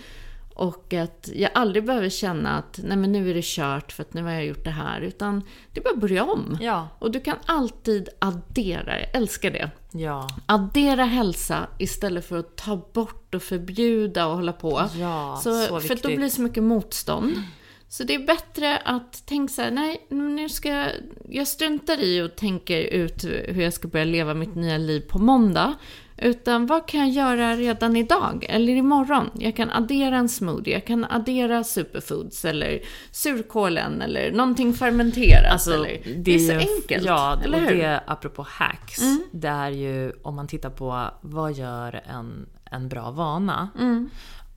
Och 0.59 0.95
att 0.95 1.31
jag 1.35 1.51
aldrig 1.55 1.85
behöver 1.85 2.09
känna 2.09 2.59
att 2.59 2.81
nej 2.83 2.97
men 2.97 3.13
nu 3.13 3.31
är 3.31 3.35
det 3.35 3.45
kört 3.45 3.93
för 3.93 4.03
att 4.03 4.15
nu 4.15 4.23
har 4.23 4.31
jag 4.31 4.47
gjort 4.47 4.65
det 4.65 4.71
här. 4.71 5.01
Utan 5.01 5.43
det 5.73 5.81
är 5.81 5.85
bara 5.85 5.95
att 5.95 6.01
börja 6.01 6.25
om. 6.25 6.59
Ja. 6.61 6.89
Och 6.99 7.11
du 7.11 7.21
kan 7.21 7.37
alltid 7.47 8.09
addera, 8.19 9.01
jag 9.01 9.09
älskar 9.15 9.51
det. 9.51 9.71
Ja. 9.93 10.29
Addera 10.47 11.05
hälsa 11.05 11.67
istället 11.79 12.27
för 12.27 12.39
att 12.39 12.57
ta 12.57 12.77
bort 12.93 13.35
och 13.35 13.43
förbjuda 13.43 14.27
och 14.27 14.37
hålla 14.37 14.53
på. 14.53 14.83
Ja, 14.99 15.41
så, 15.45 15.63
så 15.63 15.67
för 15.67 15.77
att 15.77 15.81
då 15.81 15.81
viktigt. 15.81 16.05
blir 16.05 16.19
det 16.19 16.31
så 16.31 16.43
mycket 16.43 16.63
motstånd. 16.63 17.43
Så 17.89 18.05
det 18.05 18.15
är 18.15 18.27
bättre 18.27 18.79
att 18.79 19.27
tänka 19.27 19.53
så 19.53 19.63
här, 19.63 19.71
nej, 19.71 20.07
nu 20.09 20.49
ska 20.49 20.69
jag, 20.69 20.91
jag 21.29 21.49
struntar 21.49 22.01
i 22.01 22.23
och 22.23 22.37
tänker 22.37 22.81
ut 22.81 23.25
hur 23.25 23.63
jag 23.63 23.73
ska 23.73 23.89
börja 23.89 24.05
leva 24.05 24.35
mitt 24.35 24.55
nya 24.55 24.79
liv 24.79 25.01
på 25.01 25.19
måndag. 25.19 25.75
Utan 26.19 26.67
vad 26.67 26.89
kan 26.89 27.01
jag 27.01 27.11
göra 27.11 27.57
redan 27.57 27.97
idag 27.97 28.47
eller 28.49 28.73
imorgon? 28.73 29.31
Jag 29.35 29.57
kan 29.57 29.71
addera 29.71 30.17
en 30.17 30.29
smoothie, 30.29 30.75
jag 30.75 30.87
kan 30.87 31.05
addera 31.05 31.65
superfoods 31.65 32.45
eller 32.45 32.81
surkålen 33.11 34.03
eller 34.03 34.33
någonting 34.33 34.75
fermenterat. 34.75 35.53
Alltså, 35.53 35.73
eller, 35.73 36.01
det, 36.17 36.35
är 36.35 36.39
så 36.39 36.53
enkelt, 36.53 37.05
Ja, 37.05 37.41
eller 37.45 37.59
och 37.59 37.63
hur? 37.63 37.71
Mm. 37.71 37.79
det 37.79 38.03
apropå 38.07 38.47
hacks. 38.49 39.01
Det 39.31 39.49
är 39.49 39.71
ju 39.71 40.13
om 40.23 40.35
man 40.35 40.47
tittar 40.49 40.71
på 40.71 41.11
vad 41.21 41.53
gör 41.53 42.01
en, 42.07 42.47
en 42.65 42.89
bra 42.89 43.11
vana. 43.11 43.69
Mm. 43.79 44.11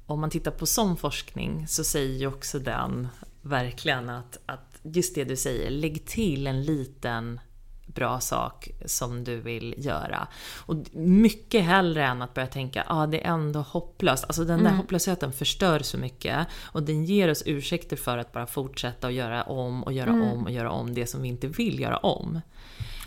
Om 0.05 0.21
man 0.21 0.29
tittar 0.29 0.51
på 0.51 0.65
sån 0.65 0.97
forskning 0.97 1.67
så 1.67 1.83
säger 1.83 2.19
ju 2.19 2.27
också 2.27 2.59
den 2.59 3.07
verkligen 3.41 4.09
att, 4.09 4.39
att 4.45 4.79
just 4.83 5.15
det 5.15 5.23
du 5.23 5.35
säger, 5.35 5.69
lägg 5.69 6.05
till 6.05 6.47
en 6.47 6.63
liten 6.63 7.39
bra 7.99 8.19
sak 8.19 8.69
som 8.85 9.23
du 9.23 9.35
vill 9.39 9.75
göra. 9.77 10.27
Och 10.65 10.75
mycket 10.93 11.63
hellre 11.63 12.05
än 12.05 12.21
att 12.21 12.33
börja 12.33 12.47
tänka, 12.47 12.83
ja 12.87 12.95
ah, 12.95 13.07
det 13.07 13.25
är 13.25 13.31
ändå 13.33 13.59
hopplöst. 13.59 14.23
Alltså 14.23 14.43
den 14.43 14.63
där 14.63 14.71
hopplösheten 14.71 15.31
förstör 15.33 15.79
så 15.79 15.97
mycket. 15.97 16.47
Och 16.73 16.83
den 16.83 17.05
ger 17.05 17.31
oss 17.31 17.43
ursäkter 17.45 17.95
för 17.97 18.17
att 18.17 18.31
bara 18.31 18.47
fortsätta 18.47 19.07
och 19.07 19.13
göra 19.13 19.43
om 19.43 19.83
och 19.83 19.93
göra 19.93 20.11
om 20.11 20.43
och 20.43 20.51
göra 20.51 20.71
om 20.71 20.93
det 20.93 21.07
som 21.07 21.21
vi 21.21 21.27
inte 21.27 21.47
vill 21.47 21.79
göra 21.79 21.97
om. 21.97 22.41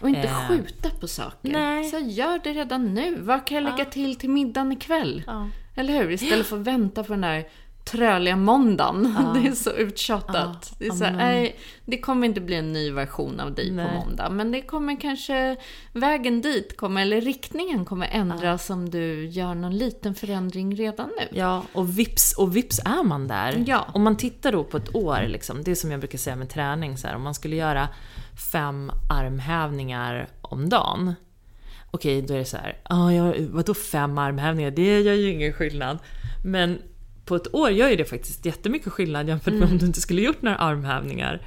Och 0.00 0.08
inte 0.08 0.28
Eh, 0.28 0.48
skjuta 0.48 0.90
på 1.00 1.08
saker. 1.08 1.52
nej. 1.52 1.84
Så 1.84 1.98
gör 1.98 2.40
det 2.44 2.52
redan 2.52 2.94
nu. 2.94 3.20
Vad 3.20 3.46
kan 3.46 3.54
jag 3.54 3.64
lägga 3.64 3.84
till 3.90 4.16
till 4.16 4.30
middagen 4.30 4.72
ikväll? 4.72 5.22
Ja. 5.26 5.48
Eller 5.74 5.92
hur? 5.92 6.10
Istället 6.10 6.46
för 6.46 6.60
att 6.60 6.66
vänta 6.66 7.04
på 7.04 7.12
den 7.12 7.20
där 7.20 7.48
tröliga 7.84 8.36
måndagen. 8.36 9.16
Det 9.34 9.48
är 9.48 9.52
så 9.52 9.70
uttjatat. 9.70 10.68
Ja. 10.70 10.76
Det, 10.78 10.86
är 10.86 10.90
så 10.90 11.04
här, 11.04 11.16
nej, 11.16 11.56
det 11.84 11.98
kommer 11.98 12.26
inte 12.26 12.40
bli 12.40 12.56
en 12.56 12.72
ny 12.72 12.90
version 12.90 13.40
av 13.40 13.54
dig 13.54 13.70
Nej. 13.70 13.86
på 13.86 13.92
måndag. 13.92 14.30
Men 14.30 14.52
det 14.52 14.62
kommer 14.62 15.00
kanske, 15.00 15.56
vägen 15.92 16.40
dit 16.40 16.76
kommer, 16.76 17.02
eller 17.02 17.20
riktningen 17.20 17.84
kommer 17.84 18.08
ändras 18.12 18.70
om 18.70 18.90
du 18.90 19.26
gör 19.26 19.54
någon 19.54 19.78
liten 19.78 20.14
förändring 20.14 20.76
redan 20.76 21.10
nu. 21.20 21.38
Ja, 21.38 21.62
och 21.72 21.98
vips, 21.98 22.32
och 22.38 22.56
vips 22.56 22.78
är 22.78 23.04
man 23.04 23.28
där. 23.28 23.64
Ja. 23.66 23.86
Om 23.94 24.02
man 24.02 24.16
tittar 24.16 24.52
då 24.52 24.64
på 24.64 24.76
ett 24.76 24.94
år, 24.94 25.26
liksom, 25.28 25.62
det 25.62 25.70
är 25.70 25.74
som 25.74 25.90
jag 25.90 26.00
brukar 26.00 26.18
säga 26.18 26.36
med 26.36 26.50
träning, 26.50 26.98
så 26.98 27.06
här, 27.06 27.16
om 27.16 27.22
man 27.22 27.34
skulle 27.34 27.56
göra 27.56 27.88
fem 28.52 28.92
armhävningar 29.10 30.28
om 30.42 30.68
dagen. 30.68 31.14
Okej, 31.90 32.22
då 32.22 32.34
är 32.34 32.38
det 32.38 32.44
så 32.44 32.56
här, 32.56 32.78
ah, 32.82 33.32
vadå 33.50 33.74
fem 33.74 34.18
armhävningar? 34.18 34.70
Det 34.70 35.00
gör 35.00 35.14
ju 35.14 35.30
ingen 35.30 35.52
skillnad. 35.52 35.98
Men 36.44 36.78
på 37.24 37.36
ett 37.36 37.54
år 37.54 37.70
gör 37.70 37.88
ju 37.88 37.96
det 37.96 38.04
faktiskt 38.04 38.46
jättemycket 38.46 38.92
skillnad 38.92 39.28
jämfört 39.28 39.54
med 39.54 39.68
om 39.68 39.78
du 39.78 39.86
inte 39.86 40.00
skulle 40.00 40.22
gjort 40.22 40.42
några 40.42 40.56
armhävningar. 40.56 41.46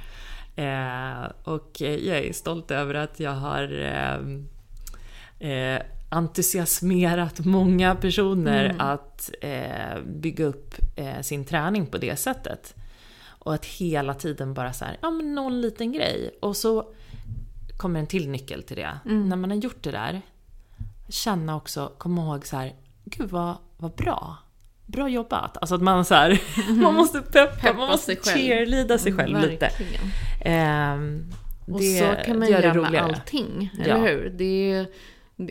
Eh, 0.56 1.30
och 1.44 1.82
eh, 1.82 1.94
jag 1.94 2.18
är 2.18 2.32
stolt 2.32 2.70
över 2.70 2.94
att 2.94 3.20
jag 3.20 3.30
har 3.30 3.82
eh, 3.82 5.50
eh, 5.50 5.82
entusiasmerat 6.08 7.44
många 7.44 7.94
personer 7.94 8.76
att 8.78 9.30
eh, 9.40 10.00
bygga 10.06 10.44
upp 10.44 10.74
eh, 10.96 11.20
sin 11.20 11.44
träning 11.44 11.86
på 11.86 11.98
det 11.98 12.16
sättet. 12.16 12.74
Och 13.26 13.54
att 13.54 13.64
hela 13.64 14.14
tiden 14.14 14.54
bara 14.54 14.72
så 14.72 14.84
här, 14.84 14.96
ja 15.00 15.10
men 15.10 15.34
någon 15.34 15.60
liten 15.60 15.92
grej. 15.92 16.30
Och 16.40 16.56
så 16.56 16.92
kommer 17.76 18.00
en 18.00 18.06
till 18.06 18.28
nyckel 18.28 18.62
till 18.62 18.76
det. 18.76 18.98
När 19.04 19.36
man 19.36 19.50
har 19.50 19.56
gjort 19.56 19.82
det 19.82 19.90
där, 19.90 20.22
känna 21.08 21.56
också, 21.56 21.92
komma 21.98 22.22
ihåg 22.22 22.46
så 22.46 22.56
här, 22.56 22.74
gud 23.04 23.30
vad, 23.30 23.56
vad 23.76 23.92
bra. 23.92 24.36
Bra 24.86 25.08
jobbat. 25.08 25.56
Alltså 25.56 25.74
att 25.74 25.82
man 25.82 26.04
så 26.04 26.14
här, 26.14 26.40
man 26.82 26.94
måste 26.94 27.20
peppa, 27.20 27.56
Peppa 27.56 27.78
man 27.78 27.88
måste 27.88 28.16
sig 28.16 28.34
cheerleada 28.34 28.98
sig 28.98 29.12
själv 29.12 29.38
lite. 29.40 29.56
Verkligen. 29.64 30.02
Ehm, 30.40 31.24
Och 31.66 31.80
det 31.80 31.98
så 31.98 32.24
kan 32.26 32.38
man 32.38 32.48
göra 32.50 32.74
med 32.90 33.02
allting, 33.02 33.70
Ja. 33.78 33.84
eller 33.84 34.08
hur? 34.08 34.30
Det 34.30 34.72
är, 34.72 34.86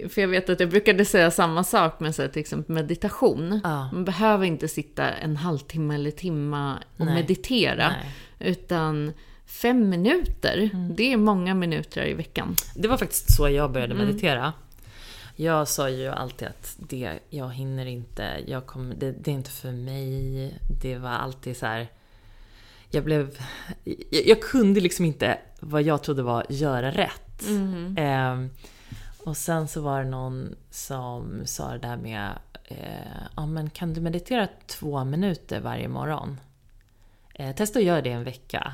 för 0.09 0.21
jag 0.21 0.27
vet 0.27 0.49
att 0.49 0.59
jag 0.59 0.69
brukade 0.69 1.05
säga 1.05 1.31
samma 1.31 1.63
sak 1.63 1.99
med 1.99 2.15
så 2.15 2.21
här, 2.21 2.29
till 2.29 2.39
exempel 2.39 2.75
meditation. 2.75 3.59
Ja. 3.63 3.89
Man 3.93 4.05
behöver 4.05 4.45
inte 4.45 4.67
sitta 4.67 5.09
en 5.09 5.36
halvtimme 5.38 5.95
eller 5.95 6.11
timma 6.11 6.73
och 6.97 7.05
Nej. 7.05 7.15
meditera. 7.15 7.88
Nej. 7.89 8.11
Mm. 8.39 8.51
Utan 8.51 9.13
fem 9.45 9.89
minuter, 9.89 10.69
det 10.97 11.13
är 11.13 11.17
många 11.17 11.53
minuter 11.53 12.05
i 12.07 12.13
veckan. 12.13 12.55
Det 12.75 12.88
var 12.88 12.97
faktiskt 12.97 13.36
så 13.36 13.49
jag 13.49 13.71
började 13.71 13.93
Mm. 13.93 14.07
Jag 15.36 15.67
sa 15.67 15.89
ju 15.89 16.07
alltid 16.07 16.47
att 16.47 16.75
det, 16.77 17.19
jag 17.29 17.53
hinner 17.53 17.86
inte, 17.86 18.43
jag 18.47 18.65
kommer, 18.65 18.95
det, 18.95 19.11
det 19.11 19.31
är 19.31 19.36
inte 19.36 19.51
för 19.51 19.71
mig. 19.71 20.59
Det 20.81 20.97
var 20.97 21.09
alltid 21.09 21.57
så 21.57 21.65
här. 21.65 21.88
Jag 22.89 23.03
blev... 23.03 23.38
Jag, 23.83 24.27
jag 24.27 24.41
kunde 24.41 24.81
liksom 24.81 25.05
inte, 25.05 25.38
vad 25.59 25.81
jag 25.81 26.03
trodde 26.03 26.23
var, 26.23 26.45
göra 26.49 26.91
rätt. 26.91 27.47
Mm. 27.47 27.95
Ehm, 27.97 28.49
och 29.25 29.38
sen 29.38 29.67
så 29.67 29.81
var 29.81 30.03
det 30.03 30.09
någon 30.09 30.55
som 30.71 31.41
sa 31.45 31.71
det 31.71 31.77
där 31.77 31.97
med, 31.97 32.31
eh, 32.63 33.23
ja 33.36 33.45
men 33.45 33.69
kan 33.69 33.93
du 33.93 34.01
meditera 34.01 34.47
två 34.67 35.03
minuter 35.03 35.59
varje 35.59 35.88
morgon? 35.88 36.39
Eh, 37.33 37.55
testa 37.55 37.79
att 37.79 37.86
göra 37.86 38.01
det 38.01 38.11
en 38.11 38.23
vecka. 38.23 38.73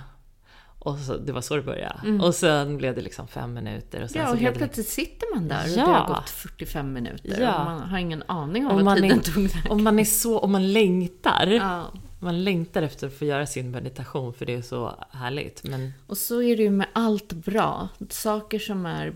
Och 0.84 0.98
så, 1.00 1.18
det 1.18 1.32
var 1.32 1.42
så 1.42 1.56
det 1.56 1.62
började. 1.62 2.24
Och 2.24 2.36
sen 2.36 2.78
blev 2.78 2.96
det 2.96 3.02
liksom 3.02 3.28
fem 3.28 3.54
minuter. 3.54 4.04
Och 4.04 4.10
sen 4.10 4.22
Mm. 4.22 4.26
Ja, 4.26 4.28
så 4.28 4.32
och 4.32 4.38
blev 4.38 4.46
helt 4.48 4.54
det 4.60 4.60
plötsligt 4.66 4.88
sitter 4.88 5.36
man 5.36 5.48
där 5.48 5.64
och 5.64 5.70
Ja. 5.70 5.76
det 5.86 5.92
har 5.92 6.08
gått 6.08 6.30
45 6.30 6.94
minuter 6.94 7.42
Ja. 7.42 7.60
och 7.60 7.66
man 7.66 7.82
har 7.90 7.98
ingen 7.98 8.24
aning 8.28 8.68
om 8.68 8.86
vad 8.86 8.96
tiden 8.98 9.12
är, 9.20 9.22
tog 9.24 9.44
vägen. 9.48 9.72
om 9.72 9.84
man 9.84 10.00
är 10.00 10.04
så, 10.06 10.40
om 10.40 10.52
man 10.52 10.74
längtar. 10.74 11.48
Ja. 11.48 11.92
Man 12.20 12.44
längtar 12.44 12.82
efter 12.82 13.08
att 13.08 13.14
få 13.14 13.26
göra 13.26 13.46
sin 13.46 13.72
meditation 13.72 14.34
för 14.34 14.46
det 14.46 14.54
är 14.54 14.62
så 14.62 14.96
härligt. 15.12 15.64
Men 15.64 15.94
Och 16.08 16.18
så 16.18 16.42
är 16.42 16.58
det 16.58 16.64
ju 16.64 16.70
med 16.70 16.88
allt 16.94 17.34
bra. 17.34 17.90
Saker 18.10 18.60
som 18.60 18.86
är 18.86 19.16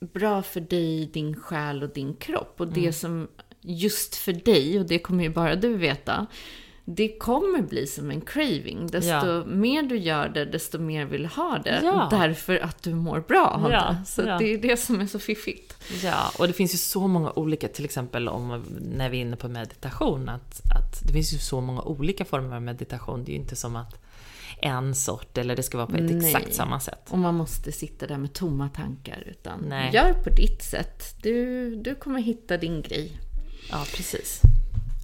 bra 0.00 0.42
för 0.42 0.60
dig, 0.60 1.06
din 1.12 1.36
själ 1.36 1.82
och 1.82 1.88
din 1.88 2.14
kropp. 2.14 2.54
Och 2.60 2.66
Mm. 2.66 2.82
det 2.82 2.92
som 2.92 3.28
just 3.60 4.14
för 4.16 4.32
dig, 4.32 4.80
och 4.80 4.86
det 4.86 4.98
kommer 4.98 5.24
ju 5.24 5.30
bara 5.30 5.54
du 5.56 5.76
veta, 5.76 6.26
det 6.84 7.18
kommer 7.18 7.62
bli 7.62 7.86
som 7.86 8.10
en 8.10 8.20
craving. 8.20 8.86
Desto 8.86 9.08
Ja. 9.26 9.44
mer 9.44 9.82
du 9.82 9.96
gör 9.98 10.28
det, 10.28 10.44
desto 10.44 10.78
mer 10.78 11.04
vill 11.04 11.22
du 11.22 11.28
ha 11.28 11.58
det. 11.64 11.80
Ja. 11.84 12.08
Därför 12.10 12.58
att 12.58 12.82
du 12.82 12.94
mår 12.94 13.20
bra 13.20 13.46
av 13.46 13.70
Ja, 13.70 13.96
det. 14.00 14.06
Så 14.06 14.22
ja. 14.26 14.38
det 14.38 14.44
är 14.54 14.58
det 14.58 14.76
som 14.76 15.00
är 15.00 15.06
så 15.06 15.18
fiffigt. 15.18 15.76
ja, 16.02 16.32
och 16.38 16.46
det 16.46 16.52
finns 16.52 16.74
ju 16.74 16.78
så 16.78 17.06
många 17.08 17.32
olika, 17.32 17.68
till 17.68 17.84
exempel 17.84 18.28
om, 18.28 18.64
när 18.80 19.10
vi 19.10 19.16
är 19.16 19.20
inne 19.20 19.36
på 19.36 19.48
meditation, 19.48 20.28
att, 20.28 20.60
att 20.76 21.02
det 21.06 21.12
finns 21.12 21.34
ju 21.34 21.38
så 21.38 21.60
många 21.60 21.82
olika 21.82 22.24
former 22.24 22.56
av 22.56 22.62
meditation. 22.62 23.24
Det 23.24 23.30
är 23.30 23.34
ju 23.34 23.40
inte 23.40 23.56
som 23.56 23.76
att 23.76 23.98
en 24.62 24.94
sort 24.94 25.38
eller 25.38 25.56
det 25.56 25.62
ska 25.62 25.78
vara 25.78 25.86
på 25.86 25.96
ett 25.96 26.02
Nej. 26.02 26.26
exakt 26.34 26.54
samma 26.54 26.80
sätt. 26.80 27.08
Och 27.10 27.18
man 27.18 27.34
måste 27.34 27.72
sitta 27.72 28.06
där 28.06 28.18
med 28.18 28.32
tomma 28.32 28.68
tankar. 28.68 29.22
Utan 29.26 29.64
Nej. 29.68 29.90
gör 29.94 30.12
på 30.12 30.30
ditt 30.30 30.62
sätt. 30.62 31.14
Du, 31.22 31.74
du 31.76 31.94
kommer 31.94 32.20
hitta 32.20 32.56
din 32.56 32.82
grej. 32.82 33.12
Ja, 33.70 33.84
precis. 33.96 34.40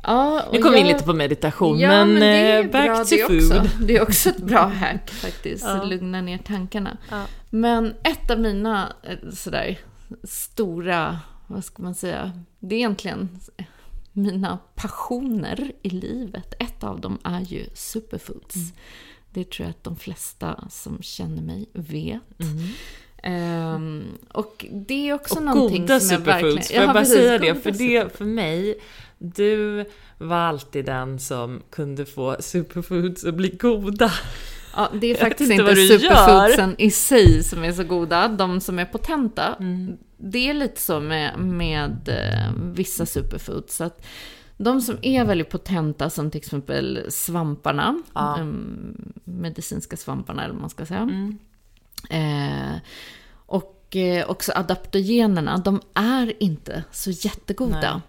Ja, 0.03 0.49
Nu 0.53 0.63
kom 0.63 0.73
vi 0.73 0.79
in 0.79 0.87
jag- 0.87 0.93
lite 0.93 1.05
på 1.05 1.13
meditation, 1.13 1.79
Ja, 1.79 1.89
men, 1.89 2.09
men 2.13 2.21
det 2.21 2.27
är 2.27 2.65
eh, 2.65 2.71
back 2.71 2.87
bra 2.87 3.05
to 3.05 3.11
det 3.11 3.27
food. 3.27 3.59
Också. 3.61 3.71
Det 3.85 3.97
är 3.97 4.03
också 4.03 4.29
ett 4.29 4.37
bra 4.39 4.67
hack 4.81 5.11
faktiskt, 5.11 5.65
Ja. 5.65 5.83
lugna 5.83 6.21
ner 6.21 6.39
tankarna. 6.39 6.97
Ja. 7.11 7.25
Men 7.51 7.95
ett 8.03 8.31
av 8.31 8.41
mina 8.41 8.93
eh, 9.03 9.31
sådär 9.33 9.79
stora, 10.25 11.19
vad 11.47 11.65
ska 11.65 11.83
man 11.83 11.95
säga, 11.95 12.33
det 12.61 12.75
är 12.75 12.79
egentligen 12.79 13.29
mina 14.13 14.59
passioner 14.75 15.73
i 15.83 15.91
livet. 15.91 16.55
Ett 16.59 16.85
av 16.85 17.01
dem 17.01 17.19
är 17.25 17.41
ju 17.41 17.67
superfoods. 17.75 18.55
Mm. 18.57 18.69
Det 19.31 19.51
tror 19.51 19.67
jag 19.67 19.71
att 19.71 19.85
de 19.85 19.97
flesta 19.97 20.65
som 20.71 21.03
känner 21.03 21.43
mig 21.43 21.67
vet. 21.73 22.41
Mm. 22.41 22.69
Ehm, 23.23 24.05
och 24.33 24.67
det 24.73 25.09
är 25.09 25.15
också 25.15 25.35
Och 25.37 25.43
någonting 25.43 25.83
goda 25.83 26.01
som 26.01 26.13
jag 26.13 26.21
verkligen... 26.21 26.63
får 26.63 26.75
jag 26.77 26.83
Ja, 26.83 26.87
bara 26.87 26.99
precis, 26.99 27.15
säga 27.17 27.39
det? 27.39 27.55
För, 27.55 27.71
det, 27.71 28.17
för 28.17 28.25
mig, 28.25 28.79
du 29.19 29.85
var 30.19 30.37
alltid 30.37 30.85
den 30.85 31.19
som 31.19 31.63
kunde 31.71 32.07
få 32.07 32.37
superfoods 32.41 33.25
att 33.25 33.35
bli 33.35 33.49
goda. 33.49 34.13
Ja, 34.77 34.89
det 35.01 35.07
är 35.07 35.15
faktiskt 35.15 35.51
inte 35.53 35.77
superfoodsen 35.77 36.75
i 36.79 36.91
sig 36.91 37.43
som 37.45 37.65
är 37.65 37.73
så 37.73 37.85
goda. 37.85 38.29
De 38.29 38.61
som 38.61 38.79
är 38.79 38.85
potenta, 38.85 39.55
Mm. 39.61 39.97
det 40.17 40.51
är 40.51 40.55
lite 40.55 40.81
så 40.81 41.01
med, 41.01 41.39
med 41.39 42.09
eh, 42.09 42.53
vissa 42.75 43.07
superfoods. 43.07 43.77
Så 43.77 43.85
att 43.85 44.07
de 44.57 44.81
som 44.81 44.97
är 45.03 45.25
väldigt 45.25 45.51
potenta, 45.51 46.11
som 46.11 46.31
till 46.31 46.39
exempel 46.39 47.07
svamparna, 47.09 48.03
Ja. 48.15 48.39
em, 48.39 49.13
medicinska 49.25 49.97
svamparna 49.97 50.45
eller 50.45 50.53
vad 50.55 50.61
man 50.61 50.71
ska 50.71 50.87
säga. 50.87 51.01
Mm. 51.01 51.39
Eh, 52.11 52.77
och 53.47 53.97
eh, 53.97 54.31
också 54.31 54.53
adaptogenerna, 54.55 55.59
de 55.59 55.81
är 55.95 56.43
inte 56.43 56.85
så 56.93 57.11
jättegoda. 57.11 58.03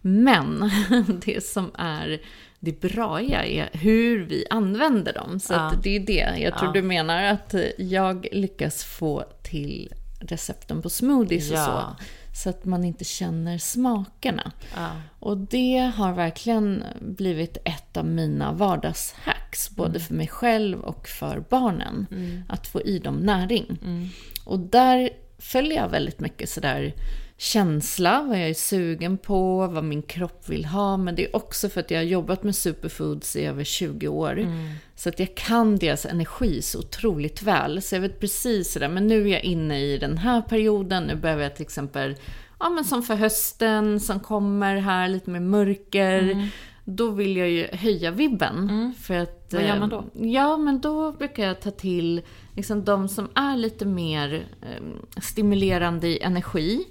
Men 0.00 0.70
det 1.24 1.44
som 1.44 1.70
är 1.74 2.20
det 2.60 2.80
braiga 2.80 3.44
är 3.46 3.70
hur 3.72 4.24
vi 4.24 4.46
använder 4.50 5.12
dem. 5.12 5.40
Så 5.40 5.52
Ja. 5.52 5.72
det 5.82 5.96
är 5.96 6.00
det. 6.00 6.34
Jag 6.38 6.58
tror 6.58 6.68
Ja. 6.68 6.72
du 6.72 6.82
menar 6.82 7.22
att 7.22 7.54
jag 7.78 8.26
lyckas 8.32 8.84
få 8.84 9.24
till 9.42 9.92
recepten 10.20 10.82
på 10.82 10.90
smoothies 10.90 11.50
och 11.50 11.56
Ja. 11.56 11.96
så. 11.98 12.04
Så 12.34 12.50
att 12.50 12.64
man 12.64 12.84
inte 12.84 13.04
känner 13.04 13.58
smakerna. 13.58 14.52
Ja. 14.76 14.90
Och 15.18 15.36
det 15.38 15.92
har 15.96 16.12
verkligen 16.12 16.84
blivit 17.00 17.56
ett 17.64 17.96
av 17.96 18.04
mina 18.06 18.52
vardagshacks, 18.52 19.70
både 19.70 19.90
Mm. 19.90 20.00
för 20.00 20.14
mig 20.14 20.28
själv 20.28 20.80
och 20.80 21.08
för 21.08 21.44
barnen. 21.50 22.06
Att 22.48 22.66
få 22.66 22.80
i 22.82 22.98
dem 22.98 23.14
näring. 23.16 23.78
Mm. 23.82 24.08
Och 24.44 24.58
där 24.58 25.10
följer 25.38 25.76
jag 25.76 25.88
väldigt 25.88 26.20
mycket 26.20 26.48
sådär 26.50 26.94
känsla, 27.42 28.22
vad 28.22 28.40
jag 28.40 28.48
är 28.50 28.54
sugen 28.54 29.18
på, 29.18 29.66
vad 29.66 29.84
min 29.84 30.02
kropp 30.02 30.48
vill 30.48 30.64
ha. 30.64 30.96
Men 30.96 31.14
det 31.14 31.24
är 31.24 31.36
också 31.36 31.68
för 31.68 31.80
att 31.80 31.90
jag 31.90 31.98
har 31.98 32.04
jobbat 32.04 32.42
med 32.42 32.56
superfoods 32.56 33.36
i 33.36 33.44
över 33.44 33.64
20 33.64 34.08
år. 34.08 34.38
Mm. 34.38 34.70
Så 34.94 35.08
att 35.08 35.18
jag 35.18 35.34
kan 35.34 35.76
deras 35.76 36.06
energi 36.06 36.62
så 36.62 36.78
otroligt 36.78 37.42
väl. 37.42 37.82
Så 37.82 37.94
jag 37.94 38.00
vet 38.00 38.20
precis 38.20 38.72
sådär, 38.72 38.88
men 38.88 39.06
nu 39.06 39.22
är 39.28 39.32
jag 39.32 39.44
inne 39.44 39.80
i 39.80 39.98
den 39.98 40.18
här 40.18 40.40
perioden. 40.42 41.04
Nu 41.04 41.16
behöver 41.16 41.42
jag 41.42 41.56
till 41.56 41.62
exempel, 41.62 42.14
ja 42.60 42.68
men 42.70 42.84
som 42.84 43.02
för 43.02 43.14
hösten 43.14 44.00
som 44.00 44.20
kommer 44.20 44.76
här, 44.76 45.08
lite 45.08 45.30
mer 45.30 45.40
mörker. 45.40 46.48
då 46.84 47.10
vill 47.10 47.36
jag 47.36 47.50
ju 47.50 47.66
höja 47.72 48.10
vibben. 48.10 48.92
För 49.00 49.14
att, 49.18 49.38
Mm. 49.52 49.64
Vad 49.64 49.74
gör 49.74 49.80
man 49.80 49.88
då? 49.88 49.98
eh, 49.98 50.30
Ja, 50.30 50.56
men 50.56 50.80
då 50.80 51.12
brukar 51.12 51.46
jag 51.46 51.60
ta 51.60 51.70
till 51.70 52.22
liksom, 52.56 52.84
de 52.84 53.08
som 53.08 53.28
är 53.34 53.56
lite 53.56 53.84
mer 53.86 54.46
eh, 54.62 55.20
stimulerande 55.22 56.08
i 56.08 56.18
energi. 56.22 56.84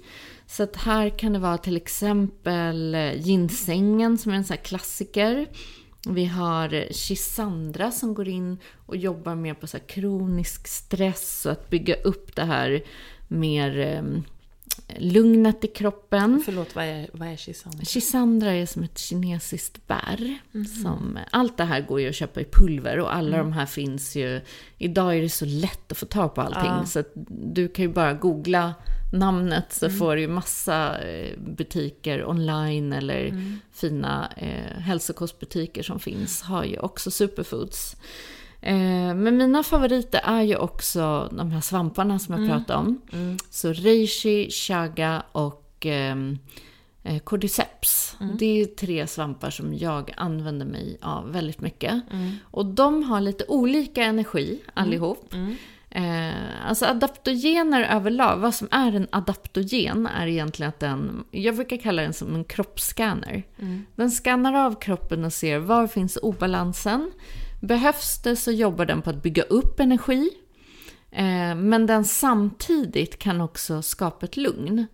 Så 0.52 0.62
att 0.62 0.76
här 0.76 1.10
kan 1.10 1.32
det 1.32 1.38
vara 1.38 1.58
till 1.58 1.76
exempel 1.76 2.96
ginsängen 3.16 4.18
som 4.18 4.32
är 4.32 4.36
en 4.36 4.44
sån 4.44 4.56
här 4.56 4.64
klassiker. 4.64 5.46
Vi 6.08 6.24
har 6.24 6.92
Chisandra 6.92 7.90
som 7.90 8.14
går 8.14 8.28
in 8.28 8.58
och 8.86 8.96
jobbar 8.96 9.34
mer 9.34 9.54
på 9.54 9.66
så 9.66 9.78
kronisk 9.78 10.68
stress 10.68 11.46
och 11.46 11.52
att 11.52 11.70
bygga 11.70 11.94
upp 11.94 12.36
det 12.36 12.44
här 12.44 12.82
mer 13.28 13.78
eh, 13.78 14.02
lugnet 14.98 15.64
i 15.64 15.68
kroppen. 15.68 16.42
Förlåt, 16.44 16.74
vad 16.74 16.84
är, 16.84 17.10
vad 17.12 17.28
är 17.28 17.36
Chisandra? 17.36 17.84
Chisandra 17.84 18.52
är 18.52 18.66
som 18.66 18.82
ett 18.82 18.98
kinesiskt 18.98 19.86
bär. 19.86 20.38
Som, 20.82 21.18
allt 21.30 21.56
det 21.56 21.64
här 21.64 21.80
går 21.80 22.00
ju 22.00 22.08
att 22.08 22.14
köpa 22.14 22.40
i 22.40 22.44
pulver 22.44 22.98
och 22.98 23.14
alla 23.14 23.36
de 23.36 23.52
här 23.52 23.66
finns 23.66 24.16
ju... 24.16 24.40
Idag 24.78 25.16
är 25.16 25.22
det 25.22 25.28
så 25.28 25.44
lätt 25.44 25.92
att 25.92 25.98
få 25.98 26.06
tag 26.06 26.34
på 26.34 26.40
allting. 26.40 26.86
Så 26.86 26.98
att 26.98 27.12
du 27.28 27.68
kan 27.68 27.84
ju 27.84 27.92
bara 27.92 28.14
googla 28.14 28.74
namnet 29.12 29.72
så 29.72 29.90
får 29.90 30.14
du 30.16 30.20
ju 30.20 30.28
massa 30.28 30.98
eh, 31.02 31.38
butiker 31.38 32.24
online 32.28 32.92
eller 32.92 33.32
fina 33.72 34.32
eh, 34.36 34.80
hälsokostbutiker 34.80 35.82
som 35.82 36.00
finns 36.00 36.42
har 36.42 36.64
ju 36.64 36.78
också 36.78 37.10
superfoods. 37.10 37.96
Eh, 38.60 39.14
men 39.14 39.36
mina 39.36 39.62
favoriter 39.62 40.20
är 40.24 40.42
ju 40.42 40.56
också 40.56 41.28
de 41.32 41.50
här 41.50 41.60
svamparna 41.60 42.18
som 42.18 42.34
jag 42.34 42.50
pratade 42.50 42.78
om. 42.78 43.00
Så 43.50 43.72
reishi, 43.72 44.50
chaga 44.50 45.22
och 45.32 45.86
ehm, 45.86 46.38
eh, 47.02 47.18
cordyceps. 47.18 48.16
Det 48.38 48.60
är 48.60 48.66
tre 48.66 49.06
svampar 49.06 49.50
som 49.50 49.74
jag 49.74 50.12
använder 50.16 50.66
mig 50.66 50.98
av 51.02 51.32
väldigt 51.32 51.60
mycket. 51.60 52.02
Och 52.44 52.66
de 52.66 53.02
har 53.02 53.20
lite 53.20 53.44
olika 53.48 54.02
energi 54.02 54.60
allihop. 54.74 55.34
Eh, 55.94 56.68
alltså 56.68 56.86
adaptogener 56.86 57.82
överlag, 57.96 58.36
vad 58.36 58.54
som 58.54 58.68
är 58.70 58.92
en 58.92 59.08
adaptogen 59.10 60.06
är 60.06 60.26
egentligen 60.26 60.68
att 60.68 60.80
den, 60.80 61.24
jag 61.30 61.54
brukar 61.54 61.76
kalla 61.76 62.02
den 62.02 62.12
som 62.12 62.34
en 62.34 62.44
kroppsscanner. 62.44 63.42
Den 63.96 64.10
skannar 64.10 64.54
av 64.66 64.80
kroppen 64.80 65.24
och 65.24 65.32
ser 65.32 65.58
var 65.58 65.86
finns 65.86 66.18
obalansen. 66.22 67.12
Behövs 67.62 68.22
det 68.22 68.36
så 68.36 68.50
jobbar 68.50 68.84
den 68.84 69.02
på 69.02 69.10
att 69.10 69.22
bygga 69.22 69.42
upp 69.42 69.80
energi. 69.80 70.30
Eh, 71.10 71.54
men 71.54 71.86
den 71.86 72.04
samtidigt 72.04 73.18
kan 73.18 73.40
också 73.40 73.82
skapa 73.82 74.26
ett 74.26 74.36
lugn. 74.36 74.86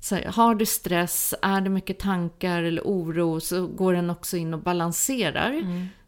Så 0.00 0.14
här, 0.14 0.24
har 0.24 0.54
du 0.54 0.66
stress, 0.66 1.34
är 1.42 1.60
det 1.60 1.70
mycket 1.70 1.98
tankar 1.98 2.62
eller 2.62 2.82
oro 2.82 3.40
så 3.40 3.66
går 3.66 3.92
den 3.92 4.10
också 4.10 4.36
in 4.36 4.54
och 4.54 4.60
balanserar. 4.60 5.52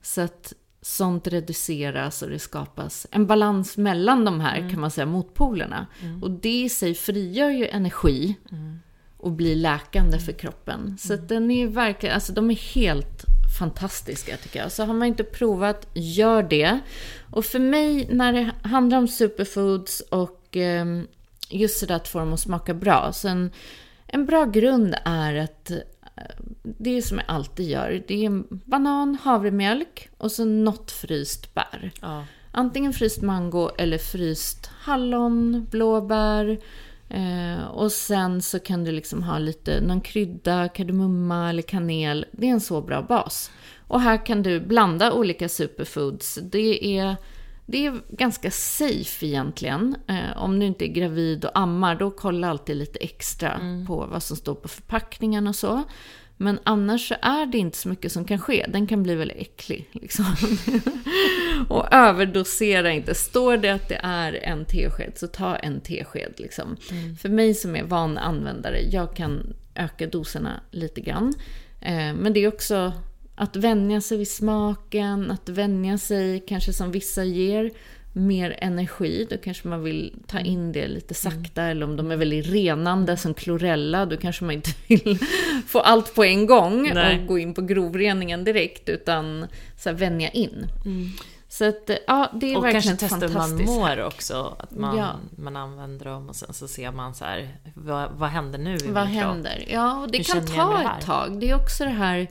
Så 0.03 0.21
att 0.21 0.53
sånt 0.83 1.27
reduceras 1.27 2.23
och 2.23 2.31
det 2.31 2.39
skapas 2.39 3.07
en 3.11 3.27
balans 3.27 3.77
mellan 3.77 4.25
de 4.25 4.41
här 4.41 4.71
kan 4.71 4.81
man 4.81 4.91
säga 4.91 5.07
motpolerna. 5.07 5.87
Och 6.23 6.31
det 6.31 6.63
i 6.63 6.69
sig 6.69 6.95
frigör 6.95 7.51
ju 7.51 7.67
energi 7.67 8.37
och 9.17 9.33
blir 9.33 9.57
läkande 9.57 10.19
för 10.19 10.33
kroppen. 10.33 10.99
Så 10.99 11.15
att 11.15 11.29
den 11.29 11.51
är 11.51 11.67
verkligen, 11.67 12.15
alltså 12.15 12.33
de 12.33 12.51
är 12.51 12.75
helt 12.75 13.25
fantastiska 13.59 14.37
tycker 14.37 14.61
jag. 14.61 14.73
Så 14.73 14.85
har 14.85 14.95
man 14.95 15.09
inte 15.09 15.25
provat, 15.25 15.87
gör 15.95 16.43
det. 16.43 16.79
Och 17.31 17.45
för 17.45 17.59
mig 17.59 18.09
när 18.11 18.33
det 18.33 18.69
handlar 18.69 18.99
om 18.99 19.09
superfoods 19.09 20.01
och 20.01 20.57
eh, 20.57 21.03
just 21.51 21.79
sådär 21.79 21.95
att 21.95 22.09
få 22.09 22.19
dem 22.19 22.33
att 22.33 22.41
smaka 22.41 22.75
bra. 22.75 23.13
Så 23.13 23.29
en, 23.29 23.51
en 24.07 24.27
bra 24.27 24.45
grund 24.45 24.95
är 25.05 25.35
att 25.35 25.73
det 26.63 26.97
är 26.97 27.03
som 27.03 27.19
jag 27.19 27.27
alltid 27.29 27.69
gör. 27.69 28.05
Det 28.09 28.25
är 28.25 28.43
banan, 28.51 29.19
havremjölk 29.23 30.09
och 30.19 30.33
så 30.33 30.45
något 30.45 30.91
fryst 30.91 31.55
bär. 31.55 31.91
Ja. 32.01 32.25
Antingen 32.53 32.93
fryst 32.93 33.23
mango 33.23 33.71
eller 33.79 33.99
fryst 33.99 34.71
hallon, 34.81 35.67
blåbär. 35.71 36.59
Eh, 37.09 37.65
och 37.65 37.93
sen 37.93 38.43
så 38.43 38.59
kan 38.59 38.85
du 38.85 38.93
liksom 38.93 39.23
ha 39.23 39.39
lite, 39.39 39.81
någon 39.81 40.01
krydda, 40.01 40.69
kardemumma 40.69 41.51
eller 41.51 41.63
kanel. 41.63 42.27
Det 42.33 42.47
är 42.47 42.51
en 42.51 42.61
så 42.61 42.81
bra 42.81 43.03
bas. 43.03 43.51
Och 43.89 44.01
här 44.01 44.27
kan 44.27 44.43
du 44.43 44.61
blanda 44.61 45.13
olika 45.13 45.49
superfoods. 45.49 46.39
Det 46.43 46.99
är, 46.99 47.17
det 47.71 47.87
är 47.87 48.01
ganska 48.09 48.51
safe 48.51 49.27
egentligen. 49.27 49.97
Eh, 50.07 50.37
om 50.37 50.59
du 50.59 50.67
inte 50.67 50.85
är 50.85 50.93
gravid 50.93 51.45
och 51.45 51.59
ammar, 51.59 51.95
då 51.95 52.11
kolla 52.11 52.51
alltid 52.51 52.77
lite 52.77 52.99
extra 52.99 53.61
på 53.87 54.07
vad 54.07 54.23
som 54.23 54.37
står 54.37 54.55
på 54.55 54.69
förpackningen 54.69 55.47
och 55.47 55.57
så. 55.57 55.83
Men 56.37 56.59
annars 56.65 57.09
så 57.09 57.15
är 57.23 57.47
det 57.47 57.59
inte 57.59 57.79
så 57.79 57.89
mycket 57.89 58.13
som 58.13 58.25
kan 58.25 58.39
ske. 58.39 58.67
Den 58.69 58.87
kan 58.87 59.03
bli 59.03 59.15
väldigt 59.15 59.37
äcklig. 59.37 59.89
Liksom. 59.93 60.25
och 61.69 61.95
överdosera 61.95 62.93
inte. 62.93 63.15
Står 63.15 63.57
det 63.57 63.71
att 63.71 63.89
det 63.89 64.01
är 64.03 64.33
en 64.33 64.65
tesked, 64.65 65.13
så 65.17 65.27
ta 65.27 65.57
en 65.57 65.81
tesked. 65.81 66.33
Liksom. 66.37 66.77
För 67.21 67.29
mig 67.29 67.55
som 67.55 67.77
är 67.77 67.85
van 67.85 68.19
användare, 68.19 68.81
jag 68.81 69.17
kan 69.17 69.55
öka 69.75 70.07
doserna 70.07 70.61
lite 70.71 71.01
grann. 71.01 71.35
Eh, 71.81 72.15
men 72.15 72.33
det 72.33 72.45
är 72.45 72.49
också 72.49 72.93
att 73.39 73.57
vänja 73.57 74.01
sig 74.01 74.19
vid 74.19 74.31
smaken, 74.31 75.31
att 75.31 75.49
vänja 75.49 75.99
sig, 75.99 76.45
kanske 76.49 76.73
som 76.73 76.91
vissa 76.91 77.25
ger, 77.25 77.71
mer 78.13 78.57
energi. 78.59 79.27
Då 79.31 79.37
kanske 79.37 79.69
man 79.69 79.83
vill 79.83 80.15
ta 80.27 80.41
in 80.41 80.73
det 80.73 80.89
lite 80.89 81.15
sakta. 81.15 81.63
Eller 81.63 81.87
om 81.87 81.97
de 81.97 82.11
är 82.11 82.17
väldigt 82.17 82.47
renande 82.47 83.17
som 83.17 83.35
klorella, 83.35 84.07
då 84.07 84.17
kanske 84.17 84.45
man 84.45 84.55
inte 84.55 84.71
vill 84.89 85.19
få 85.67 85.81
allt 85.81 86.15
på 86.15 86.25
en 86.25 86.47
gång 86.47 86.91
Nej. 86.95 87.21
och 87.21 87.27
gå 87.27 87.39
in 87.39 87.55
på 87.55 87.63
grovreningen 87.63 88.45
direkt. 88.45 88.89
Utan 88.89 89.47
så 89.77 89.89
här, 89.89 89.97
vänja 89.97 90.31
in. 90.31 90.67
Så 91.49 91.69
att, 91.69 91.91
ja, 92.07 92.31
det 92.35 92.53
är 92.53 92.57
Och 92.57 92.65
verkligen 92.65 92.97
kanske 92.97 93.09
testa 93.09 93.27
hur 93.27 93.35
man 93.35 93.65
mår 93.65 94.05
också. 94.07 94.57
Att 94.59 94.71
man, 94.71 94.97
Ja. 94.97 95.17
man 95.37 95.57
använder 95.57 96.05
dem 96.05 96.29
och 96.29 96.37
sen 96.37 96.55
så 96.55 96.69
ser 96.69 96.93
man 96.93 97.15
så 97.15 97.25
här, 97.25 97.49
vad, 97.75 98.11
vad 98.13 98.29
händer 98.29 98.59
nu 98.59 98.77
i 98.77 98.89
Vad 98.89 99.07
händer? 99.07 99.65
Ja, 99.69 100.01
och 100.01 100.11
det 100.11 100.19
Hur 100.19 100.25
kan 100.25 100.47
ta 100.47 100.97
ett 100.99 101.07
tag. 101.07 101.41
Det 101.41 101.51
är 101.51 101.55
också 101.55 101.85
det 101.85 101.91
här, 101.91 102.29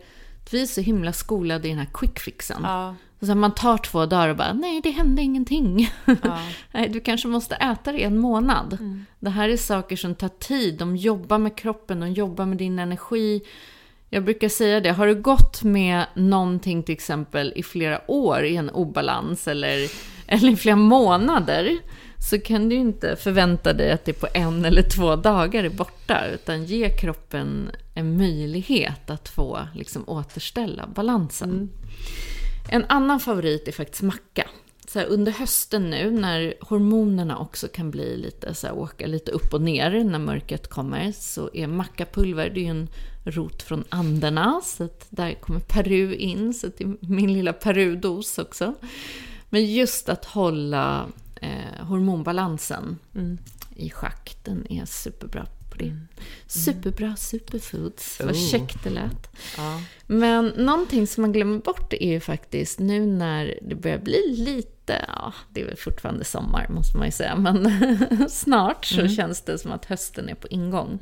vi 0.53 0.61
är 0.61 0.65
så 0.65 0.81
himla 0.81 1.13
skolade 1.13 1.67
i 1.67 1.71
den 1.71 1.79
här 1.79 1.89
quick 1.93 2.19
fixen. 2.19 2.61
Ja. 2.63 2.95
Så 3.21 3.35
man 3.35 3.55
tar 3.55 3.77
två 3.77 4.05
dagar 4.05 4.29
och 4.29 4.37
bara, 4.37 4.53
nej 4.53 4.81
det 4.81 4.89
hände 4.89 5.21
ingenting. 5.21 5.91
Ja. 6.05 6.39
nej, 6.71 6.89
du 6.89 6.99
kanske 6.99 7.27
måste 7.27 7.55
äta 7.55 7.91
det 7.91 7.99
i 7.99 8.03
en 8.03 8.17
månad. 8.17 8.77
Det 9.19 9.29
här 9.29 9.49
är 9.49 9.57
saker 9.57 9.95
som 9.95 10.15
tar 10.15 10.29
tid. 10.29 10.77
De 10.77 10.95
jobbar 10.95 11.37
med 11.37 11.57
kroppen, 11.57 11.99
de 11.99 12.13
jobbar 12.13 12.45
med 12.45 12.57
din 12.57 12.79
energi. 12.79 13.41
Jag 14.09 14.23
brukar 14.23 14.49
säga 14.49 14.79
det, 14.79 14.91
har 14.91 15.07
du 15.07 15.15
gått 15.15 15.63
med 15.63 16.05
någonting 16.13 16.83
till 16.83 16.93
exempel 16.93 17.53
i 17.55 17.63
flera 17.63 18.11
år 18.11 18.43
i 18.43 18.55
en 18.55 18.69
obalans 18.69 19.47
eller, 19.47 19.91
eller 20.27 20.51
i 20.51 20.55
flera 20.55 20.75
månader 20.75 21.77
så 22.29 22.39
kan 22.39 22.69
du 22.69 22.75
inte 22.75 23.15
förvänta 23.15 23.73
dig 23.73 23.91
att 23.91 24.05
det 24.05 24.13
på 24.13 24.27
en 24.33 24.65
eller 24.65 24.81
två 24.81 25.15
dagar 25.15 25.63
är 25.63 25.69
borta. 25.69 26.25
Utan 26.33 26.65
ge 26.65 26.89
kroppen 26.89 27.71
en 27.97 28.17
möjlighet 28.17 29.09
att 29.09 29.29
få 29.29 29.67
liksom, 29.73 30.03
återställa 30.07 30.87
balansen. 30.87 31.69
En 32.69 32.85
annan 32.89 33.19
favorit 33.19 33.67
är 33.67 33.71
faktiskt 33.71 34.01
macka. 34.01 34.49
Så 34.87 34.99
här, 34.99 35.05
under 35.05 35.31
hösten 35.31 35.89
nu 35.89 36.11
när 36.11 36.53
hormonerna 36.61 37.37
också 37.37 37.67
kan 37.67 37.91
bli 37.91 38.17
lite 38.17 38.53
så 38.53 38.67
här, 38.67 38.75
åka 38.75 39.07
lite 39.07 39.31
upp 39.31 39.53
och 39.53 39.61
ner 39.61 40.03
när 40.03 40.19
mörkret 40.19 40.67
kommer 40.67 41.11
så 41.11 41.49
är 41.53 41.67
mackapulver, 41.67 42.49
det 42.49 42.59
är 42.59 42.63
ju 42.63 42.69
en 42.69 42.89
rot 43.23 43.63
från 43.63 43.83
Anderna 43.89 44.61
så 44.63 44.83
att 44.83 45.07
där 45.09 45.33
kommer 45.33 45.59
Peru 45.59 46.15
in 46.15 46.53
så 46.53 46.67
det 46.77 46.83
är 46.83 46.95
min 46.99 47.33
lilla 47.33 47.53
Peru-dos 47.53 48.37
också. 48.37 48.73
Men 49.49 49.73
just 49.73 50.09
att 50.09 50.25
hålla 50.25 51.07
eh, 51.41 51.85
hormonbalansen 51.85 52.97
i 53.75 53.89
schack, 53.89 54.37
den 54.43 54.71
är 54.71 54.85
superbra 54.85 55.45
på 55.78 55.84
det. 55.84 55.93
Superbra 56.47 57.15
superfoods, 57.15 58.19
vad 58.19 58.36
Oh. 58.36 58.49
käckt 58.51 58.84
det 58.84 58.89
lät. 58.89 59.30
Ja. 59.57 59.82
Men 60.07 60.47
någonting 60.47 61.07
som 61.07 61.21
man 61.21 61.32
glömmer 61.32 61.59
bort 61.59 61.93
är 61.93 62.07
ju 62.11 62.19
faktiskt 62.19 62.80
nu 62.80 63.05
när 63.05 63.59
det 63.61 63.75
börjar 63.75 63.97
bli 63.97 64.36
lite, 64.38 65.05
ja 65.07 65.34
det 65.53 65.61
är 65.61 65.65
väl 65.65 65.78
fortfarande 65.78 66.23
sommar 66.25 66.67
måste 66.69 66.97
man 66.97 67.05
ju 67.07 67.11
säga, 67.11 67.36
men 67.36 67.71
snart 68.30 68.86
så 68.86 69.07
känns 69.07 69.41
det 69.41 69.57
som 69.57 69.71
att 69.71 69.86
hösten 69.86 70.30
är 70.30 70.36
på 70.36 70.47
ingång. 70.47 70.99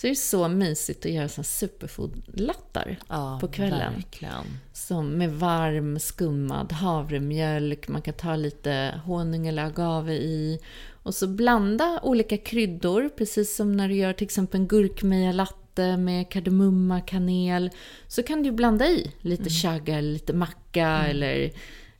Så 0.00 0.06
det 0.06 0.10
är 0.10 0.14
så 0.14 0.48
mysigt 0.48 1.06
att 1.06 1.12
göra 1.12 1.28
såna 1.28 1.44
superfood-lattar 1.44 2.96
Ja, 3.08 3.38
på 3.40 3.48
kvällen. 3.48 3.94
Verkligen. 3.94 4.44
Som 4.72 5.10
med 5.10 5.32
varm 5.32 5.98
skummad 5.98 6.72
havremjölk, 6.72 7.88
man 7.88 8.02
kan 8.02 8.14
ta 8.14 8.36
lite 8.36 9.00
honung 9.04 9.46
eller 9.46 9.64
agave 9.64 10.14
i. 10.14 10.58
Och 11.02 11.14
så 11.14 11.26
blanda 11.26 12.00
olika 12.02 12.36
kryddor, 12.36 13.08
precis 13.16 13.56
som 13.56 13.76
när 13.76 13.88
du 13.88 13.94
gör 13.94 14.12
till 14.12 14.24
exempel 14.24 14.60
en 14.60 14.68
gurkmeja-latte 14.68 15.96
med 15.96 16.30
kardemumma, 16.30 17.00
kanel. 17.00 17.70
Så 18.08 18.22
kan 18.22 18.42
du 18.42 18.52
blanda 18.52 18.86
i 18.86 19.12
lite 19.20 19.50
chaga 19.50 19.98
eller 19.98 20.12
lite 20.12 20.32
macka 20.32 20.88
eller 20.88 21.50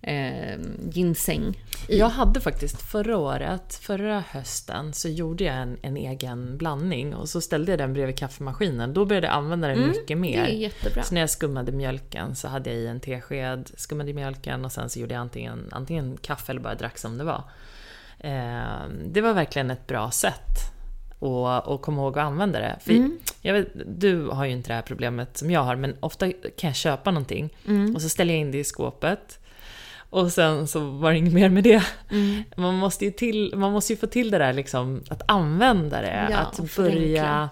eh, 0.02 0.58
ginseng 0.90 1.58
i. 1.88 1.98
Jag 1.98 2.08
hade 2.08 2.40
faktiskt 2.40 2.82
förra 2.82 3.16
året, 3.16 3.74
förra 3.74 4.24
hösten, 4.30 4.92
så 4.92 5.08
gjorde 5.08 5.44
jag 5.44 5.54
en, 5.56 5.76
en 5.82 5.96
egen 5.96 6.58
blandning 6.58 7.14
och 7.14 7.28
så 7.28 7.40
ställde 7.40 7.72
jag 7.72 7.78
den 7.78 7.92
bredvid 7.92 8.18
kaffemaskinen. 8.18 8.94
Då 8.94 9.04
började 9.04 9.26
jag 9.26 9.34
använda 9.36 9.68
den 9.68 9.88
mycket 9.88 10.18
mer. 10.18 10.34
Mm, 10.38 10.46
det 10.46 10.52
är 10.56 10.58
jättebra. 10.58 11.02
Så 11.02 11.14
när 11.14 11.20
jag 11.20 11.30
skummade 11.30 11.72
mjölken 11.72 12.36
så 12.36 12.48
hade 12.48 12.70
jag 12.70 12.78
i 12.78 12.86
en 12.86 13.00
tesked, 13.00 13.70
skummade 13.76 14.12
mjölken 14.12 14.64
och 14.64 14.72
sen 14.72 14.90
så 14.90 15.00
gjorde 15.00 15.14
jag 15.14 15.20
antingen, 15.20 15.68
antingen 15.72 16.16
kaffe 16.16 16.52
eller 16.52 16.60
bara 16.60 16.74
drack 16.74 16.98
som 16.98 17.18
det 17.18 17.24
var. 17.24 17.42
Eh, 18.18 18.88
det 19.06 19.20
var 19.20 19.32
verkligen 19.32 19.70
ett 19.70 19.86
bra 19.86 20.10
sätt 20.10 20.58
att, 21.20 21.68
att 21.68 21.82
komma 21.82 22.02
ihåg 22.02 22.18
att 22.18 22.24
använda 22.24 22.58
det. 22.60 22.76
För 22.80 22.92
Mm. 22.92 23.18
jag 23.40 23.54
vet, 23.54 23.68
du 24.00 24.26
har 24.28 24.44
ju 24.44 24.52
inte 24.52 24.68
det 24.68 24.74
här 24.74 24.82
problemet 24.82 25.36
som 25.36 25.50
jag 25.50 25.60
har, 25.62 25.76
men 25.76 25.96
ofta 26.00 26.26
kan 26.32 26.68
jag 26.68 26.74
köpa 26.76 27.10
någonting 27.10 27.54
Mm. 27.66 27.94
och 27.94 28.02
så 28.02 28.08
ställer 28.08 28.34
jag 28.34 28.40
in 28.40 28.50
det 28.50 28.58
i 28.58 28.64
skåpet. 28.64 29.37
Och 30.10 30.32
sen 30.32 30.68
så 30.68 30.80
var 30.80 31.10
det 31.12 31.18
inget 31.18 31.32
mer 31.32 31.48
med 31.48 31.64
det. 31.64 31.82
Mm. 32.10 32.42
Man, 32.56 32.74
måste 32.74 33.04
ju 33.04 33.10
till, 33.10 33.54
man 33.56 33.72
måste 33.72 33.92
ju 33.92 33.96
få 33.96 34.06
till 34.06 34.30
det 34.30 34.38
där 34.38 34.52
liksom, 34.52 35.02
att 35.10 35.22
använda 35.30 36.00
det. 36.00 36.28
Ja, 36.30 36.38
att 36.38 36.76
börja... 36.76 37.48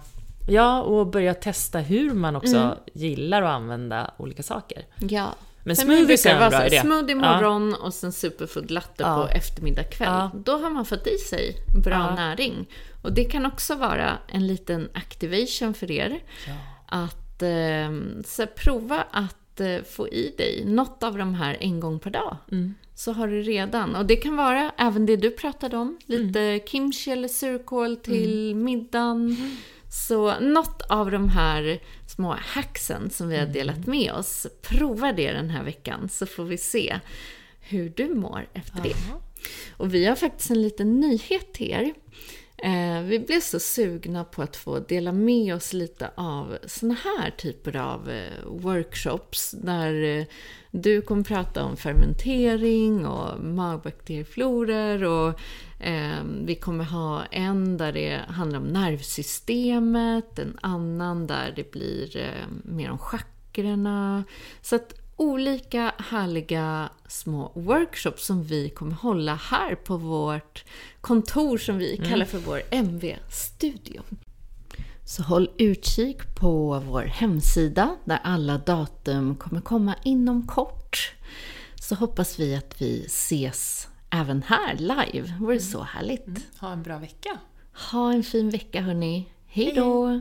Ja, 0.48 0.82
och 0.82 1.06
börja 1.06 1.34
testa 1.34 1.78
hur 1.78 2.10
man 2.14 2.36
också 2.36 2.56
Mm. 2.56 2.76
gillar 2.94 3.42
att 3.42 3.48
använda 3.50 4.10
olika 4.16 4.42
saker. 4.42 4.84
Ja. 4.96 5.34
Men 5.64 5.76
smoothies 5.76 6.26
är 6.26 6.30
en 6.30 6.50
bra 6.50 6.66
idé. 6.66 6.80
Smoothie 6.80 7.16
Ja. 7.16 7.32
morgon 7.34 7.74
och 7.74 7.94
sen 7.94 8.12
superfood 8.12 8.70
latte 8.70 9.02
Ja. 9.02 9.14
på 9.22 9.28
eftermiddag 9.28 9.82
kväll. 9.84 10.08
Ja. 10.08 10.30
Då 10.34 10.52
har 10.58 10.70
man 10.70 10.84
fått 10.86 11.06
i 11.06 11.18
sig 11.18 11.56
bra 11.84 11.94
Ja. 11.94 12.14
näring. 12.14 12.66
Och 13.02 13.12
det 13.12 13.24
kan 13.24 13.46
också 13.46 13.74
vara 13.74 14.12
en 14.28 14.46
liten 14.46 14.88
activation 14.94 15.74
för 15.74 15.90
er. 15.90 16.18
Att 16.86 17.42
eh, 17.42 18.46
prova 18.56 19.04
att 19.10 19.36
eh, 19.60 19.82
få 19.82 20.08
i 20.08 20.34
dig 20.38 20.64
något 20.66 21.02
av 21.02 21.18
de 21.18 21.34
här 21.34 21.56
en 21.60 21.80
gång 21.80 21.98
per 21.98 22.10
dag. 22.10 22.36
Mm. 22.52 22.74
Så 22.94 23.12
har 23.12 23.28
du 23.28 23.42
redan. 23.42 23.96
Och 23.96 24.06
det 24.06 24.16
kan 24.16 24.36
vara 24.36 24.72
även 24.78 25.06
det 25.06 25.16
du 25.16 25.30
pratade 25.30 25.76
om. 25.76 25.98
Lite 26.06 26.40
Mm. 26.40 26.60
kimchi 26.66 27.10
eller 27.10 27.28
surkål 27.28 27.96
till 27.96 28.54
middagen. 28.56 29.36
Så 29.90 30.40
något 30.40 30.82
av 30.88 31.10
de 31.10 31.28
här 31.28 31.78
små 32.06 32.36
hacksen 32.40 33.10
som 33.10 33.28
vi 33.28 33.38
har 33.38 33.46
delat 33.46 33.86
med 33.86 34.12
oss, 34.12 34.46
prova 34.62 35.12
det 35.12 35.32
den 35.32 35.50
här 35.50 35.64
veckan 35.64 36.08
så 36.08 36.26
får 36.26 36.44
vi 36.44 36.58
se 36.58 37.00
hur 37.60 37.88
du 37.96 38.14
mår 38.14 38.48
efter 38.52 38.82
det. 38.82 38.94
Och 39.76 39.94
vi 39.94 40.04
har 40.06 40.16
faktiskt 40.16 40.50
en 40.50 40.62
liten 40.62 41.00
nyhet 41.00 41.52
till 41.52 41.70
er. 41.70 41.94
Eh, 42.58 43.00
vi 43.02 43.18
blev 43.18 43.40
så 43.40 43.60
sugna 43.60 44.24
på 44.24 44.42
att 44.42 44.56
få 44.56 44.78
dela 44.78 45.12
med 45.12 45.54
oss 45.54 45.72
lite 45.72 46.10
av 46.14 46.58
såna 46.66 46.94
här 46.94 47.30
typer 47.30 47.76
av 47.76 48.10
eh, 48.10 48.46
workshops 48.46 49.50
där 49.50 50.02
eh, 50.02 50.24
du 50.70 51.02
kommer 51.02 51.22
prata 51.22 51.64
om 51.64 51.76
fermentering 51.76 53.06
och 53.06 53.44
magbakterieflorer 53.44 55.04
och 55.04 55.40
eh, 55.80 56.24
vi 56.44 56.54
kommer 56.54 56.84
ha 56.84 57.24
en 57.24 57.76
där 57.76 57.92
det 57.92 58.20
handlar 58.28 58.58
om 58.58 58.66
nervsystemet, 58.66 60.38
en 60.38 60.58
annan 60.62 61.26
där 61.26 61.52
det 61.56 61.70
blir 61.70 62.16
eh, 62.16 62.48
mer 62.64 62.90
om 62.90 62.98
chakrorna. 62.98 64.24
Så 64.62 64.76
att 64.76 65.05
olika 65.16 65.94
härliga 65.98 66.88
små 67.08 67.52
workshops 67.54 68.26
som 68.26 68.42
vi 68.42 68.70
kommer 68.70 68.94
hålla 68.94 69.34
här 69.34 69.74
på 69.74 69.96
vårt 69.96 70.64
kontor 71.00 71.58
som 71.58 71.78
vi 71.78 71.96
kallar 71.96 72.26
för 72.26 72.38
vår 72.38 72.62
MV-studio. 72.70 74.02
Så 75.04 75.22
håll 75.22 75.50
utkik 75.58 76.36
på 76.40 76.82
vår 76.86 77.02
hemsida 77.02 77.96
där 78.04 78.20
alla 78.24 78.58
datum 78.58 79.36
kommer 79.36 79.60
komma 79.60 79.94
inom 80.04 80.46
kort. 80.46 81.14
Så 81.80 81.94
hoppas 81.94 82.38
vi 82.38 82.54
att 82.54 82.82
vi 82.82 83.04
ses 83.06 83.88
även 84.10 84.42
här 84.42 84.76
live. 84.76 85.28
Det 85.28 85.44
vore 85.44 85.60
så 85.60 85.82
härligt. 85.82 86.26
Ha 86.60 86.72
en 86.72 86.82
bra 86.82 86.98
vecka! 86.98 87.38
Ha 87.90 88.12
en 88.12 88.22
fin 88.22 88.50
vecka 88.50 88.80
hörni. 88.80 89.28
Hej 89.46 89.72
då! 89.76 90.20